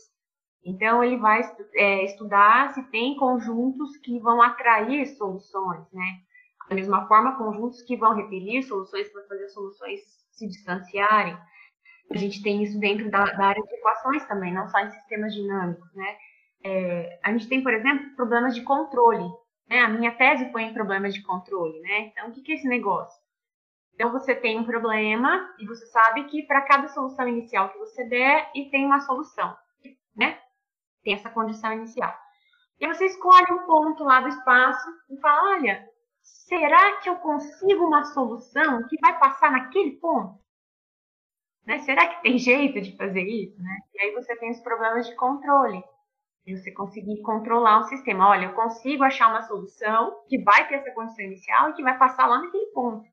Então, 0.65 1.05
ele 1.05 1.19
vai 1.19 1.43
é, 1.75 2.05
estudar 2.05 2.73
se 2.73 2.83
tem 2.91 3.17
conjuntos 3.17 3.97
que 3.99 4.19
vão 4.21 4.41
atrair 4.41 5.07
soluções, 5.07 5.87
né? 5.93 6.21
Da 6.69 6.75
mesma 6.75 7.07
forma, 7.07 7.37
conjuntos 7.37 7.83
que 7.83 7.97
vão 7.97 8.15
repelir 8.15 8.63
soluções 8.63 9.09
para 9.11 9.27
fazer 9.27 9.49
soluções 9.49 10.01
se 10.33 10.47
distanciarem. 10.47 11.37
A 12.11 12.17
gente 12.17 12.43
tem 12.43 12.63
isso 12.63 12.79
dentro 12.79 13.11
da, 13.11 13.25
da, 13.25 13.47
área 13.47 13.63
de 13.63 13.75
equações 13.75 14.25
também, 14.27 14.53
não 14.53 14.67
só 14.69 14.79
em 14.79 14.91
sistemas 14.91 15.35
dinâmicos, 15.35 15.93
né? 15.95 16.17
É, 16.65 17.21
a 17.23 17.33
gente 17.33 17.49
tem, 17.49 17.63
por 17.63 17.73
exemplo, 17.73 18.15
problemas 18.17 18.55
de 18.55 18.63
controle. 18.63 19.29
Né? 19.69 19.81
A 19.81 19.89
minha 19.89 20.13
tese 20.13 20.51
foi 20.51 20.63
em 20.63 20.73
problemas 20.73 21.15
de 21.15 21.23
controle, 21.23 21.79
né? 21.81 22.07
Então, 22.07 22.29
o 22.29 22.33
que, 22.33 22.41
que 22.41 22.53
é 22.53 22.55
esse 22.55 22.67
negócio? 22.67 23.21
Então, 23.95 24.11
você 24.11 24.35
tem 24.35 24.59
um 24.59 24.65
problema 24.65 25.55
e 25.59 25.67
você 25.67 25.85
sabe 25.87 26.25
que 26.25 26.45
para 26.45 26.63
cada 26.63 26.89
solução 26.89 27.29
inicial 27.29 27.69
que 27.71 27.79
você 27.79 28.05
der, 28.05 28.51
e 28.55 28.71
tem 28.71 28.87
uma 28.87 29.01
solução, 29.01 29.55
né? 30.17 30.39
Tem 31.03 31.15
essa 31.15 31.29
condição 31.29 31.73
inicial. 31.73 32.15
E 32.81 32.87
você 32.87 33.07
escolhe 33.07 33.53
um 33.53 33.67
ponto 33.67 34.05
lá 34.05 34.21
do 34.21 34.29
espaço 34.29 34.89
e 35.11 35.17
fala, 35.19 35.51
olha, 35.51 35.85
será 36.23 36.99
que 36.99 37.11
eu 37.11 37.17
consigo 37.17 37.85
uma 37.85 38.05
solução 38.05 38.87
que 38.89 38.97
vai 39.01 39.19
passar 39.19 39.51
naquele 39.51 39.93
ponto? 39.97 40.39
Né? 41.69 41.81
Será 41.81 42.07
que 42.07 42.23
tem 42.23 42.39
jeito 42.39 42.81
de 42.81 42.97
fazer 42.97 43.25
isso? 43.25 43.63
Né? 43.63 43.79
E 43.95 44.01
aí 44.01 44.15
você 44.15 44.35
tem 44.37 44.51
os 44.51 44.61
problemas 44.61 45.07
de 45.07 45.15
controle. 45.15 45.85
E 46.47 46.57
você 46.57 46.73
conseguir 46.73 47.21
controlar 47.21 47.81
o 47.81 47.89
sistema. 47.89 48.31
Olha, 48.31 48.47
eu 48.47 48.55
consigo 48.55 49.05
achar 49.05 49.29
uma 49.29 49.43
solução 49.43 50.17
que 50.27 50.43
vai 50.43 50.67
ter 50.67 50.77
essa 50.77 50.91
condição 50.93 51.27
inicial 51.27 51.69
e 51.69 51.73
que 51.75 51.83
vai 51.83 51.99
passar 51.99 52.27
lá 52.27 52.41
naquele 52.41 52.73
ponto. 52.73 53.07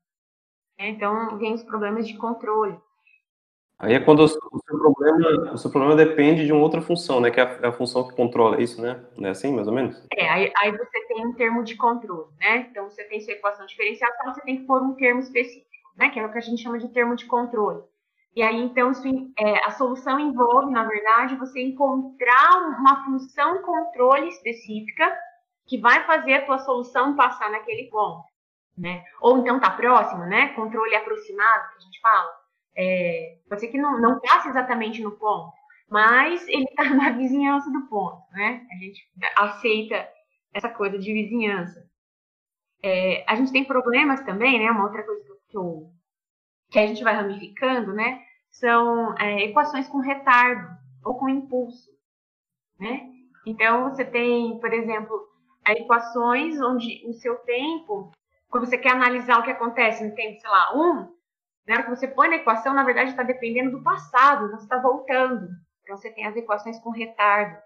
É, 0.78 0.88
então, 0.88 1.36
vem 1.36 1.52
os 1.52 1.62
problemas 1.62 2.08
de 2.08 2.16
controle. 2.16 2.80
Aí 3.78 3.92
é 3.92 4.00
quando 4.00 4.20
o 4.20 4.28
seu 4.28 4.40
problema, 4.40 5.52
o 5.52 5.58
seu 5.58 5.70
problema 5.70 5.94
depende 5.94 6.46
de 6.46 6.52
uma 6.52 6.62
outra 6.62 6.80
função, 6.80 7.20
né? 7.20 7.30
Que 7.30 7.40
é 7.40 7.42
a, 7.42 7.58
é 7.62 7.66
a 7.66 7.72
função 7.72 8.08
que 8.08 8.16
controla 8.16 8.62
isso, 8.62 8.80
né? 8.80 9.04
Não 9.18 9.28
é 9.28 9.32
assim, 9.32 9.54
mais 9.54 9.68
ou 9.68 9.74
menos? 9.74 10.02
É, 10.16 10.30
aí, 10.30 10.50
aí, 10.56 10.72
você 10.72 11.06
tem 11.08 11.26
um 11.26 11.34
termo 11.34 11.62
de 11.62 11.76
controle, 11.76 12.30
né? 12.40 12.68
Então, 12.70 12.88
você 12.88 13.04
tem 13.04 13.20
sua 13.20 13.34
equação 13.34 13.66
diferencial, 13.66 14.10
então 14.14 14.32
você 14.32 14.40
tem 14.40 14.56
que 14.56 14.64
pôr 14.64 14.80
um 14.80 14.94
termo 14.94 15.20
específico, 15.20 15.66
né? 15.94 16.08
Que 16.08 16.20
é 16.20 16.24
o 16.24 16.32
que 16.32 16.38
a 16.38 16.40
gente 16.40 16.62
chama 16.62 16.78
de 16.78 16.88
termo 16.88 17.14
de 17.14 17.26
controle. 17.26 17.82
E 18.36 18.42
aí, 18.42 18.60
então, 18.60 18.90
isso, 18.90 19.02
é, 19.38 19.64
a 19.64 19.70
solução 19.70 20.20
envolve, 20.20 20.70
na 20.70 20.84
verdade, 20.84 21.36
você 21.36 21.62
encontrar 21.62 22.68
uma 22.78 23.02
função 23.02 23.62
controle 23.62 24.28
específica 24.28 25.10
que 25.66 25.78
vai 25.78 26.04
fazer 26.04 26.34
a 26.34 26.44
tua 26.44 26.58
solução 26.58 27.16
passar 27.16 27.50
naquele 27.50 27.84
ponto, 27.84 28.24
né? 28.76 29.02
Ou 29.22 29.38
então 29.38 29.58
tá 29.58 29.70
próximo, 29.70 30.26
né? 30.26 30.48
Controle 30.48 30.94
aproximado, 30.94 31.70
que 31.70 31.76
a 31.76 31.80
gente 31.80 31.98
fala. 31.98 32.30
É, 32.76 33.38
pode 33.48 33.62
ser 33.62 33.68
que 33.68 33.78
não, 33.78 33.98
não 33.98 34.20
passe 34.20 34.50
exatamente 34.50 35.02
no 35.02 35.12
ponto, 35.12 35.54
mas 35.88 36.46
ele 36.46 36.64
está 36.64 36.84
na 36.94 37.12
vizinhança 37.12 37.70
do 37.72 37.88
ponto, 37.88 38.22
né? 38.32 38.66
A 38.70 38.84
gente 38.84 39.02
aceita 39.34 40.06
essa 40.52 40.68
coisa 40.68 40.98
de 40.98 41.10
vizinhança. 41.10 41.88
É, 42.82 43.24
a 43.26 43.34
gente 43.34 43.50
tem 43.50 43.64
problemas 43.64 44.20
também, 44.20 44.58
né? 44.58 44.70
Uma 44.70 44.84
outra 44.84 45.02
coisa 45.02 45.24
que, 45.48 45.56
eu, 45.56 45.90
que 46.70 46.78
a 46.78 46.86
gente 46.86 47.02
vai 47.02 47.14
ramificando, 47.14 47.94
né? 47.94 48.25
São 48.58 49.14
é, 49.18 49.44
equações 49.44 49.86
com 49.88 49.98
retardo 49.98 50.66
ou 51.04 51.14
com 51.14 51.28
impulso, 51.28 51.90
né? 52.80 53.10
Então, 53.46 53.90
você 53.90 54.04
tem, 54.04 54.58
por 54.58 54.72
exemplo, 54.72 55.28
equações 55.68 56.58
onde 56.60 57.06
o 57.06 57.12
seu 57.12 57.36
tempo, 57.40 58.10
quando 58.48 58.66
você 58.66 58.78
quer 58.78 58.92
analisar 58.92 59.38
o 59.38 59.42
que 59.42 59.50
acontece 59.50 60.02
no 60.02 60.14
tempo, 60.14 60.40
sei 60.40 60.50
lá, 60.50 60.74
1, 60.74 61.16
na 61.66 61.74
hora 61.74 61.82
que 61.82 61.90
você 61.90 62.08
põe 62.08 62.28
na 62.28 62.36
equação, 62.36 62.72
na 62.72 62.82
verdade, 62.82 63.10
está 63.10 63.22
dependendo 63.22 63.72
do 63.72 63.82
passado, 63.82 64.50
você 64.50 64.64
está 64.64 64.80
voltando. 64.80 65.48
Então, 65.82 65.96
você 65.96 66.10
tem 66.10 66.26
as 66.26 66.36
equações 66.36 66.78
com 66.80 66.90
retardo. 66.90 67.56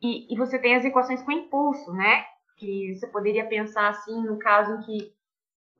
E, 0.00 0.32
e, 0.32 0.36
você 0.36 0.58
tem 0.58 0.76
as 0.76 0.84
equações 0.84 1.22
com 1.22 1.32
impulso, 1.32 1.92
né? 1.92 2.24
Que 2.56 2.94
você 2.94 3.06
poderia 3.08 3.46
pensar 3.46 3.88
assim, 3.88 4.22
no 4.24 4.38
caso 4.38 4.74
em 4.74 4.80
que 4.82 5.13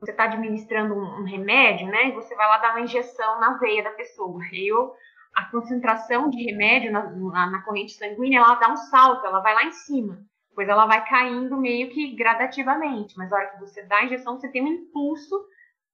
você 0.05 0.11
está 0.11 0.25
administrando 0.25 0.95
um, 0.95 1.21
um, 1.21 1.25
remédio, 1.25 1.87
né? 1.88 2.09
E 2.09 2.12
você 2.12 2.35
vai 2.35 2.47
lá 2.47 2.59
dar 2.59 2.71
uma 2.71 2.81
injeção 2.81 3.40
na 3.40 3.57
veia 3.59 3.83
da 3.83 3.90
pessoa. 3.90 4.40
Eu, 4.53 4.95
a 5.35 5.45
concentração 5.47 6.29
de 6.31 6.43
remédio 6.43 6.93
na, 6.93 7.11
na, 7.11 7.51
na 7.51 7.62
corrente 7.62 7.93
sanguínea, 7.93 8.38
ela 8.38 8.55
dá 8.57 8.73
um 8.73 8.77
salto, 8.77 9.27
ela 9.27 9.40
vai 9.40 9.55
lá 9.55 9.64
em 9.64 9.73
cima. 9.73 10.19
Depois 10.51 10.69
ela 10.69 10.87
vai 10.87 11.05
caindo 11.07 11.57
meio 11.57 11.90
que 11.90 12.14
gradativamente. 12.14 13.17
Mas 13.19 13.31
na 13.31 13.37
hora 13.37 13.51
que 13.51 13.61
você 13.61 13.83
dá 13.83 13.99
a 13.99 14.05
injeção, 14.05 14.38
você 14.38 14.49
tem 14.49 14.62
um 14.62 14.69
impulso 14.69 15.35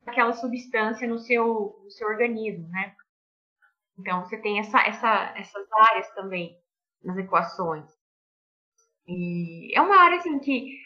aquela 0.07 0.33
substância 0.33 1.07
no 1.07 1.19
seu, 1.19 1.81
no 1.85 1.91
seu 1.91 2.09
organismo, 2.09 2.69
né? 2.69 2.95
Então, 3.99 4.25
você 4.25 4.37
tem 4.39 4.59
essa, 4.59 4.81
essa, 4.81 5.35
essas 5.37 5.67
áreas 5.73 6.11
também 6.15 6.57
nas 7.03 7.17
equações. 7.19 7.85
E 9.07 9.77
é 9.77 9.81
uma 9.81 9.97
área, 9.97 10.19
assim, 10.19 10.39
que 10.39 10.79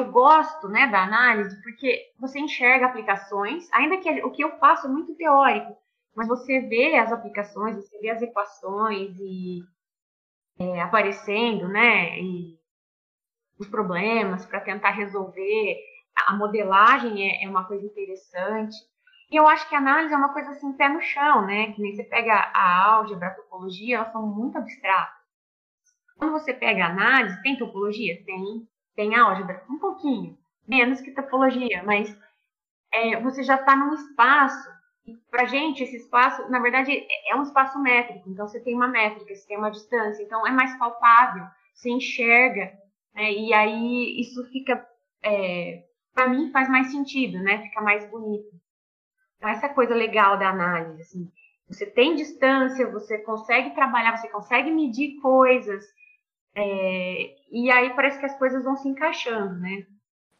eu 0.00 0.10
gosto, 0.10 0.68
né, 0.68 0.86
da 0.86 1.02
análise, 1.02 1.60
porque 1.62 2.10
você 2.18 2.38
enxerga 2.40 2.86
aplicações, 2.86 3.68
ainda 3.72 3.98
que 3.98 4.24
o 4.24 4.30
que 4.30 4.42
eu 4.42 4.58
faço 4.58 4.86
é 4.86 4.90
muito 4.90 5.14
teórico, 5.14 5.76
mas 6.14 6.28
você 6.28 6.60
vê 6.60 6.96
as 6.96 7.12
aplicações, 7.12 7.76
você 7.76 7.98
vê 8.00 8.10
as 8.10 8.22
equações 8.22 9.16
e 9.18 9.60
é, 10.58 10.80
aparecendo, 10.80 11.68
né, 11.68 12.18
e 12.18 12.58
os 13.58 13.68
problemas 13.68 14.46
para 14.46 14.60
tentar 14.60 14.90
resolver 14.90 15.76
a 16.26 16.36
modelagem 16.36 17.30
é, 17.30 17.44
é 17.44 17.48
uma 17.48 17.64
coisa 17.64 17.84
interessante. 17.84 18.76
E 19.30 19.36
eu 19.36 19.46
acho 19.46 19.68
que 19.68 19.74
a 19.74 19.78
análise 19.78 20.12
é 20.12 20.16
uma 20.16 20.32
coisa 20.32 20.50
assim, 20.50 20.72
pé 20.72 20.88
no 20.88 21.00
chão, 21.00 21.46
né? 21.46 21.72
Que 21.72 21.80
nem 21.80 21.94
você 21.94 22.02
pega 22.02 22.34
a 22.34 22.84
álgebra, 22.84 23.28
a 23.28 23.34
topologia, 23.34 23.96
elas 23.98 24.10
são 24.10 24.26
muito 24.26 24.58
abstratas. 24.58 25.20
Quando 26.16 26.32
você 26.32 26.52
pega 26.52 26.84
a 26.84 26.90
análise, 26.90 27.40
tem 27.42 27.56
topologia? 27.56 28.22
Tem. 28.24 28.68
Tem 28.94 29.14
álgebra? 29.16 29.64
Um 29.68 29.78
pouquinho. 29.78 30.38
Menos 30.68 31.00
que 31.00 31.12
topologia, 31.12 31.82
mas 31.84 32.16
é, 32.92 33.20
você 33.20 33.42
já 33.42 33.56
está 33.56 33.74
num 33.76 33.94
espaço. 33.94 34.68
E 35.06 35.16
para 35.30 35.46
gente, 35.46 35.82
esse 35.82 35.96
espaço, 35.96 36.48
na 36.50 36.60
verdade, 36.60 36.92
é, 36.92 37.32
é 37.32 37.36
um 37.36 37.42
espaço 37.42 37.78
métrico. 37.80 38.28
Então, 38.28 38.46
você 38.46 38.60
tem 38.60 38.74
uma 38.74 38.88
métrica, 38.88 39.34
você 39.34 39.46
tem 39.46 39.56
uma 39.56 39.70
distância. 39.70 40.22
Então, 40.22 40.46
é 40.46 40.50
mais 40.50 40.78
palpável, 40.78 41.44
você 41.74 41.90
enxerga. 41.90 42.72
Né? 43.14 43.32
E 43.32 43.54
aí, 43.54 44.20
isso 44.20 44.44
fica 44.50 44.86
é, 45.22 45.84
para 46.14 46.28
mim 46.28 46.50
faz 46.50 46.68
mais 46.68 46.90
sentido, 46.90 47.38
né? 47.38 47.62
Fica 47.62 47.80
mais 47.80 48.08
bonito. 48.10 48.48
Então, 49.36 49.48
essa 49.48 49.68
coisa 49.68 49.94
legal 49.94 50.38
da 50.38 50.50
análise, 50.50 51.00
assim, 51.00 51.30
você 51.68 51.86
tem 51.86 52.14
distância, 52.14 52.90
você 52.90 53.18
consegue 53.18 53.74
trabalhar, 53.74 54.16
você 54.16 54.28
consegue 54.28 54.70
medir 54.70 55.20
coisas, 55.20 55.84
é, 56.54 57.34
e 57.50 57.70
aí 57.70 57.90
parece 57.94 58.18
que 58.18 58.26
as 58.26 58.38
coisas 58.38 58.62
vão 58.64 58.76
se 58.76 58.88
encaixando, 58.88 59.54
né? 59.54 59.86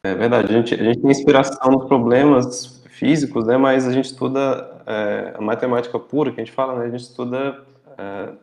É 0.03 0.15
verdade, 0.15 0.53
a 0.53 0.57
gente, 0.57 0.73
a 0.73 0.83
gente 0.83 0.99
tem 0.99 1.11
inspiração 1.11 1.71
nos 1.71 1.85
problemas 1.85 2.83
físicos, 2.89 3.45
né? 3.45 3.57
Mas 3.57 3.87
a 3.87 3.91
gente 3.91 4.05
estuda 4.05 4.83
é, 4.85 5.33
a 5.35 5.41
matemática 5.41 5.99
pura, 5.99 6.31
que 6.31 6.41
a 6.41 6.43
gente 6.43 6.55
fala, 6.55 6.79
né? 6.79 6.85
A 6.85 6.89
gente 6.89 7.01
estuda 7.01 7.65
é, 7.97 8.33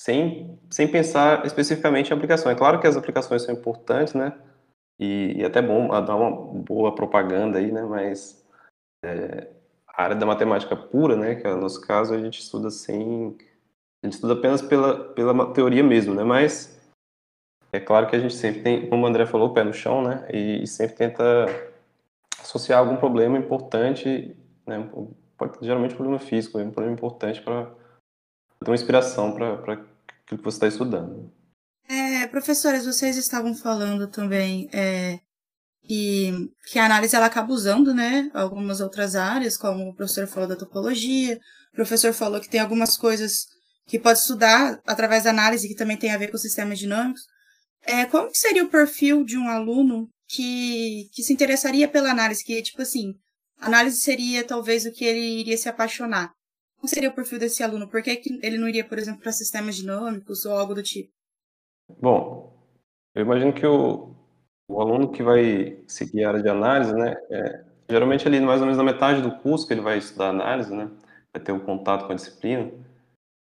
sem, 0.00 0.58
sem 0.70 0.88
pensar 0.88 1.44
especificamente 1.44 2.10
em 2.10 2.14
aplicação. 2.14 2.50
É 2.50 2.54
claro 2.54 2.80
que 2.80 2.86
as 2.86 2.96
aplicações 2.96 3.42
são 3.42 3.54
importantes, 3.54 4.14
né? 4.14 4.32
E, 4.98 5.34
e 5.38 5.44
até 5.44 5.60
bom 5.60 5.88
dar 5.88 6.16
uma 6.16 6.30
boa 6.62 6.94
propaganda 6.94 7.58
aí, 7.58 7.72
né? 7.72 7.82
Mas 7.82 8.46
é, 9.04 9.48
a 9.88 10.02
área 10.02 10.16
da 10.16 10.26
matemática 10.26 10.76
pura, 10.76 11.16
né? 11.16 11.34
Que 11.34 11.46
é 11.46 11.52
o 11.52 11.60
nosso 11.60 11.80
caso, 11.80 12.14
a 12.14 12.18
gente 12.18 12.40
estuda 12.40 12.70
sem... 12.70 13.36
Gente 14.02 14.14
estuda 14.14 14.34
apenas 14.34 14.62
pela, 14.62 15.12
pela 15.12 15.52
teoria 15.52 15.82
mesmo, 15.82 16.14
né? 16.14 16.24
Mas 16.24 16.78
é 17.72 17.78
claro 17.78 18.08
que 18.08 18.16
a 18.16 18.18
gente 18.18 18.34
sempre 18.34 18.62
tem, 18.62 18.88
como 18.88 19.04
o 19.04 19.06
André 19.06 19.26
falou, 19.26 19.48
o 19.48 19.54
pé 19.54 19.62
no 19.62 19.72
chão, 19.72 20.02
né? 20.02 20.26
E, 20.32 20.62
e 20.62 20.66
sempre 20.66 20.96
tenta 20.96 21.46
associar 22.40 22.78
algum 22.78 22.96
problema 22.96 23.38
importante, 23.38 24.36
né? 24.66 24.90
Pode, 25.36 25.64
geralmente 25.64 25.94
problema 25.94 26.18
físico, 26.18 26.58
um 26.58 26.70
problema 26.70 26.94
importante 26.94 27.40
para 27.40 27.66
ter 28.62 28.70
uma 28.70 28.74
inspiração 28.74 29.32
para 29.32 29.54
aquilo 29.54 30.38
que 30.38 30.44
você 30.44 30.56
está 30.56 30.66
estudando. 30.66 31.32
É, 31.88 32.26
professores, 32.26 32.86
vocês 32.86 33.16
estavam 33.16 33.54
falando 33.54 34.06
também 34.06 34.68
é, 34.72 35.18
que, 35.82 36.52
que 36.66 36.78
a 36.78 36.86
análise 36.86 37.16
ela 37.16 37.26
acaba 37.26 37.52
usando 37.52 37.94
né, 37.94 38.30
algumas 38.34 38.80
outras 38.80 39.16
áreas, 39.16 39.56
como 39.56 39.88
o 39.88 39.94
professor 39.94 40.26
falou 40.26 40.48
da 40.48 40.56
topologia, 40.56 41.40
o 41.72 41.76
professor 41.76 42.12
falou 42.12 42.40
que 42.40 42.48
tem 42.48 42.60
algumas 42.60 42.96
coisas 42.96 43.48
que 43.90 43.98
pode 43.98 44.20
estudar 44.20 44.80
através 44.86 45.24
da 45.24 45.30
análise 45.30 45.66
que 45.66 45.74
também 45.74 45.96
tem 45.96 46.12
a 46.12 46.16
ver 46.16 46.30
com 46.30 46.38
sistemas 46.38 46.78
dinâmicos. 46.78 47.22
É, 47.84 48.06
como 48.06 48.30
que 48.30 48.38
seria 48.38 48.62
o 48.62 48.70
perfil 48.70 49.24
de 49.24 49.36
um 49.36 49.48
aluno 49.48 50.08
que, 50.28 51.08
que 51.12 51.24
se 51.24 51.32
interessaria 51.32 51.88
pela 51.88 52.08
análise? 52.08 52.44
Que, 52.44 52.62
tipo 52.62 52.80
assim, 52.80 53.14
análise 53.58 54.00
seria 54.00 54.46
talvez 54.46 54.86
o 54.86 54.92
que 54.92 55.04
ele 55.04 55.40
iria 55.40 55.58
se 55.58 55.68
apaixonar. 55.68 56.30
Como 56.76 56.88
seria 56.88 57.08
o 57.08 57.14
perfil 57.14 57.40
desse 57.40 57.64
aluno? 57.64 57.88
Por 57.88 58.00
que, 58.00 58.14
que 58.14 58.38
ele 58.42 58.58
não 58.58 58.68
iria, 58.68 58.84
por 58.84 58.96
exemplo, 58.96 59.20
para 59.20 59.32
sistemas 59.32 59.74
dinâmicos 59.74 60.46
ou 60.46 60.56
algo 60.56 60.72
do 60.72 60.84
tipo? 60.84 61.10
Bom, 62.00 62.56
eu 63.12 63.22
imagino 63.22 63.52
que 63.52 63.66
o, 63.66 64.14
o 64.68 64.80
aluno 64.80 65.10
que 65.10 65.20
vai 65.20 65.82
seguir 65.88 66.24
a 66.24 66.28
área 66.28 66.42
de 66.42 66.48
análise, 66.48 66.94
né, 66.94 67.16
é, 67.28 67.64
geralmente 67.90 68.28
ali 68.28 68.38
mais 68.40 68.60
ou 68.60 68.66
menos 68.66 68.78
na 68.78 68.84
metade 68.84 69.20
do 69.20 69.36
curso 69.38 69.66
que 69.66 69.74
ele 69.74 69.80
vai 69.80 69.98
estudar 69.98 70.28
análise, 70.28 70.72
né, 70.72 70.88
vai 71.34 71.42
ter 71.42 71.50
um 71.50 71.58
contato 71.58 72.06
com 72.06 72.12
a 72.12 72.14
disciplina. 72.14 72.70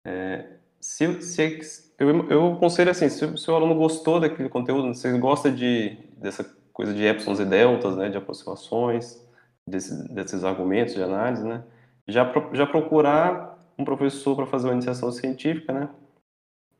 É, 0.04 0.46
se, 0.80 1.22
se 1.22 1.86
eu, 1.98 2.28
eu 2.28 2.52
aconselho 2.54 2.90
assim, 2.90 3.08
se, 3.08 3.24
o 3.24 3.54
aluno 3.54 3.74
gostou 3.74 4.18
daquele 4.18 4.48
conteúdo, 4.48 4.94
se 4.94 5.06
ele 5.08 5.18
gosta 5.18 5.50
de 5.50 5.96
dessa 6.16 6.44
coisa 6.72 6.92
de 6.92 7.04
epsilons 7.04 7.40
e 7.40 7.44
deltas, 7.44 7.96
né, 7.96 8.08
de 8.08 8.16
aproximações, 8.16 9.22
desse, 9.66 10.12
desses 10.12 10.44
argumentos 10.44 10.94
de 10.94 11.02
análise, 11.02 11.44
né, 11.44 11.62
já 12.08 12.30
já 12.52 12.66
procurar 12.66 13.58
um 13.78 13.84
professor 13.84 14.34
para 14.34 14.46
fazer 14.46 14.68
uma 14.68 14.74
iniciação 14.74 15.12
científica, 15.12 15.72
né, 15.72 15.88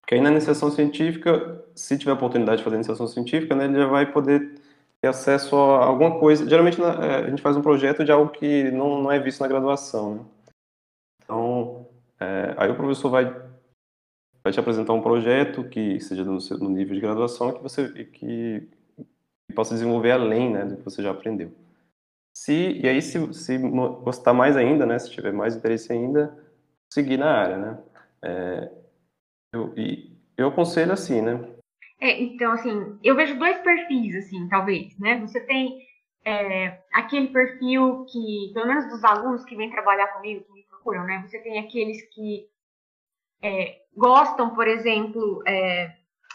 porque 0.00 0.16
aí 0.16 0.20
na 0.20 0.30
iniciação 0.30 0.70
científica, 0.70 1.64
se 1.74 1.96
tiver 1.96 2.12
oportunidade 2.12 2.58
de 2.58 2.64
fazer 2.64 2.76
iniciação 2.76 3.06
científica, 3.06 3.54
né, 3.54 3.64
ele 3.64 3.78
já 3.78 3.86
vai 3.86 4.10
poder 4.10 4.60
ter 5.00 5.08
acesso 5.08 5.56
a 5.56 5.84
alguma 5.84 6.18
coisa. 6.18 6.48
Geralmente 6.48 6.80
é, 6.80 7.16
a 7.24 7.30
gente 7.30 7.42
faz 7.42 7.56
um 7.56 7.62
projeto 7.62 8.04
de 8.04 8.12
algo 8.12 8.30
que 8.30 8.70
não, 8.70 9.02
não 9.02 9.12
é 9.12 9.18
visto 9.18 9.40
na 9.40 9.48
graduação. 9.48 10.14
Né? 10.14 10.20
Então, 11.22 11.81
é, 12.22 12.54
aí 12.56 12.70
o 12.70 12.76
professor 12.76 13.10
vai, 13.10 13.24
vai 14.44 14.52
te 14.52 14.60
apresentar 14.60 14.92
um 14.92 15.02
projeto 15.02 15.68
que 15.68 15.98
seja 15.98 16.24
no, 16.24 16.38
no 16.60 16.70
nível 16.70 16.94
de 16.94 17.00
graduação 17.00 17.52
que 17.52 17.62
você 17.62 17.88
que, 18.04 18.68
que 19.46 19.54
possa 19.54 19.74
desenvolver 19.74 20.12
além 20.12 20.52
né, 20.52 20.64
do 20.64 20.76
que 20.76 20.84
você 20.84 21.02
já 21.02 21.10
aprendeu. 21.10 21.52
Se, 22.34 22.78
e 22.80 22.88
aí, 22.88 23.02
se, 23.02 23.34
se 23.34 23.58
gostar 23.58 24.32
mais 24.32 24.56
ainda, 24.56 24.86
né, 24.86 24.98
se 24.98 25.10
tiver 25.10 25.32
mais 25.32 25.56
interesse 25.56 25.92
ainda, 25.92 26.38
seguir 26.90 27.18
na 27.18 27.30
área. 27.30 27.58
Né? 27.58 27.78
É, 28.22 28.72
eu, 29.52 29.74
e 29.76 30.16
eu 30.36 30.48
aconselho 30.48 30.92
assim, 30.92 31.20
né? 31.20 31.40
É, 32.00 32.22
então, 32.22 32.52
assim, 32.52 32.98
eu 33.02 33.14
vejo 33.14 33.38
dois 33.38 33.58
perfis, 33.58 34.16
assim, 34.16 34.48
talvez, 34.48 34.98
né? 34.98 35.20
Você 35.20 35.40
tem 35.40 35.86
é, 36.24 36.80
aquele 36.92 37.28
perfil 37.28 38.06
que, 38.10 38.50
pelo 38.54 38.66
menos 38.66 38.88
dos 38.88 39.04
alunos 39.04 39.44
que 39.44 39.56
vêm 39.56 39.70
trabalhar 39.70 40.08
comigo, 40.08 40.44
procuram, 40.82 41.04
né? 41.04 41.24
Você 41.26 41.38
tem 41.38 41.58
aqueles 41.58 42.02
que 42.12 42.46
é, 43.42 43.78
gostam, 43.96 44.50
por 44.50 44.66
exemplo, 44.66 45.42
é, 45.46 45.92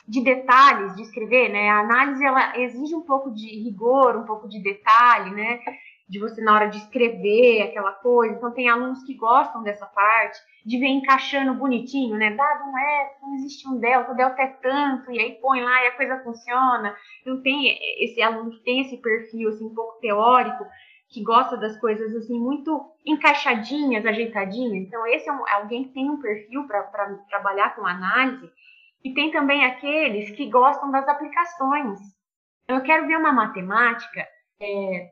de 0.07 0.23
detalhes 0.23 0.95
de 0.95 1.01
escrever, 1.03 1.49
né? 1.49 1.69
A 1.69 1.79
análise 1.79 2.25
ela 2.25 2.57
exige 2.57 2.95
um 2.95 3.01
pouco 3.01 3.31
de 3.33 3.47
rigor, 3.63 4.15
um 4.15 4.25
pouco 4.25 4.47
de 4.47 4.61
detalhe, 4.61 5.31
né? 5.31 5.59
De 6.09 6.19
você 6.19 6.41
na 6.41 6.55
hora 6.55 6.67
de 6.67 6.77
escrever 6.77 7.63
aquela 7.63 7.91
coisa. 7.91 8.35
Então 8.35 8.51
tem 8.51 8.69
alunos 8.69 9.03
que 9.03 9.13
gostam 9.13 9.61
dessa 9.61 9.85
parte, 9.85 10.39
de 10.65 10.79
ver 10.79 10.87
encaixando 10.87 11.53
bonitinho, 11.53 12.15
né? 12.17 12.31
Dado 12.31 12.63
um 12.63 12.77
F, 12.77 13.21
não 13.21 13.35
existe 13.35 13.67
um 13.67 13.77
delta, 13.77 14.11
o 14.11 14.15
delta 14.15 14.41
é 14.41 14.47
tanto, 14.47 15.11
e 15.11 15.19
aí 15.19 15.31
põe 15.41 15.61
lá 15.61 15.83
e 15.83 15.87
a 15.87 15.97
coisa 15.97 16.23
funciona. 16.23 16.95
Então 17.21 17.41
tem 17.41 17.77
esse 18.01 18.21
aluno 18.21 18.51
que 18.51 18.63
tem 18.63 18.81
esse 18.81 18.97
perfil 18.97 19.49
assim 19.49 19.65
um 19.65 19.75
pouco 19.75 19.99
teórico, 19.99 20.65
que 21.09 21.23
gosta 21.23 21.55
das 21.55 21.79
coisas 21.79 22.15
assim 22.15 22.39
muito 22.39 22.93
encaixadinhas, 23.05 24.05
ajeitadinhas. 24.05 24.87
Então 24.87 25.05
esse 25.07 25.29
é 25.29 25.33
um, 25.33 25.47
alguém 25.49 25.85
que 25.85 25.93
tem 25.93 26.09
um 26.09 26.19
perfil 26.19 26.67
para 26.67 27.15
trabalhar 27.29 27.75
com 27.75 27.85
análise 27.85 28.51
e 29.03 29.13
tem 29.13 29.31
também 29.31 29.63
aqueles 29.63 30.31
que 30.31 30.49
gostam 30.49 30.91
das 30.91 31.07
aplicações. 31.07 31.99
Eu 32.67 32.81
quero 32.81 33.07
ver 33.07 33.17
uma 33.17 33.31
matemática 33.31 34.27
é, 34.59 35.09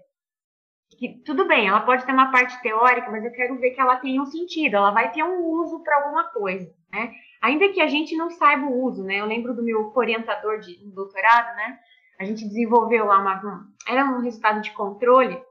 que, 0.98 1.22
tudo 1.26 1.48
bem, 1.48 1.68
ela 1.68 1.82
pode 1.82 2.06
ter 2.06 2.12
uma 2.12 2.32
parte 2.32 2.62
teórica, 2.62 3.10
mas 3.10 3.24
eu 3.24 3.32
quero 3.32 3.58
ver 3.60 3.72
que 3.72 3.82
ela 3.82 3.98
tenha 3.98 4.22
um 4.22 4.26
sentido, 4.26 4.76
ela 4.76 4.92
vai 4.92 5.12
ter 5.12 5.24
um 5.24 5.46
uso 5.46 5.84
para 5.84 5.98
alguma 5.98 6.26
coisa, 6.26 6.70
né? 6.92 7.14
Ainda 7.42 7.70
que 7.70 7.82
a 7.82 7.88
gente 7.88 8.16
não 8.16 8.30
saiba 8.30 8.66
o 8.66 8.84
uso, 8.84 9.04
né? 9.04 9.20
Eu 9.20 9.26
lembro 9.26 9.54
do 9.54 9.64
meu 9.64 9.92
orientador 9.96 10.60
de 10.60 10.78
doutorado, 10.94 11.56
né? 11.56 11.80
A 12.20 12.24
gente 12.24 12.46
desenvolveu 12.46 13.06
lá 13.06 13.20
uma, 13.20 13.68
era 13.88 14.06
um 14.06 14.22
resultado 14.22 14.62
de 14.62 14.72
controle, 14.72 15.42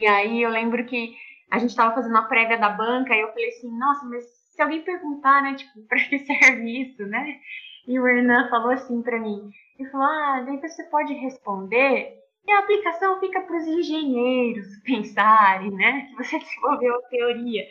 e 0.00 0.06
aí 0.06 0.42
eu 0.42 0.50
lembro 0.50 0.84
que 0.86 1.16
a 1.50 1.58
gente 1.58 1.70
estava 1.70 1.94
fazendo 1.94 2.16
a 2.16 2.22
prévia 2.22 2.58
da 2.58 2.70
banca, 2.70 3.14
e 3.14 3.20
eu 3.20 3.28
falei 3.28 3.48
assim, 3.48 3.78
nossa, 3.78 4.04
mas 4.06 4.24
se 4.24 4.62
alguém 4.62 4.82
perguntar, 4.82 5.42
né, 5.42 5.54
tipo, 5.54 5.82
para 5.88 5.98
que 6.04 6.18
serve 6.20 6.82
isso, 6.82 7.04
né? 7.06 7.38
E 7.86 7.98
o 7.98 8.06
Hernan 8.06 8.48
falou 8.48 8.70
assim 8.70 9.02
para 9.02 9.18
mim, 9.18 9.50
ele 9.78 9.90
falou, 9.90 10.06
ah, 10.06 10.42
daí 10.46 10.58
você 10.60 10.84
pode 10.84 11.12
responder 11.14 12.22
e 12.46 12.52
a 12.52 12.58
aplicação 12.58 13.20
fica 13.20 13.40
para 13.40 13.56
os 13.56 13.66
engenheiros 13.66 14.66
pensarem, 14.84 15.70
né, 15.70 16.08
que 16.08 16.16
você 16.16 16.38
desenvolveu 16.40 16.96
a 16.96 17.08
teoria. 17.08 17.64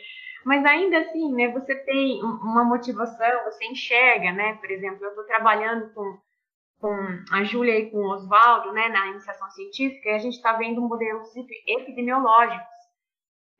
Mas 0.44 0.64
ainda 0.64 0.98
assim, 0.98 1.32
né, 1.34 1.48
você 1.48 1.74
tem 1.84 2.22
uma 2.22 2.64
motivação, 2.64 3.44
você 3.44 3.64
enxerga, 3.66 4.32
né, 4.32 4.54
por 4.54 4.70
exemplo, 4.70 5.04
eu 5.04 5.10
estou 5.10 5.24
trabalhando 5.24 5.92
com, 5.94 6.18
com 6.82 6.94
a 7.30 7.44
Júlia 7.44 7.78
e 7.78 7.90
com 7.90 7.96
o 7.96 8.10
Oswaldo, 8.10 8.72
né, 8.72 8.90
na 8.90 9.06
iniciação 9.06 9.48
científica, 9.50 10.14
a 10.14 10.18
gente 10.18 10.34
está 10.34 10.52
vendo 10.52 10.82
modelos 10.82 11.34
epidemiológicos 11.66 12.82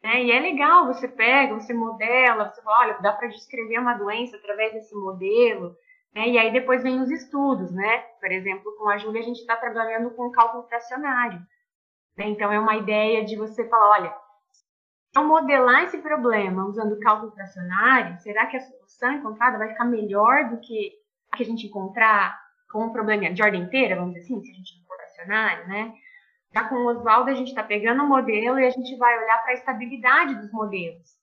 né? 0.03 0.25
E 0.25 0.33
é 0.33 0.41
legal, 0.41 0.87
você 0.87 1.07
pega, 1.07 1.55
você 1.55 1.73
modela, 1.73 2.51
você 2.51 2.61
fala, 2.63 2.81
olha, 2.81 2.99
dá 3.01 3.13
para 3.13 3.29
descrever 3.29 3.79
uma 3.79 3.95
doença 3.95 4.37
através 4.37 4.73
desse 4.73 4.95
modelo, 4.95 5.77
né? 6.13 6.29
E 6.29 6.39
aí 6.39 6.53
depois 6.53 6.83
vem 6.83 7.01
os 7.01 7.11
estudos, 7.11 7.71
né? 7.73 7.99
Por 8.21 8.31
exemplo, 8.33 8.75
com 8.77 8.89
a 8.89 8.99
Júlia 8.99 9.21
a 9.21 9.25
gente 9.25 9.39
está 9.39 9.57
trabalhando 9.57 10.11
com 10.11 10.31
cálculo 10.33 10.65
fracionário. 10.65 11.39
Né? 12.17 12.29
Então 12.29 12.53
é 12.53 12.59
uma 12.59 12.77
ideia 12.77 13.25
de 13.25 13.37
você 13.37 13.67
falar, 13.69 13.91
olha, 13.91 14.15
ao 15.15 15.25
modelar 15.25 15.85
esse 15.85 15.99
problema 15.99 16.67
usando 16.67 16.99
cálculo 16.99 17.31
fracionário, 17.33 18.19
será 18.19 18.47
que 18.47 18.57
a 18.57 18.61
solução 18.61 19.13
encontrada 19.13 19.59
vai 19.59 19.69
ficar 19.69 19.85
melhor 19.85 20.49
do 20.51 20.59
que 20.59 20.93
a 21.31 21.37
que 21.37 21.45
a 21.45 21.47
gente 21.47 21.67
encontrar 21.67 22.42
com 22.73 22.87
um 22.87 22.93
problema 22.93 23.31
de 23.31 23.43
ordem 23.43 23.63
inteira, 23.63 23.97
vamos 23.97 24.15
dizer 24.15 24.25
assim, 24.25 24.41
se 24.43 24.51
a 24.51 24.55
gente 24.55 24.79
não 24.79 24.87
for 24.87 24.97
fracionário, 24.97 25.69
né? 25.69 25.95
Já 26.55 26.69
com 26.69 26.75
o 26.75 26.87
Oswaldo, 26.87 27.31
a 27.31 27.35
gente 27.35 27.49
está 27.49 27.63
pegando 27.63 28.03
um 28.03 28.09
modelo 28.09 28.59
e 28.59 28.67
a 28.67 28.71
gente 28.71 28.97
vai 28.97 29.17
olhar 29.17 29.39
para 29.43 29.53
a 29.53 29.55
estabilidade 29.55 30.35
dos 30.35 30.53
modelos. 30.53 31.17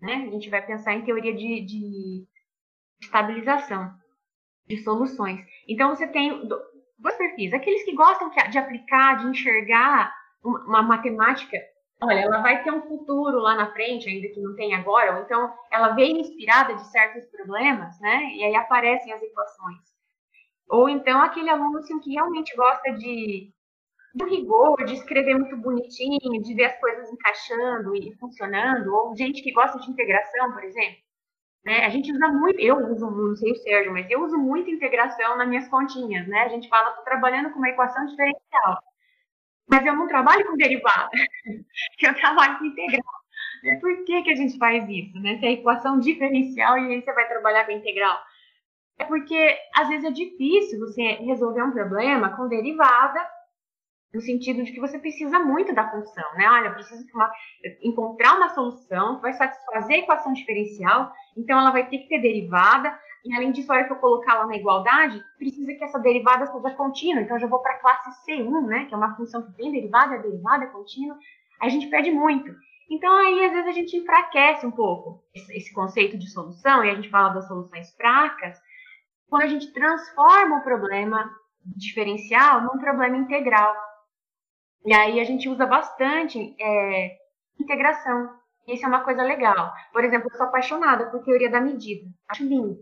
Né? 0.00 0.14
A 0.26 0.30
gente 0.30 0.50
vai 0.50 0.60
pensar 0.64 0.94
em 0.94 1.04
teoria 1.04 1.32
de, 1.32 1.60
de 1.64 2.26
estabilização 3.00 3.92
de 4.66 4.76
soluções. 4.78 5.40
Então, 5.68 5.94
você 5.94 6.08
tem 6.08 6.48
dois 6.98 7.16
perfis. 7.16 7.52
Aqueles 7.52 7.84
que 7.84 7.94
gostam 7.94 8.30
de 8.50 8.58
aplicar, 8.58 9.18
de 9.18 9.26
enxergar 9.26 10.12
uma 10.42 10.82
matemática 10.82 11.56
olha, 12.02 12.20
ela 12.20 12.42
vai 12.42 12.62
ter 12.62 12.72
um 12.72 12.82
futuro 12.82 13.38
lá 13.38 13.54
na 13.54 13.72
frente, 13.72 14.08
ainda 14.08 14.28
que 14.28 14.40
não 14.40 14.54
tenha 14.56 14.78
agora, 14.78 15.14
ou 15.14 15.22
então 15.22 15.54
ela 15.70 15.90
veio 15.90 16.18
inspirada 16.18 16.74
de 16.74 16.90
certos 16.90 17.24
problemas, 17.26 17.98
né? 18.00 18.34
E 18.34 18.44
aí 18.44 18.56
aparecem 18.56 19.12
as 19.12 19.22
equações. 19.22 19.91
Ou 20.72 20.88
então 20.88 21.20
aquele 21.20 21.50
aluno 21.50 21.78
assim, 21.78 22.00
que 22.00 22.12
realmente 22.12 22.56
gosta 22.56 22.92
de 22.92 23.52
do 24.14 24.26
rigor, 24.26 24.82
de 24.84 24.94
escrever 24.94 25.34
muito 25.34 25.56
bonitinho, 25.58 26.42
de 26.42 26.54
ver 26.54 26.64
as 26.64 26.80
coisas 26.80 27.10
encaixando 27.10 27.94
e 27.94 28.14
funcionando, 28.18 28.94
ou 28.94 29.14
gente 29.14 29.42
que 29.42 29.52
gosta 29.52 29.78
de 29.78 29.90
integração, 29.90 30.52
por 30.52 30.64
exemplo. 30.64 30.98
Né? 31.64 31.84
A 31.84 31.90
gente 31.90 32.10
usa 32.10 32.28
muito, 32.28 32.58
eu 32.58 32.76
uso, 32.90 33.10
não 33.10 33.36
sei 33.36 33.52
o 33.52 33.56
Sérgio, 33.56 33.92
mas 33.92 34.10
eu 34.10 34.22
uso 34.24 34.38
muito 34.38 34.70
integração 34.70 35.36
nas 35.36 35.48
minhas 35.48 35.68
continhas, 35.68 36.26
né? 36.26 36.40
A 36.40 36.48
gente 36.48 36.68
fala, 36.68 36.88
estou 36.88 37.04
trabalhando 37.04 37.50
com 37.50 37.58
uma 37.58 37.68
equação 37.68 38.04
diferencial. 38.06 38.78
Mas 39.68 39.86
eu 39.86 39.94
não 39.94 40.08
trabalho 40.08 40.46
com 40.46 40.56
derivada, 40.56 41.10
eu 42.02 42.14
trabalho 42.14 42.58
com 42.58 42.64
integral. 42.64 43.22
Por 43.80 44.04
que, 44.04 44.22
que 44.22 44.32
a 44.32 44.34
gente 44.34 44.58
faz 44.58 44.88
isso, 44.88 45.18
né? 45.20 45.38
Se 45.38 45.46
é 45.46 45.52
equação 45.52 45.98
diferencial 46.00 46.78
e 46.78 46.94
aí 46.94 47.02
você 47.02 47.12
vai 47.12 47.28
trabalhar 47.28 47.64
com 47.66 47.72
integral. 47.72 48.18
É 48.98 49.04
porque, 49.04 49.58
às 49.74 49.88
vezes, 49.88 50.04
é 50.04 50.10
difícil 50.10 50.78
você 50.78 51.02
resolver 51.14 51.62
um 51.62 51.72
problema 51.72 52.36
com 52.36 52.48
derivada 52.48 53.20
no 54.12 54.20
sentido 54.20 54.62
de 54.62 54.72
que 54.72 54.80
você 54.80 54.98
precisa 54.98 55.38
muito 55.38 55.74
da 55.74 55.90
função, 55.90 56.24
né? 56.34 56.48
Olha, 56.50 56.68
eu 56.68 56.74
preciso 56.74 57.04
uma, 57.14 57.30
encontrar 57.82 58.36
uma 58.36 58.50
solução 58.50 59.16
que 59.16 59.22
vai 59.22 59.32
satisfazer 59.32 59.96
a 59.96 59.98
equação 60.00 60.32
diferencial, 60.32 61.10
então 61.36 61.58
ela 61.58 61.70
vai 61.70 61.88
ter 61.88 61.98
que 61.98 62.08
ter 62.08 62.20
derivada, 62.20 62.96
e 63.24 63.34
além 63.34 63.52
disso, 63.52 63.72
a 63.72 63.76
hora 63.76 63.84
que 63.84 63.92
eu 63.92 63.96
colocar 63.96 64.34
lá 64.34 64.46
na 64.46 64.56
igualdade, 64.56 65.22
precisa 65.38 65.72
que 65.74 65.84
essa 65.84 65.98
derivada 65.98 66.44
seja 66.46 66.74
contínua, 66.74 67.22
então 67.22 67.36
eu 67.36 67.40
já 67.40 67.46
vou 67.46 67.60
para 67.60 67.72
a 67.72 67.78
classe 67.78 68.10
C1, 68.26 68.66
né? 68.66 68.84
Que 68.84 68.94
é 68.94 68.96
uma 68.96 69.16
função 69.16 69.42
que 69.42 69.52
tem 69.52 69.72
derivada, 69.72 70.16
a 70.16 70.18
derivada 70.18 70.64
é 70.64 70.68
contínua, 70.68 71.16
a 71.60 71.68
gente 71.68 71.86
perde 71.86 72.10
muito. 72.10 72.52
Então 72.90 73.10
aí, 73.14 73.44
às 73.46 73.52
vezes, 73.52 73.68
a 73.68 73.72
gente 73.72 73.96
enfraquece 73.96 74.66
um 74.66 74.70
pouco 74.70 75.22
esse 75.34 75.72
conceito 75.72 76.18
de 76.18 76.28
solução, 76.28 76.84
e 76.84 76.90
a 76.90 76.94
gente 76.94 77.08
fala 77.08 77.30
das 77.30 77.48
soluções 77.48 77.94
fracas, 77.94 78.60
quando 79.32 79.44
a 79.44 79.48
gente 79.48 79.72
transforma 79.72 80.58
o 80.58 80.62
problema 80.62 81.34
diferencial 81.64 82.60
num 82.60 82.78
problema 82.78 83.16
integral. 83.16 83.74
E 84.84 84.92
aí 84.92 85.18
a 85.18 85.24
gente 85.24 85.48
usa 85.48 85.64
bastante 85.64 86.54
é, 86.60 87.16
integração. 87.58 88.28
Isso 88.68 88.84
é 88.84 88.88
uma 88.88 89.02
coisa 89.02 89.22
legal. 89.22 89.72
Por 89.90 90.04
exemplo, 90.04 90.28
eu 90.30 90.36
sou 90.36 90.44
apaixonada 90.44 91.06
por 91.06 91.24
teoria 91.24 91.50
da 91.50 91.62
medida. 91.62 92.06
Acho 92.28 92.44
lindo. 92.44 92.76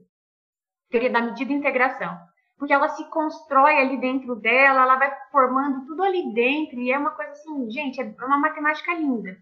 Teoria 0.91 1.11
da 1.11 1.21
medida 1.21 1.53
e 1.53 1.55
integração. 1.55 2.19
Porque 2.59 2.73
ela 2.73 2.89
se 2.89 3.09
constrói 3.11 3.79
ali 3.79 4.01
dentro 4.01 4.35
dela, 4.35 4.83
ela 4.83 4.97
vai 4.97 5.17
formando 5.31 5.87
tudo 5.87 6.03
ali 6.03 6.35
dentro. 6.35 6.81
E 6.81 6.91
é 6.91 6.99
uma 6.99 7.13
coisa 7.13 7.31
assim, 7.31 7.71
gente, 7.71 8.01
é 8.01 8.25
uma 8.25 8.39
matemática 8.39 8.93
linda. 8.93 9.37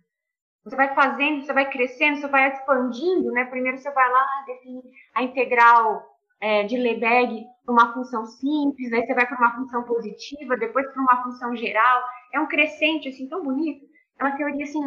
Você 0.63 0.77
vai 0.77 0.95
fazendo, 0.95 1.41
você 1.41 1.55
vai 1.55 1.71
crescendo, 1.71 2.19
você 2.19 2.29
vai 2.29 2.53
expandindo, 2.53 3.33
né? 3.33 3.47
Primeiro 3.47 3.79
você 3.79 3.91
vai 3.93 4.11
lá, 4.11 4.45
define 4.47 4.83
a 5.15 5.23
integral 5.23 6.18
é, 6.41 6.65
de 6.65 6.77
Lebesgue 6.77 7.45
para 7.65 7.73
uma 7.73 7.93
função 7.93 8.25
simples, 8.27 8.93
aí 8.93 9.07
você 9.07 9.15
vai 9.15 9.27
para 9.27 9.39
uma 9.39 9.57
função 9.57 9.83
positiva, 9.85 10.57
depois 10.57 10.87
para 10.93 11.03
uma 11.03 11.23
função 11.23 11.55
geral. 11.57 12.03
É 12.33 12.41
um 12.41 12.47
crescente, 12.47 13.09
assim, 13.09 13.29
tão 13.29 13.43
bonito. 13.43 13.85
É 14.19 14.25
uma 14.25 14.37
teoria, 14.37 14.65
assim, 14.65 14.81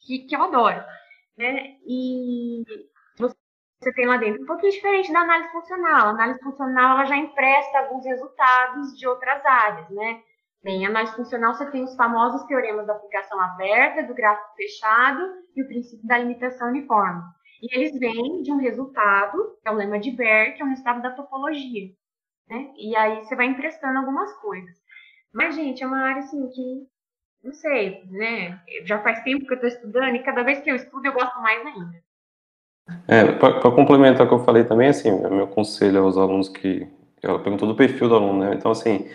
que, 0.00 0.20
que 0.26 0.36
eu 0.36 0.42
adoro. 0.42 0.82
Né? 1.36 1.76
E 1.86 2.62
você 3.18 3.92
tem 3.94 4.06
lá 4.06 4.16
dentro 4.16 4.42
um 4.42 4.46
pouquinho 4.46 4.72
diferente 4.72 5.12
da 5.12 5.20
análise 5.20 5.50
funcional. 5.50 6.06
A 6.06 6.10
análise 6.10 6.40
funcional 6.40 6.96
ela 6.96 7.04
já 7.04 7.16
empresta 7.16 7.78
alguns 7.78 8.04
resultados 8.04 8.96
de 8.96 9.06
outras 9.08 9.44
áreas, 9.44 9.90
né? 9.90 10.22
Bem, 10.62 10.86
análise 10.86 11.16
funcional 11.16 11.54
você 11.54 11.68
tem 11.72 11.82
os 11.82 11.96
famosos 11.96 12.44
teoremas 12.46 12.86
da 12.86 12.92
aplicação 12.92 13.40
aberta, 13.40 14.04
do 14.04 14.14
gráfico 14.14 14.54
fechado 14.54 15.20
e 15.56 15.62
o 15.62 15.66
princípio 15.66 16.06
da 16.06 16.18
limitação 16.18 16.68
uniforme. 16.68 17.20
E 17.62 17.76
eles 17.76 17.96
vêm 17.96 18.42
de 18.42 18.50
um 18.50 18.56
resultado, 18.56 19.56
que 19.62 19.68
é 19.68 19.70
o 19.70 19.76
lema 19.76 20.00
de 20.00 20.10
Baer, 20.10 20.56
que 20.56 20.62
é 20.62 20.64
um 20.64 20.70
resultado 20.70 21.00
da 21.00 21.12
topologia. 21.12 21.92
Né? 22.48 22.72
E 22.76 22.96
aí 22.96 23.24
você 23.24 23.36
vai 23.36 23.46
emprestando 23.46 23.98
algumas 23.98 24.32
coisas. 24.38 24.76
Mas, 25.32 25.54
gente, 25.54 25.82
é 25.82 25.86
uma 25.86 26.02
área 26.02 26.18
assim 26.18 26.48
que, 26.50 26.86
não 27.42 27.54
sei, 27.54 28.02
né? 28.10 28.60
Já 28.84 29.00
faz 29.00 29.22
tempo 29.22 29.46
que 29.46 29.52
eu 29.52 29.54
estou 29.54 29.68
estudando 29.68 30.16
e 30.16 30.22
cada 30.24 30.42
vez 30.42 30.60
que 30.60 30.70
eu 30.70 30.76
estudo 30.76 31.06
eu 31.06 31.12
gosto 31.12 31.40
mais 31.40 31.64
ainda. 31.64 32.02
É, 33.06 33.32
para 33.32 33.70
complementar 33.70 34.26
o 34.26 34.28
que 34.28 34.34
eu 34.34 34.44
falei 34.44 34.64
também, 34.64 34.88
assim, 34.88 35.10
meu 35.30 35.46
conselho 35.46 36.02
aos 36.02 36.18
alunos 36.18 36.48
que. 36.48 36.86
Ela 37.22 37.38
perguntou 37.38 37.68
do 37.68 37.76
perfil 37.76 38.08
do 38.08 38.16
aluno, 38.16 38.44
né? 38.44 38.54
Então, 38.54 38.72
assim, 38.72 39.08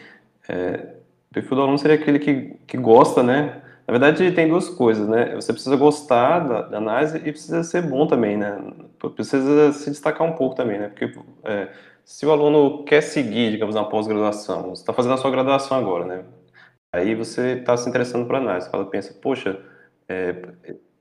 é, 0.48 0.96
o 1.30 1.34
perfil 1.34 1.58
do 1.58 1.62
aluno 1.64 1.78
seria 1.78 1.98
aquele 1.98 2.18
que, 2.18 2.58
que 2.66 2.78
gosta, 2.78 3.22
né? 3.22 3.62
Na 3.88 3.94
verdade, 3.94 4.32
tem 4.34 4.50
duas 4.50 4.68
coisas, 4.68 5.08
né? 5.08 5.34
Você 5.36 5.54
precisa 5.54 5.78
gostar 5.78 6.40
da, 6.40 6.62
da, 6.64 6.78
análise 6.78 7.18
e 7.20 7.32
precisa 7.32 7.64
ser 7.64 7.82
bom 7.84 8.06
também, 8.06 8.36
né? 8.36 8.60
Precisa 9.16 9.72
se 9.72 9.90
destacar 9.90 10.28
um 10.28 10.34
pouco 10.34 10.56
também, 10.56 10.78
né? 10.78 10.90
Porque 10.90 11.14
é, 11.46 11.70
se 12.04 12.26
o 12.26 12.32
aluno 12.32 12.84
quer 12.84 13.02
seguir, 13.02 13.52
digamos, 13.52 13.76
na 13.76 13.86
pós-graduação, 13.86 14.76
você 14.76 14.82
está 14.82 14.92
fazendo 14.92 15.14
a 15.14 15.18
sua 15.18 15.32
graduação 15.32 15.78
agora, 15.78 16.06
né? 16.06 16.26
Aí 16.94 17.16
você 17.16 17.60
está 17.60 17.78
se 17.78 17.88
interessando 17.90 18.26
para 18.28 18.40
análise, 18.40 18.70
fala, 18.70 18.86
pensa, 18.86 19.14
poxa, 19.22 19.58
é, 20.10 20.34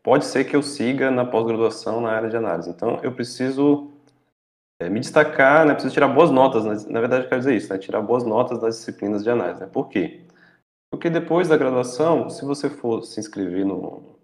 pode 0.02 0.24
ser 0.24 0.44
que 0.44 0.54
eu 0.54 0.62
siga 0.62 1.10
na 1.10 1.24
pós-graduação 1.24 2.00
na 2.00 2.10
área 2.10 2.28
de 2.28 2.36
análise. 2.36 2.70
Então, 2.70 3.00
eu 3.02 3.12
preciso 3.12 3.90
é, 4.80 4.88
me 4.88 5.00
destacar, 5.00 5.66
né, 5.66 5.72
preciso 5.72 5.94
tirar 5.94 6.08
boas 6.08 6.30
notas, 6.30 6.64
né? 6.64 6.76
na 6.92 7.00
verdade 7.00 7.24
eu 7.24 7.28
quero 7.28 7.40
dizer 7.40 7.56
isso, 7.56 7.72
né, 7.72 7.78
tirar 7.78 8.02
boas 8.02 8.24
notas 8.24 8.60
das 8.60 8.76
disciplinas 8.76 9.24
de 9.24 9.30
análise. 9.30 9.60
Né? 9.60 9.66
Por 9.72 9.88
quê? 9.88 10.25
Porque 10.96 11.10
depois 11.10 11.46
da 11.46 11.58
graduação, 11.58 12.30
se 12.30 12.42
você 12.42 12.70
for 12.70 13.02
se 13.02 13.20
inscrever 13.20 13.66
no, 13.66 14.16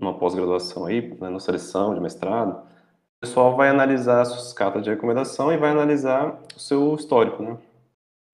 numa 0.00 0.18
pós-graduação 0.18 0.86
aí, 0.86 1.14
né, 1.20 1.28
na 1.28 1.38
seleção 1.38 1.94
de 1.94 2.00
mestrado, 2.00 2.52
o 2.52 3.20
pessoal 3.20 3.54
vai 3.54 3.68
analisar 3.68 4.22
as 4.22 4.28
suas 4.28 4.52
cartas 4.54 4.82
de 4.82 4.88
recomendação 4.88 5.52
e 5.52 5.58
vai 5.58 5.70
analisar 5.70 6.40
o 6.56 6.58
seu 6.58 6.94
histórico, 6.94 7.42
né? 7.42 7.58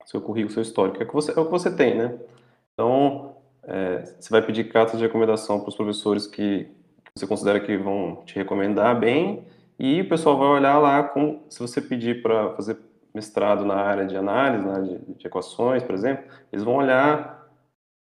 Seu 0.04 0.20
currículo, 0.20 0.52
seu 0.52 0.62
histórico. 0.62 1.02
É 1.02 1.04
o 1.04 1.08
que 1.08 1.12
você, 1.12 1.32
é 1.32 1.40
o 1.40 1.44
que 1.44 1.50
você 1.50 1.74
tem, 1.74 1.96
né? 1.96 2.16
Então, 2.72 3.34
é, 3.64 4.04
você 4.20 4.30
vai 4.30 4.42
pedir 4.42 4.70
cartas 4.70 5.00
de 5.00 5.04
recomendação 5.04 5.58
para 5.58 5.68
os 5.68 5.74
professores 5.74 6.24
que, 6.24 6.68
que 7.04 7.10
você 7.16 7.26
considera 7.26 7.58
que 7.58 7.76
vão 7.76 8.22
te 8.24 8.36
recomendar 8.36 8.96
bem 8.98 9.44
e 9.76 10.02
o 10.02 10.08
pessoal 10.08 10.38
vai 10.38 10.48
olhar 10.48 10.78
lá 10.78 11.02
com, 11.02 11.42
se 11.50 11.58
você 11.58 11.80
pedir 11.80 12.22
para 12.22 12.54
fazer 12.54 12.78
mestrado 13.12 13.64
na 13.64 13.74
área 13.74 14.06
de 14.06 14.16
análise, 14.16 14.64
na 14.64 14.72
área 14.74 14.84
de, 14.84 15.14
de, 15.14 15.26
equações, 15.26 15.82
por 15.82 15.96
exemplo, 15.96 16.24
eles 16.52 16.64
vão 16.64 16.76
olhar 16.76 17.41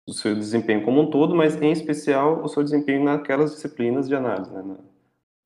o 0.09 0.13
seu 0.13 0.35
desempenho 0.35 0.83
como 0.83 1.01
um 1.01 1.09
todo, 1.09 1.35
mas 1.35 1.55
em 1.61 1.71
especial 1.71 2.43
o 2.43 2.47
seu 2.47 2.63
desempenho 2.63 3.03
naquelas 3.03 3.51
disciplinas 3.51 4.07
de 4.07 4.15
análise, 4.15 4.51
né, 4.51 4.77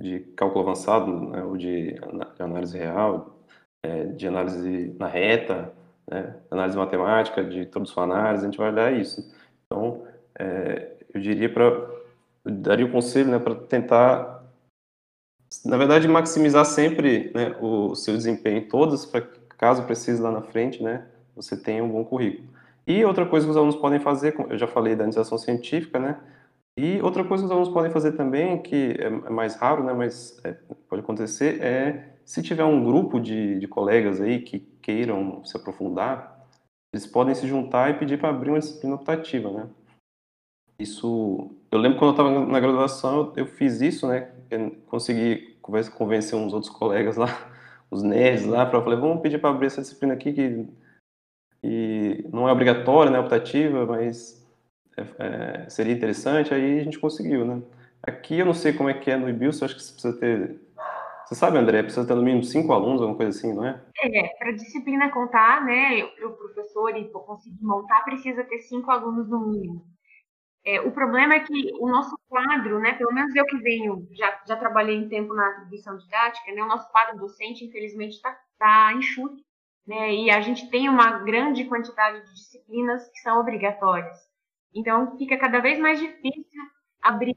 de 0.01 0.19
cálculo 0.37 0.63
avançado, 0.63 1.11
né, 1.29 1.43
ou 1.43 1.57
de, 1.57 1.95
análise 2.39 2.77
real, 2.77 3.37
é, 3.83 4.05
de 4.05 4.27
análise 4.27 4.95
na 4.97 5.07
reta, 5.07 5.73
né, 6.09 6.35
análise 6.49 6.77
matemática, 6.77 7.43
de 7.43 7.69
à 7.97 8.01
análise, 8.01 8.43
a 8.43 8.45
gente 8.45 8.57
vai 8.57 8.71
olhar 8.71 8.93
isso. 8.93 9.33
Então, 9.65 10.05
é, 10.39 10.93
eu 11.13 11.19
diria 11.19 11.51
para, 11.53 11.89
daria 12.45 12.85
o 12.85 12.91
conselho 12.91 13.29
né, 13.29 13.39
para 13.39 13.55
tentar 13.55 14.33
na 15.63 15.77
verdade, 15.77 16.07
maximizar 16.07 16.65
sempre 16.65 17.31
né, 17.35 17.55
o 17.61 17.93
seu 17.93 18.15
desempenho 18.15 18.57
em 18.57 18.67
todas, 18.67 19.05
para 19.05 19.21
caso 19.55 19.83
precise 19.83 20.19
lá 20.19 20.31
na 20.31 20.41
frente, 20.41 20.81
né, 20.81 21.05
você 21.35 21.55
tenha 21.55 21.83
um 21.83 21.89
bom 21.89 22.03
currículo. 22.03 22.47
E 22.85 23.03
outra 23.05 23.25
coisa 23.25 23.45
que 23.45 23.51
os 23.51 23.57
alunos 23.57 23.75
podem 23.75 23.99
fazer, 23.99 24.35
eu 24.49 24.57
já 24.57 24.67
falei 24.67 24.95
da 24.95 25.05
iniciação 25.05 25.37
científica, 25.37 25.99
né, 25.99 26.19
e 26.77 26.99
outra 27.01 27.23
coisa 27.23 27.43
que 27.43 27.45
os 27.45 27.51
alunos 27.51 27.69
podem 27.69 27.91
fazer 27.91 28.13
também, 28.13 28.61
que 28.61 28.95
é, 28.99 29.05
é 29.05 29.29
mais 29.29 29.55
raro, 29.55 29.83
né, 29.83 29.93
mas 29.93 30.39
é, 30.43 30.53
pode 30.89 31.01
acontecer, 31.01 31.61
é 31.61 32.13
se 32.25 32.41
tiver 32.41 32.63
um 32.63 32.83
grupo 32.83 33.19
de, 33.19 33.59
de 33.59 33.67
colegas 33.67 34.19
aí 34.19 34.41
que 34.41 34.59
queiram 34.81 35.43
se 35.45 35.55
aprofundar, 35.55 36.47
eles 36.93 37.05
podem 37.05 37.35
se 37.35 37.47
juntar 37.47 37.89
e 37.89 37.93
pedir 37.95 38.19
para 38.19 38.29
abrir 38.29 38.49
uma 38.49 38.59
disciplina 38.59 38.95
optativa, 38.95 39.51
né. 39.51 39.67
Isso, 40.79 41.51
eu 41.71 41.79
lembro 41.79 41.99
quando 41.99 42.09
eu 42.09 42.23
estava 42.23 42.45
na 42.45 42.59
graduação, 42.59 43.31
eu, 43.35 43.43
eu 43.43 43.45
fiz 43.45 43.79
isso, 43.79 44.07
né, 44.07 44.29
consegui 44.87 45.57
convencer 45.61 46.37
uns 46.37 46.53
outros 46.53 46.71
colegas 46.71 47.15
lá, 47.15 47.27
os 47.89 48.01
nerds 48.01 48.45
lá, 48.45 48.65
para 48.65 48.81
falei, 48.81 48.99
vamos 48.99 49.21
pedir 49.21 49.39
para 49.39 49.51
abrir 49.51 49.67
essa 49.67 49.81
disciplina 49.81 50.15
aqui 50.15 50.33
que 50.33 50.67
e 51.63 52.27
não 52.31 52.47
é 52.47 52.51
obrigatória, 52.51 53.09
né, 53.09 53.19
optativa, 53.19 53.85
mas 53.85 54.45
é, 54.97 55.05
é, 55.65 55.69
seria 55.69 55.93
interessante, 55.93 56.53
aí 56.53 56.79
a 56.79 56.83
gente 56.83 56.99
conseguiu, 56.99 57.45
né. 57.45 57.61
Aqui 58.01 58.39
eu 58.39 58.45
não 58.45 58.53
sei 58.53 58.73
como 58.73 58.89
é 58.89 58.93
que 58.93 59.09
é 59.09 59.15
no 59.15 59.29
IBILS, 59.29 59.63
acho 59.63 59.75
que 59.75 59.81
você 59.81 59.93
precisa 59.93 60.19
ter... 60.19 60.59
Você 61.25 61.35
sabe, 61.35 61.57
André, 61.57 61.81
precisa 61.81 62.05
ter 62.05 62.15
no 62.15 62.21
mínimo 62.21 62.43
cinco 62.43 62.73
alunos, 62.73 62.99
alguma 62.99 63.15
coisa 63.15 63.29
assim, 63.37 63.53
não 63.53 63.65
é? 63.65 63.81
É, 64.03 64.27
para 64.37 64.49
a 64.49 64.55
disciplina 64.55 65.09
contar, 65.09 65.63
né, 65.63 66.05
para 66.05 66.27
o 66.27 66.33
professor 66.33 66.95
e 66.97 67.09
conseguir 67.09 67.63
montar, 67.63 68.03
precisa 68.03 68.43
ter 68.43 68.59
cinco 68.59 68.91
alunos 68.91 69.29
no 69.29 69.47
mínimo. 69.47 69.85
É, 70.65 70.81
o 70.81 70.91
problema 70.91 71.33
é 71.33 71.39
que 71.39 71.71
o 71.79 71.87
nosso 71.87 72.15
quadro, 72.27 72.79
né, 72.79 72.93
pelo 72.93 73.13
menos 73.13 73.33
eu 73.35 73.45
que 73.45 73.57
venho, 73.57 74.05
já, 74.11 74.41
já 74.45 74.55
trabalhei 74.57 74.95
em 74.95 75.07
tempo 75.07 75.33
na 75.33 75.47
atribuição 75.47 75.97
didática, 75.97 76.51
né, 76.53 76.61
o 76.61 76.67
nosso 76.67 76.91
quadro 76.91 77.17
docente, 77.17 77.65
infelizmente, 77.65 78.15
está 78.15 78.37
tá 78.59 78.93
enxuto, 78.93 79.41
né, 79.85 80.13
e 80.13 80.31
a 80.31 80.41
gente 80.41 80.69
tem 80.69 80.89
uma 80.89 81.19
grande 81.19 81.65
quantidade 81.65 82.25
de 82.25 82.33
disciplinas 82.33 83.07
que 83.09 83.19
são 83.19 83.39
obrigatórias. 83.39 84.17
Então, 84.73 85.17
fica 85.17 85.37
cada 85.37 85.59
vez 85.59 85.77
mais 85.79 85.99
difícil 85.99 86.61
abrir, 87.01 87.35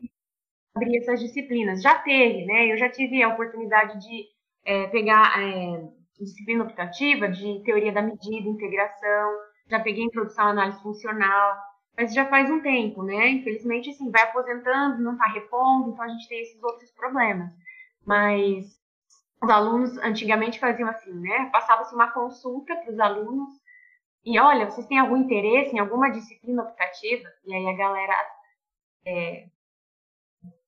abrir 0.74 0.98
essas 0.98 1.20
disciplinas. 1.20 1.82
Já 1.82 1.96
teve, 1.98 2.46
né, 2.46 2.72
eu 2.72 2.76
já 2.78 2.88
tive 2.88 3.22
a 3.22 3.28
oportunidade 3.28 4.00
de 4.00 4.24
é, 4.64 4.86
pegar 4.88 5.40
é, 5.42 5.88
disciplina 6.18 6.64
optativa 6.64 7.28
de 7.28 7.62
teoria 7.64 7.92
da 7.92 8.02
medida, 8.02 8.48
integração, 8.48 9.32
já 9.68 9.80
peguei 9.80 10.04
introdução 10.04 10.46
à 10.46 10.50
análise 10.50 10.80
funcional, 10.82 11.56
mas 11.96 12.14
já 12.14 12.26
faz 12.26 12.50
um 12.50 12.60
tempo, 12.60 13.02
né? 13.02 13.30
Infelizmente, 13.30 13.90
assim, 13.90 14.10
vai 14.10 14.22
aposentando, 14.22 15.02
não 15.02 15.12
está 15.12 15.26
repondo, 15.26 15.90
então 15.90 16.04
a 16.04 16.08
gente 16.08 16.28
tem 16.28 16.40
esses 16.42 16.62
outros 16.62 16.90
problemas. 16.92 17.50
Mas 18.04 18.75
os 19.46 19.50
alunos 19.50 19.96
antigamente 19.98 20.58
faziam 20.58 20.88
assim, 20.88 21.12
né? 21.12 21.48
Passava-se 21.52 21.94
uma 21.94 22.10
consulta 22.10 22.74
para 22.76 22.92
os 22.92 22.98
alunos 22.98 23.48
e 24.24 24.38
olha, 24.40 24.68
vocês 24.68 24.86
têm 24.86 24.98
algum 24.98 25.16
interesse 25.16 25.74
em 25.74 25.78
alguma 25.78 26.10
disciplina 26.10 26.62
optativa? 26.62 27.28
E 27.46 27.54
aí 27.54 27.66
a 27.68 27.76
galera 27.76 28.14
é, 29.06 29.46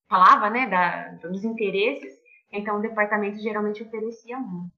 falava, 0.09 0.49
né, 0.49 0.67
da, 0.67 1.09
dos 1.29 1.45
interesses. 1.45 2.17
Então 2.53 2.79
o 2.79 2.83
departamento 2.83 3.39
geralmente 3.41 3.83
oferecia 3.83 4.39
um. 4.39 4.71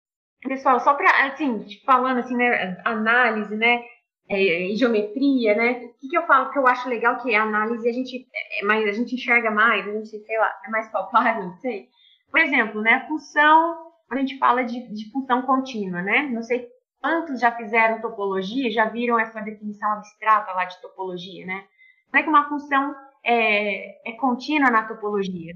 Pessoal, 0.43 0.81
só 0.81 0.95
para 0.95 1.27
assim, 1.27 1.67
falando 1.85 2.21
assim, 2.21 2.35
né, 2.35 2.81
análise, 2.85 3.55
né? 3.55 3.85
é, 4.31 4.75
geometria, 4.77 5.57
né? 5.57 5.73
O 5.85 5.99
que, 5.99 6.09
que 6.09 6.17
eu 6.17 6.23
falo 6.23 6.51
que 6.51 6.59
eu 6.59 6.67
acho 6.67 6.89
legal 6.89 7.21
que 7.21 7.35
a 7.35 7.43
análise 7.43 7.89
a 7.89 7.93
gente 7.93 8.29
é 8.61 8.65
mais, 8.65 8.89
a 8.89 8.93
gente 8.93 9.17
enxerga 9.17 9.51
mais, 9.51 9.87
a 9.87 9.93
gente, 9.93 10.09
sei 10.09 10.39
lá, 10.39 10.61
é 10.65 10.71
mais 10.71 10.89
palpável, 10.93 11.43
não 11.43 11.55
sei. 11.55 11.89
Por 12.31 12.39
exemplo, 12.39 12.81
né? 12.81 13.05
Função, 13.09 13.90
a 14.11 14.17
gente 14.17 14.39
fala 14.39 14.65
de, 14.65 14.89
de 14.89 15.11
função 15.11 15.43
contínua, 15.43 16.03
né? 16.03 16.23
Não 16.23 16.43
sei 16.43 16.69
quantos 17.01 17.41
já 17.41 17.53
fizeram 17.53 18.01
topologia, 18.01 18.71
já 18.71 18.87
viram 18.87 19.19
essa 19.19 19.41
definição 19.41 19.91
abstrata 19.93 20.53
lá 20.53 20.65
de 20.65 20.81
topologia, 20.81 21.47
né? 21.47 21.67
Como 22.07 22.19
é 22.19 22.23
que 22.23 22.29
uma 22.29 22.49
função 22.49 22.95
é, 23.25 24.11
é 24.11 24.13
contínua 24.17 24.71
na 24.71 24.87
topologia? 24.87 25.55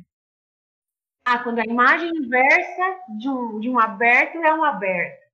Ah, 1.26 1.42
quando 1.42 1.58
a 1.58 1.64
imagem 1.64 2.10
inversa 2.10 3.00
de 3.18 3.28
um, 3.28 3.58
de 3.58 3.68
um 3.68 3.78
aberto 3.78 4.36
é 4.36 4.54
um 4.54 4.62
aberto. 4.62 5.24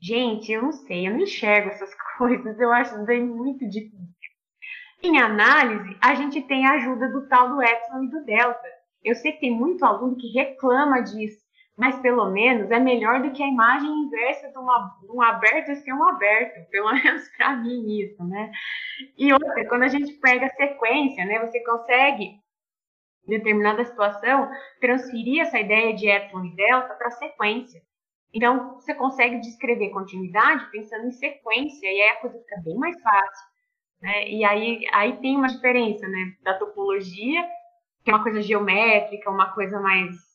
Gente, 0.00 0.52
eu 0.52 0.62
não 0.62 0.72
sei, 0.72 1.08
eu 1.08 1.12
não 1.12 1.20
enxergo 1.20 1.70
essas 1.70 1.90
coisas, 2.16 2.58
eu 2.58 2.72
acho 2.72 3.04
bem 3.04 3.24
muito 3.24 3.68
difícil. 3.68 4.14
Em 5.02 5.20
análise, 5.20 5.98
a 6.00 6.14
gente 6.14 6.40
tem 6.42 6.66
a 6.66 6.72
ajuda 6.72 7.08
do 7.08 7.28
tal 7.28 7.50
do 7.50 7.62
epsilon 7.62 8.04
e 8.04 8.10
do 8.10 8.24
delta. 8.24 8.68
Eu 9.02 9.14
sei 9.14 9.32
que 9.32 9.40
tem 9.40 9.50
muito 9.50 9.84
aluno 9.84 10.16
que 10.16 10.32
reclama 10.32 11.02
disso, 11.02 11.43
mas 11.76 11.98
pelo 12.00 12.30
menos 12.30 12.70
é 12.70 12.78
melhor 12.78 13.20
do 13.20 13.32
que 13.32 13.42
a 13.42 13.48
imagem 13.48 13.90
inversa 13.90 14.48
de, 14.48 14.58
uma, 14.58 14.96
de 15.02 15.10
um 15.10 15.20
aberto 15.20 15.74
ser 15.74 15.92
um 15.92 16.08
aberto, 16.08 16.68
pelo 16.70 16.90
menos 16.94 17.28
para 17.36 17.56
mim 17.56 18.00
isso, 18.00 18.22
né? 18.24 18.52
E 19.18 19.32
outra, 19.32 19.68
quando 19.68 19.82
a 19.82 19.88
gente 19.88 20.12
pega 20.14 20.46
a 20.46 20.50
sequência, 20.50 21.24
né, 21.24 21.40
você 21.40 21.62
consegue, 21.64 22.38
em 23.26 23.30
determinada 23.30 23.84
situação, 23.84 24.48
transferir 24.80 25.42
essa 25.42 25.58
ideia 25.58 25.94
de 25.94 26.08
epsilon 26.08 26.44
e 26.44 26.54
delta 26.54 26.94
para 26.94 27.10
sequência. 27.10 27.82
Então, 28.32 28.74
você 28.74 28.94
consegue 28.94 29.40
descrever 29.40 29.90
continuidade 29.90 30.70
pensando 30.70 31.06
em 31.06 31.12
sequência, 31.12 31.86
e 31.86 32.00
aí 32.02 32.08
a 32.10 32.16
coisa 32.16 32.38
fica 32.38 32.60
bem 32.64 32.76
mais 32.76 33.00
fácil. 33.00 33.46
Né? 34.00 34.28
E 34.28 34.44
aí, 34.44 34.84
aí 34.92 35.16
tem 35.18 35.36
uma 35.36 35.48
diferença 35.48 36.06
né, 36.06 36.34
da 36.42 36.54
topologia, 36.54 37.44
que 38.04 38.10
é 38.10 38.14
uma 38.14 38.22
coisa 38.22 38.42
geométrica, 38.42 39.30
uma 39.30 39.52
coisa 39.54 39.80
mais 39.80 40.33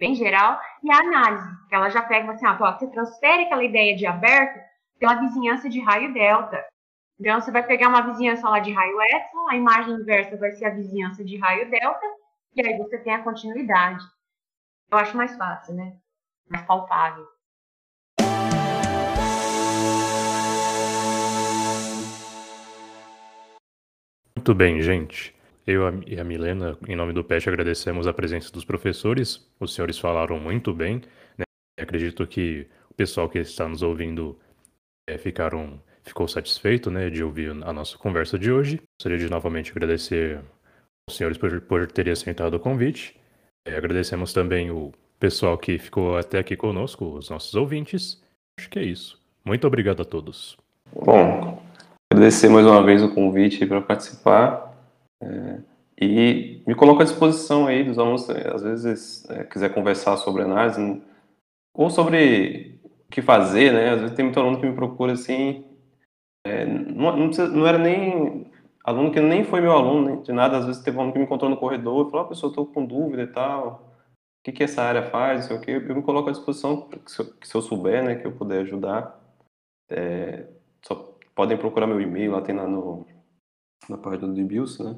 bem 0.00 0.14
geral, 0.14 0.58
e 0.82 0.90
a 0.90 0.98
análise, 0.98 1.46
que 1.68 1.74
ela 1.74 1.90
já 1.90 2.02
pega 2.02 2.32
assim, 2.32 2.46
ah, 2.46 2.54
você 2.54 2.90
transfere 2.90 3.44
aquela 3.44 3.62
ideia 3.62 3.94
de 3.94 4.06
aberto 4.06 4.58
pela 4.98 5.20
vizinhança 5.20 5.68
de 5.68 5.78
raio 5.78 6.12
delta. 6.14 6.66
Então, 7.20 7.38
você 7.38 7.52
vai 7.52 7.62
pegar 7.62 7.88
uma 7.88 8.00
vizinhança 8.00 8.48
lá 8.48 8.58
de 8.60 8.72
raio 8.72 9.00
epsilon, 9.02 9.48
a 9.50 9.56
imagem 9.56 9.94
inversa 9.94 10.38
vai 10.38 10.52
ser 10.52 10.64
a 10.64 10.70
vizinhança 10.70 11.22
de 11.22 11.36
raio 11.36 11.70
delta, 11.70 12.06
e 12.56 12.66
aí 12.66 12.78
você 12.78 12.98
tem 12.98 13.14
a 13.14 13.22
continuidade. 13.22 14.02
Eu 14.90 14.98
acho 14.98 15.16
mais 15.16 15.36
fácil, 15.36 15.74
né? 15.74 15.92
mais 16.48 16.64
palpável. 16.66 17.28
Muito 24.34 24.54
bem, 24.54 24.80
gente. 24.80 25.38
Eu 25.66 26.02
e 26.06 26.18
a 26.18 26.24
Milena, 26.24 26.76
em 26.88 26.96
nome 26.96 27.12
do 27.12 27.22
PET, 27.22 27.48
agradecemos 27.48 28.06
a 28.06 28.12
presença 28.12 28.50
dos 28.50 28.64
professores. 28.64 29.46
Os 29.58 29.74
senhores 29.74 29.98
falaram 29.98 30.38
muito 30.38 30.72
bem. 30.74 31.02
Né? 31.36 31.44
Acredito 31.78 32.26
que 32.26 32.66
o 32.90 32.94
pessoal 32.94 33.28
que 33.28 33.38
está 33.38 33.68
nos 33.68 33.82
ouvindo 33.82 34.38
é, 35.08 35.18
ficaram, 35.18 35.80
ficou 36.02 36.26
satisfeito 36.26 36.90
né, 36.90 37.10
de 37.10 37.22
ouvir 37.22 37.50
a 37.50 37.72
nossa 37.72 37.98
conversa 37.98 38.38
de 38.38 38.50
hoje. 38.50 38.80
Gostaria 38.98 39.18
de 39.18 39.30
novamente 39.30 39.70
agradecer 39.70 40.40
aos 41.08 41.16
senhores 41.16 41.38
por, 41.38 41.60
por 41.60 41.86
terem 41.86 42.12
aceitado 42.12 42.54
o 42.54 42.60
convite. 42.60 43.18
É, 43.66 43.76
agradecemos 43.76 44.32
também 44.32 44.70
o 44.70 44.92
pessoal 45.18 45.58
que 45.58 45.78
ficou 45.78 46.16
até 46.16 46.38
aqui 46.38 46.56
conosco, 46.56 47.04
os 47.16 47.28
nossos 47.28 47.54
ouvintes. 47.54 48.22
Acho 48.58 48.70
que 48.70 48.78
é 48.78 48.84
isso. 48.84 49.20
Muito 49.44 49.66
obrigado 49.66 50.00
a 50.00 50.04
todos. 50.04 50.56
Bom, 50.92 51.62
agradecer 52.12 52.48
mais 52.48 52.66
uma 52.66 52.82
vez 52.82 53.02
o 53.02 53.14
convite 53.14 53.64
para 53.66 53.80
participar. 53.80 54.69
É, 55.22 55.60
e 56.00 56.62
me 56.66 56.74
coloco 56.74 57.02
à 57.02 57.04
disposição 57.04 57.66
aí 57.66 57.84
dos 57.84 57.98
alunos, 57.98 58.28
às 58.30 58.62
vezes, 58.62 59.28
é, 59.30 59.44
quiser 59.44 59.74
conversar 59.74 60.16
sobre 60.16 60.42
análise, 60.42 61.02
ou 61.74 61.90
sobre 61.90 62.80
o 62.84 63.10
que 63.10 63.22
fazer, 63.22 63.72
né? 63.72 63.90
Às 63.90 64.00
vezes 64.00 64.16
tem 64.16 64.24
muito 64.24 64.40
aluno 64.40 64.60
que 64.60 64.66
me 64.66 64.74
procura 64.74 65.12
assim, 65.12 65.64
é, 66.44 66.64
não, 66.64 67.16
não, 67.16 67.26
precisa, 67.26 67.48
não, 67.48 67.66
era 67.66 67.78
nem 67.78 68.50
aluno 68.84 69.12
que 69.12 69.20
nem 69.20 69.44
foi 69.44 69.60
meu 69.60 69.72
aluno, 69.72 70.16
né, 70.16 70.22
de 70.22 70.32
nada, 70.32 70.58
às 70.58 70.66
vezes 70.66 70.82
teve 70.82 70.96
um 70.96 71.00
aluno 71.00 71.12
que 71.12 71.18
me 71.18 71.24
encontrou 71.26 71.50
no 71.50 71.56
corredor 71.56 72.06
e 72.06 72.10
falou, 72.10 72.26
ah, 72.26 72.28
pessoal, 72.28 72.50
estou 72.50 72.66
com 72.66 72.84
dúvida 72.84 73.22
e 73.22 73.26
tal, 73.26 73.94
o 74.40 74.42
que, 74.44 74.52
que 74.52 74.64
essa 74.64 74.82
área 74.82 75.02
faz, 75.10 75.44
sei 75.44 75.56
o 75.56 75.60
que, 75.60 75.70
eu 75.70 75.94
me 75.94 76.02
coloco 76.02 76.30
à 76.30 76.32
disposição, 76.32 76.88
se 77.06 77.20
eu, 77.20 77.34
se 77.42 77.54
eu 77.54 77.62
souber, 77.62 78.02
né, 78.02 78.14
que 78.16 78.26
eu 78.26 78.32
puder 78.32 78.62
ajudar, 78.62 79.20
é, 79.90 80.46
só 80.82 81.14
podem 81.34 81.58
procurar 81.58 81.86
meu 81.86 82.00
e-mail, 82.00 82.32
lá 82.32 82.40
tem 82.40 82.54
lá 82.54 82.66
no, 82.66 83.06
na 83.88 83.98
página 83.98 84.28
do 84.28 84.40
IBIUS, 84.40 84.78
né, 84.78 84.96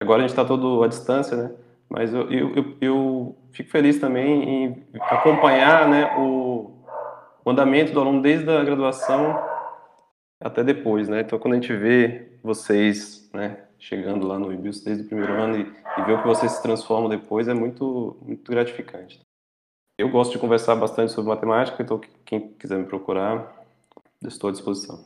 Agora 0.00 0.18
a 0.18 0.20
gente 0.22 0.30
está 0.30 0.44
todo 0.44 0.82
à 0.82 0.88
distância, 0.88 1.36
né? 1.36 1.54
Mas 1.88 2.12
eu, 2.12 2.30
eu, 2.30 2.54
eu, 2.54 2.76
eu, 2.80 3.36
fico 3.50 3.70
feliz 3.70 3.98
também 3.98 4.64
em 4.64 4.86
acompanhar 5.00 5.88
né, 5.88 6.16
o, 6.18 6.70
o 7.44 7.50
andamento 7.50 7.92
do 7.92 8.00
aluno 8.00 8.20
desde 8.20 8.48
a 8.50 8.62
graduação 8.62 9.42
até 10.40 10.62
depois, 10.62 11.08
né? 11.08 11.22
Então, 11.22 11.38
quando 11.38 11.54
a 11.54 11.56
gente 11.56 11.74
vê 11.74 12.38
vocês, 12.42 13.28
né, 13.32 13.64
chegando 13.78 14.26
lá 14.26 14.38
no 14.38 14.52
IBIUS 14.52 14.82
desde 14.82 15.04
o 15.04 15.06
primeiro 15.06 15.32
ano 15.32 15.56
e, 15.56 15.60
e 15.62 16.04
ver 16.04 16.14
o 16.14 16.22
que 16.22 16.28
vocês 16.28 16.52
se 16.52 16.62
transformam 16.62 17.08
depois 17.08 17.48
é 17.48 17.54
muito, 17.54 18.16
muito 18.22 18.50
gratificante. 18.50 19.20
Eu 19.98 20.08
gosto 20.10 20.32
de 20.32 20.38
conversar 20.38 20.76
bastante 20.76 21.10
sobre 21.10 21.30
matemática, 21.30 21.82
então 21.82 22.00
quem 22.24 22.52
quiser 22.52 22.78
me 22.78 22.84
procurar, 22.84 23.64
estou 24.22 24.48
à 24.48 24.52
disposição. 24.52 25.04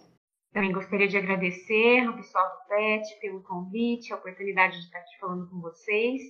Também 0.53 0.72
gostaria 0.72 1.09
de 1.09 1.16
agradecer 1.16 2.07
ao 2.07 2.14
pessoal 2.14 2.46
do 2.46 2.68
PET 2.68 3.20
pelo 3.20 3.42
convite, 3.42 4.12
a 4.12 4.16
oportunidade 4.16 4.78
de 4.78 4.84
estar 4.84 4.98
aqui 4.98 5.18
falando 5.18 5.48
com 5.48 5.61
vocês, 5.61 6.20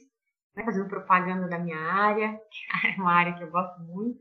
né, 0.55 0.65
fazendo 0.65 0.89
propaganda 0.89 1.49
da 1.49 1.59
minha 1.59 1.79
área, 1.79 2.41
que 2.51 2.87
é 2.89 3.01
uma 3.01 3.13
área 3.13 3.35
que 3.35 3.43
eu 3.43 3.51
gosto 3.51 3.81
muito. 3.81 4.21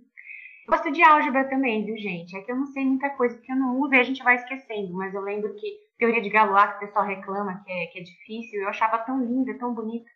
Eu 0.68 0.72
gosto 0.72 0.92
de 0.92 1.04
álgebra 1.04 1.48
também, 1.50 1.86
viu, 1.86 1.98
gente? 1.98 2.36
É 2.36 2.42
que 2.42 2.52
eu 2.52 2.56
não 2.56 2.66
sei 2.68 2.84
muita 2.86 3.10
coisa 3.12 3.36
porque 3.36 3.52
eu 3.52 3.56
não 3.56 3.80
uso 3.80 3.94
e 3.94 4.00
a 4.00 4.04
gente 4.04 4.24
vai 4.24 4.36
esquecendo, 4.36 4.94
mas 4.94 5.14
eu 5.14 5.22
lembro 5.22 5.54
que 5.56 5.68
teoria 6.00 6.22
de 6.22 6.30
Galois, 6.30 6.72
que 6.72 6.78
o 6.78 6.88
pessoal 6.88 7.06
reclama 7.06 7.62
que 7.64 7.72
é, 7.72 7.86
que 7.88 8.00
é 8.00 8.04
difícil, 8.04 8.62
eu 8.62 8.70
achava 8.70 8.98
tão 9.00 9.24
linda, 9.24 9.58
tão 9.60 9.74
bonita. 9.74 10.10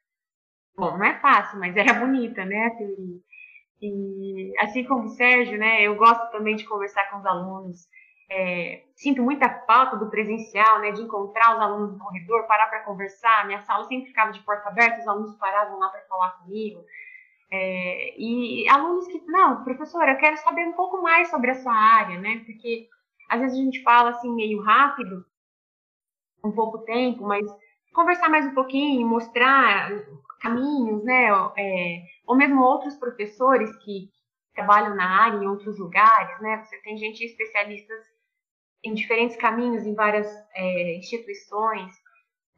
Bom, 0.75 0.97
não 0.97 1.05
é 1.05 1.19
fácil, 1.19 1.59
mas 1.59 1.75
era 1.77 1.93
bonita, 1.93 2.43
né, 2.43 2.65
a 2.65 2.75
teoria. 2.75 3.19
E 3.81 4.53
assim 4.59 4.83
como 4.83 5.03
o 5.03 5.09
Sérgio, 5.09 5.59
né, 5.59 5.83
eu 5.83 5.95
gosto 5.95 6.31
também 6.31 6.55
de 6.55 6.65
conversar 6.65 7.09
com 7.11 7.17
os 7.19 7.25
alunos, 7.25 7.87
é, 8.29 8.83
sinto 8.95 9.21
muita 9.21 9.49
falta 9.65 9.97
do 9.97 10.09
presencial, 10.09 10.79
né, 10.79 10.91
de 10.91 11.01
encontrar 11.01 11.55
os 11.55 11.61
alunos 11.61 11.93
no 11.93 11.99
corredor, 11.99 12.47
parar 12.47 12.67
para 12.67 12.83
conversar. 12.83 13.45
Minha 13.45 13.61
sala 13.61 13.83
sempre 13.85 14.07
ficava 14.07 14.31
de 14.31 14.39
porta 14.41 14.69
aberta, 14.69 14.99
os 14.99 15.07
alunos 15.07 15.35
paravam 15.35 15.77
lá 15.77 15.89
para 15.89 16.01
falar 16.01 16.31
comigo. 16.39 16.83
É, 17.51 18.19
e 18.19 18.67
alunos 18.69 19.07
que, 19.07 19.21
não, 19.27 19.63
professora, 19.63 20.13
eu 20.13 20.17
quero 20.17 20.37
saber 20.37 20.65
um 20.65 20.73
pouco 20.73 21.01
mais 21.01 21.29
sobre 21.29 21.51
a 21.51 21.55
sua 21.55 21.73
área, 21.73 22.19
né, 22.19 22.41
porque 22.45 22.89
às 23.29 23.39
vezes 23.39 23.57
a 23.57 23.61
gente 23.61 23.83
fala 23.83 24.09
assim 24.09 24.33
meio 24.33 24.61
rápido, 24.61 25.25
um 26.43 26.51
pouco 26.51 26.79
tempo, 26.79 27.23
mas 27.23 27.45
conversar 27.93 28.29
mais 28.29 28.45
um 28.45 28.53
pouquinho, 28.53 29.07
mostrar 29.07 29.89
caminhos, 30.41 31.03
né, 31.03 31.27
é, 31.57 32.03
ou 32.25 32.35
mesmo 32.35 32.61
outros 32.61 32.95
professores 32.97 33.75
que 33.83 34.09
trabalham 34.53 34.95
na 34.95 35.23
área 35.23 35.37
em 35.37 35.47
outros 35.47 35.77
lugares, 35.77 36.39
né, 36.41 36.63
você 36.63 36.77
tem 36.81 36.97
gente 36.97 37.23
especialistas 37.23 38.14
em 38.85 38.93
diferentes 38.93 39.35
caminhos 39.35 39.85
em 39.85 39.95
várias 39.95 40.27
é, 40.53 40.97
instituições, 40.97 41.91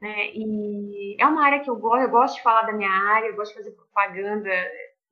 né? 0.02 0.32
E 0.34 1.16
é 1.20 1.26
uma 1.26 1.44
área 1.46 1.60
que 1.60 1.70
eu 1.70 1.76
gosto, 1.76 2.04
eu 2.04 2.10
gosto 2.10 2.36
de 2.36 2.44
falar 2.44 2.64
da 2.64 2.74
minha 2.74 2.92
área, 2.92 3.28
eu 3.28 3.36
gosto 3.36 3.52
de 3.52 3.58
fazer 3.58 3.72
propaganda 3.72 4.52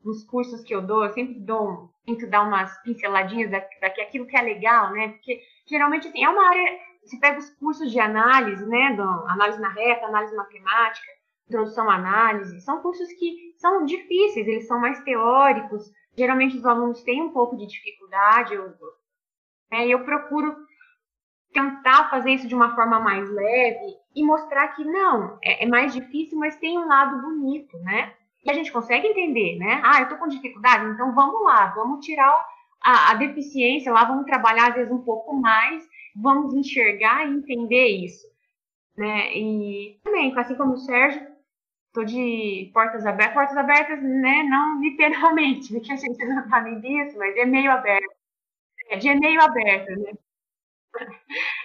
nos 0.04 0.24
cursos 0.24 0.62
que 0.64 0.76
eu 0.76 0.82
dou, 0.82 1.04
eu 1.04 1.14
sempre 1.14 1.40
dou, 1.40 1.90
tento 2.06 2.30
dar 2.30 2.44
umas 2.44 2.78
pinceladinhas 2.84 3.50
daqui, 3.50 4.02
aquilo 4.02 4.28
que 4.28 4.38
é 4.38 4.42
legal, 4.42 4.92
né? 4.92 5.10
Porque 5.10 5.42
geralmente 5.68 6.08
assim, 6.08 6.24
é 6.24 6.30
uma 6.30 6.48
área, 6.48 6.80
você 7.04 7.18
pega 7.18 7.40
os 7.40 7.50
cursos 7.52 7.92
de 7.92 8.00
análise, 8.00 8.66
né, 8.68 8.94
do, 8.94 9.02
análise 9.02 9.60
na 9.60 9.70
reta, 9.70 10.06
análise 10.06 10.36
matemática, 10.36 11.08
introdução 11.48 11.90
à 11.90 11.96
análise, 11.96 12.62
são 12.62 12.82
cursos 12.82 13.12
que 13.14 13.56
são 13.58 13.86
difíceis, 13.86 14.48
eles 14.48 14.68
são 14.68 14.80
mais 14.80 15.04
teóricos, 15.04 15.92
geralmente 16.16 16.58
os 16.58 16.66
alunos 16.66 17.02
têm 17.04 17.22
um 17.22 17.32
pouco 17.32 17.58
de 17.58 17.66
dificuldade, 17.66 18.54
eu, 18.54 18.74
né, 19.72 19.88
eu 19.88 20.04
procuro 20.04 20.56
tentar 21.56 22.10
fazer 22.10 22.32
isso 22.32 22.48
de 22.50 22.54
uma 22.54 22.76
forma 22.76 23.00
mais 23.00 23.30
leve 23.30 23.96
e 24.14 24.22
mostrar 24.22 24.68
que 24.76 24.84
não, 24.84 25.40
é, 25.42 25.64
é, 25.64 25.66
mais 25.66 25.94
difícil, 25.94 26.38
mas 26.38 26.58
tem 26.58 26.78
um 26.78 26.86
lado 26.86 27.22
bonito, 27.22 27.78
né? 27.80 28.14
E 28.44 28.52
a 28.52 28.54
gente 28.54 28.74
consegue 28.74 29.08
entender, 29.08 29.58
né? 29.58 29.82
Ah, 29.84 30.02
eu 30.02 30.10
tô 30.10 30.18
com 30.18 30.28
dificuldade, 30.28 30.86
então 30.86 31.16
vamos 31.16 31.42
lá, 31.46 31.68
vamos 31.68 32.06
tirar 32.06 32.30
a, 32.82 33.12
a 33.12 33.14
deficiência 33.16 33.92
lá, 33.92 34.04
vamos 34.04 34.26
trabalhar 34.26 34.68
às 34.68 34.76
vezes 34.76 34.92
um 34.92 35.02
pouco 35.02 35.34
mais, 35.34 35.88
vamos 36.14 36.54
enxergar 36.54 37.26
e 37.26 37.38
entender 37.38 37.88
isso, 37.88 38.28
né? 38.98 39.34
E 39.34 39.98
também, 40.04 40.38
assim 40.38 40.56
como 40.56 40.74
o 40.74 40.78
Sérgio, 40.78 41.26
tô 41.94 42.04
de 42.04 42.70
portas 42.74 43.06
abertas, 43.06 43.34
portas 43.34 43.58
abertas, 43.58 44.04
né? 44.04 44.44
Não 44.44 44.82
literalmente, 44.82 45.72
porque 45.74 45.94
a 45.94 45.96
gente 45.96 46.26
não 46.26 46.64
nem 46.64 46.82
disso, 46.82 47.18
mas 47.18 47.36
é 47.38 47.46
meio 47.46 47.72
aberto. 47.72 48.14
É 48.90 48.98
de 48.98 49.16
meio 49.16 49.42
aberto, 49.42 49.90
né? 50.00 50.12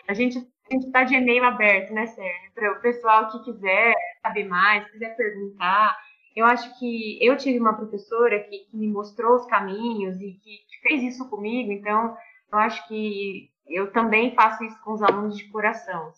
A 0.08 0.14
gente 0.14 0.38
a 0.70 0.74
gente 0.74 0.86
está 0.86 1.02
de 1.02 1.16
e-mail 1.16 1.42
aberto, 1.44 1.92
né, 1.92 2.06
Sérgio? 2.06 2.52
Para 2.54 2.72
o 2.72 2.80
pessoal 2.80 3.28
que 3.28 3.42
quiser 3.42 3.92
saber 4.22 4.44
mais, 4.44 4.88
quiser 4.92 5.16
perguntar. 5.16 5.98
Eu 6.36 6.46
acho 6.46 6.78
que 6.78 7.18
eu 7.20 7.36
tive 7.36 7.58
uma 7.58 7.74
professora 7.74 8.38
que, 8.44 8.58
que 8.60 8.76
me 8.76 8.86
mostrou 8.86 9.34
os 9.34 9.46
caminhos 9.46 10.20
e 10.20 10.34
que 10.34 10.60
fez 10.82 11.02
isso 11.02 11.28
comigo, 11.28 11.72
então 11.72 12.16
eu 12.52 12.58
acho 12.58 12.86
que 12.86 13.50
eu 13.66 13.90
também 13.92 14.32
faço 14.34 14.62
isso 14.62 14.80
com 14.82 14.92
os 14.92 15.02
alunos 15.02 15.36
de 15.36 15.48
coração. 15.48 16.12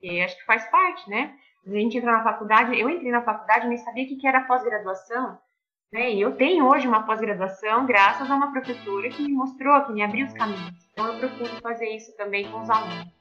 E 0.00 0.20
acho 0.20 0.36
que 0.36 0.44
faz 0.44 0.68
parte, 0.68 1.08
né? 1.08 1.36
A 1.64 1.70
gente 1.70 1.96
entra 1.96 2.10
na 2.10 2.24
faculdade, 2.24 2.78
eu 2.78 2.90
entrei 2.90 3.12
na 3.12 3.22
faculdade 3.22 3.66
e 3.66 3.68
nem 3.68 3.78
sabia 3.78 4.04
o 4.04 4.18
que 4.18 4.26
era 4.26 4.40
pós-graduação. 4.40 5.38
Né? 5.92 6.14
E 6.14 6.20
eu 6.22 6.34
tenho 6.34 6.66
hoje 6.66 6.88
uma 6.88 7.02
pós-graduação 7.02 7.84
graças 7.84 8.30
a 8.30 8.34
uma 8.34 8.50
professora 8.50 9.08
que 9.10 9.22
me 9.22 9.32
mostrou, 9.32 9.84
que 9.84 9.92
me 9.92 10.02
abriu 10.02 10.26
os 10.26 10.32
caminhos. 10.32 10.88
Então 10.92 11.06
eu 11.06 11.18
procuro 11.18 11.60
fazer 11.60 11.94
isso 11.94 12.16
também 12.16 12.50
com 12.50 12.60
os 12.60 12.70
alunos. 12.70 13.12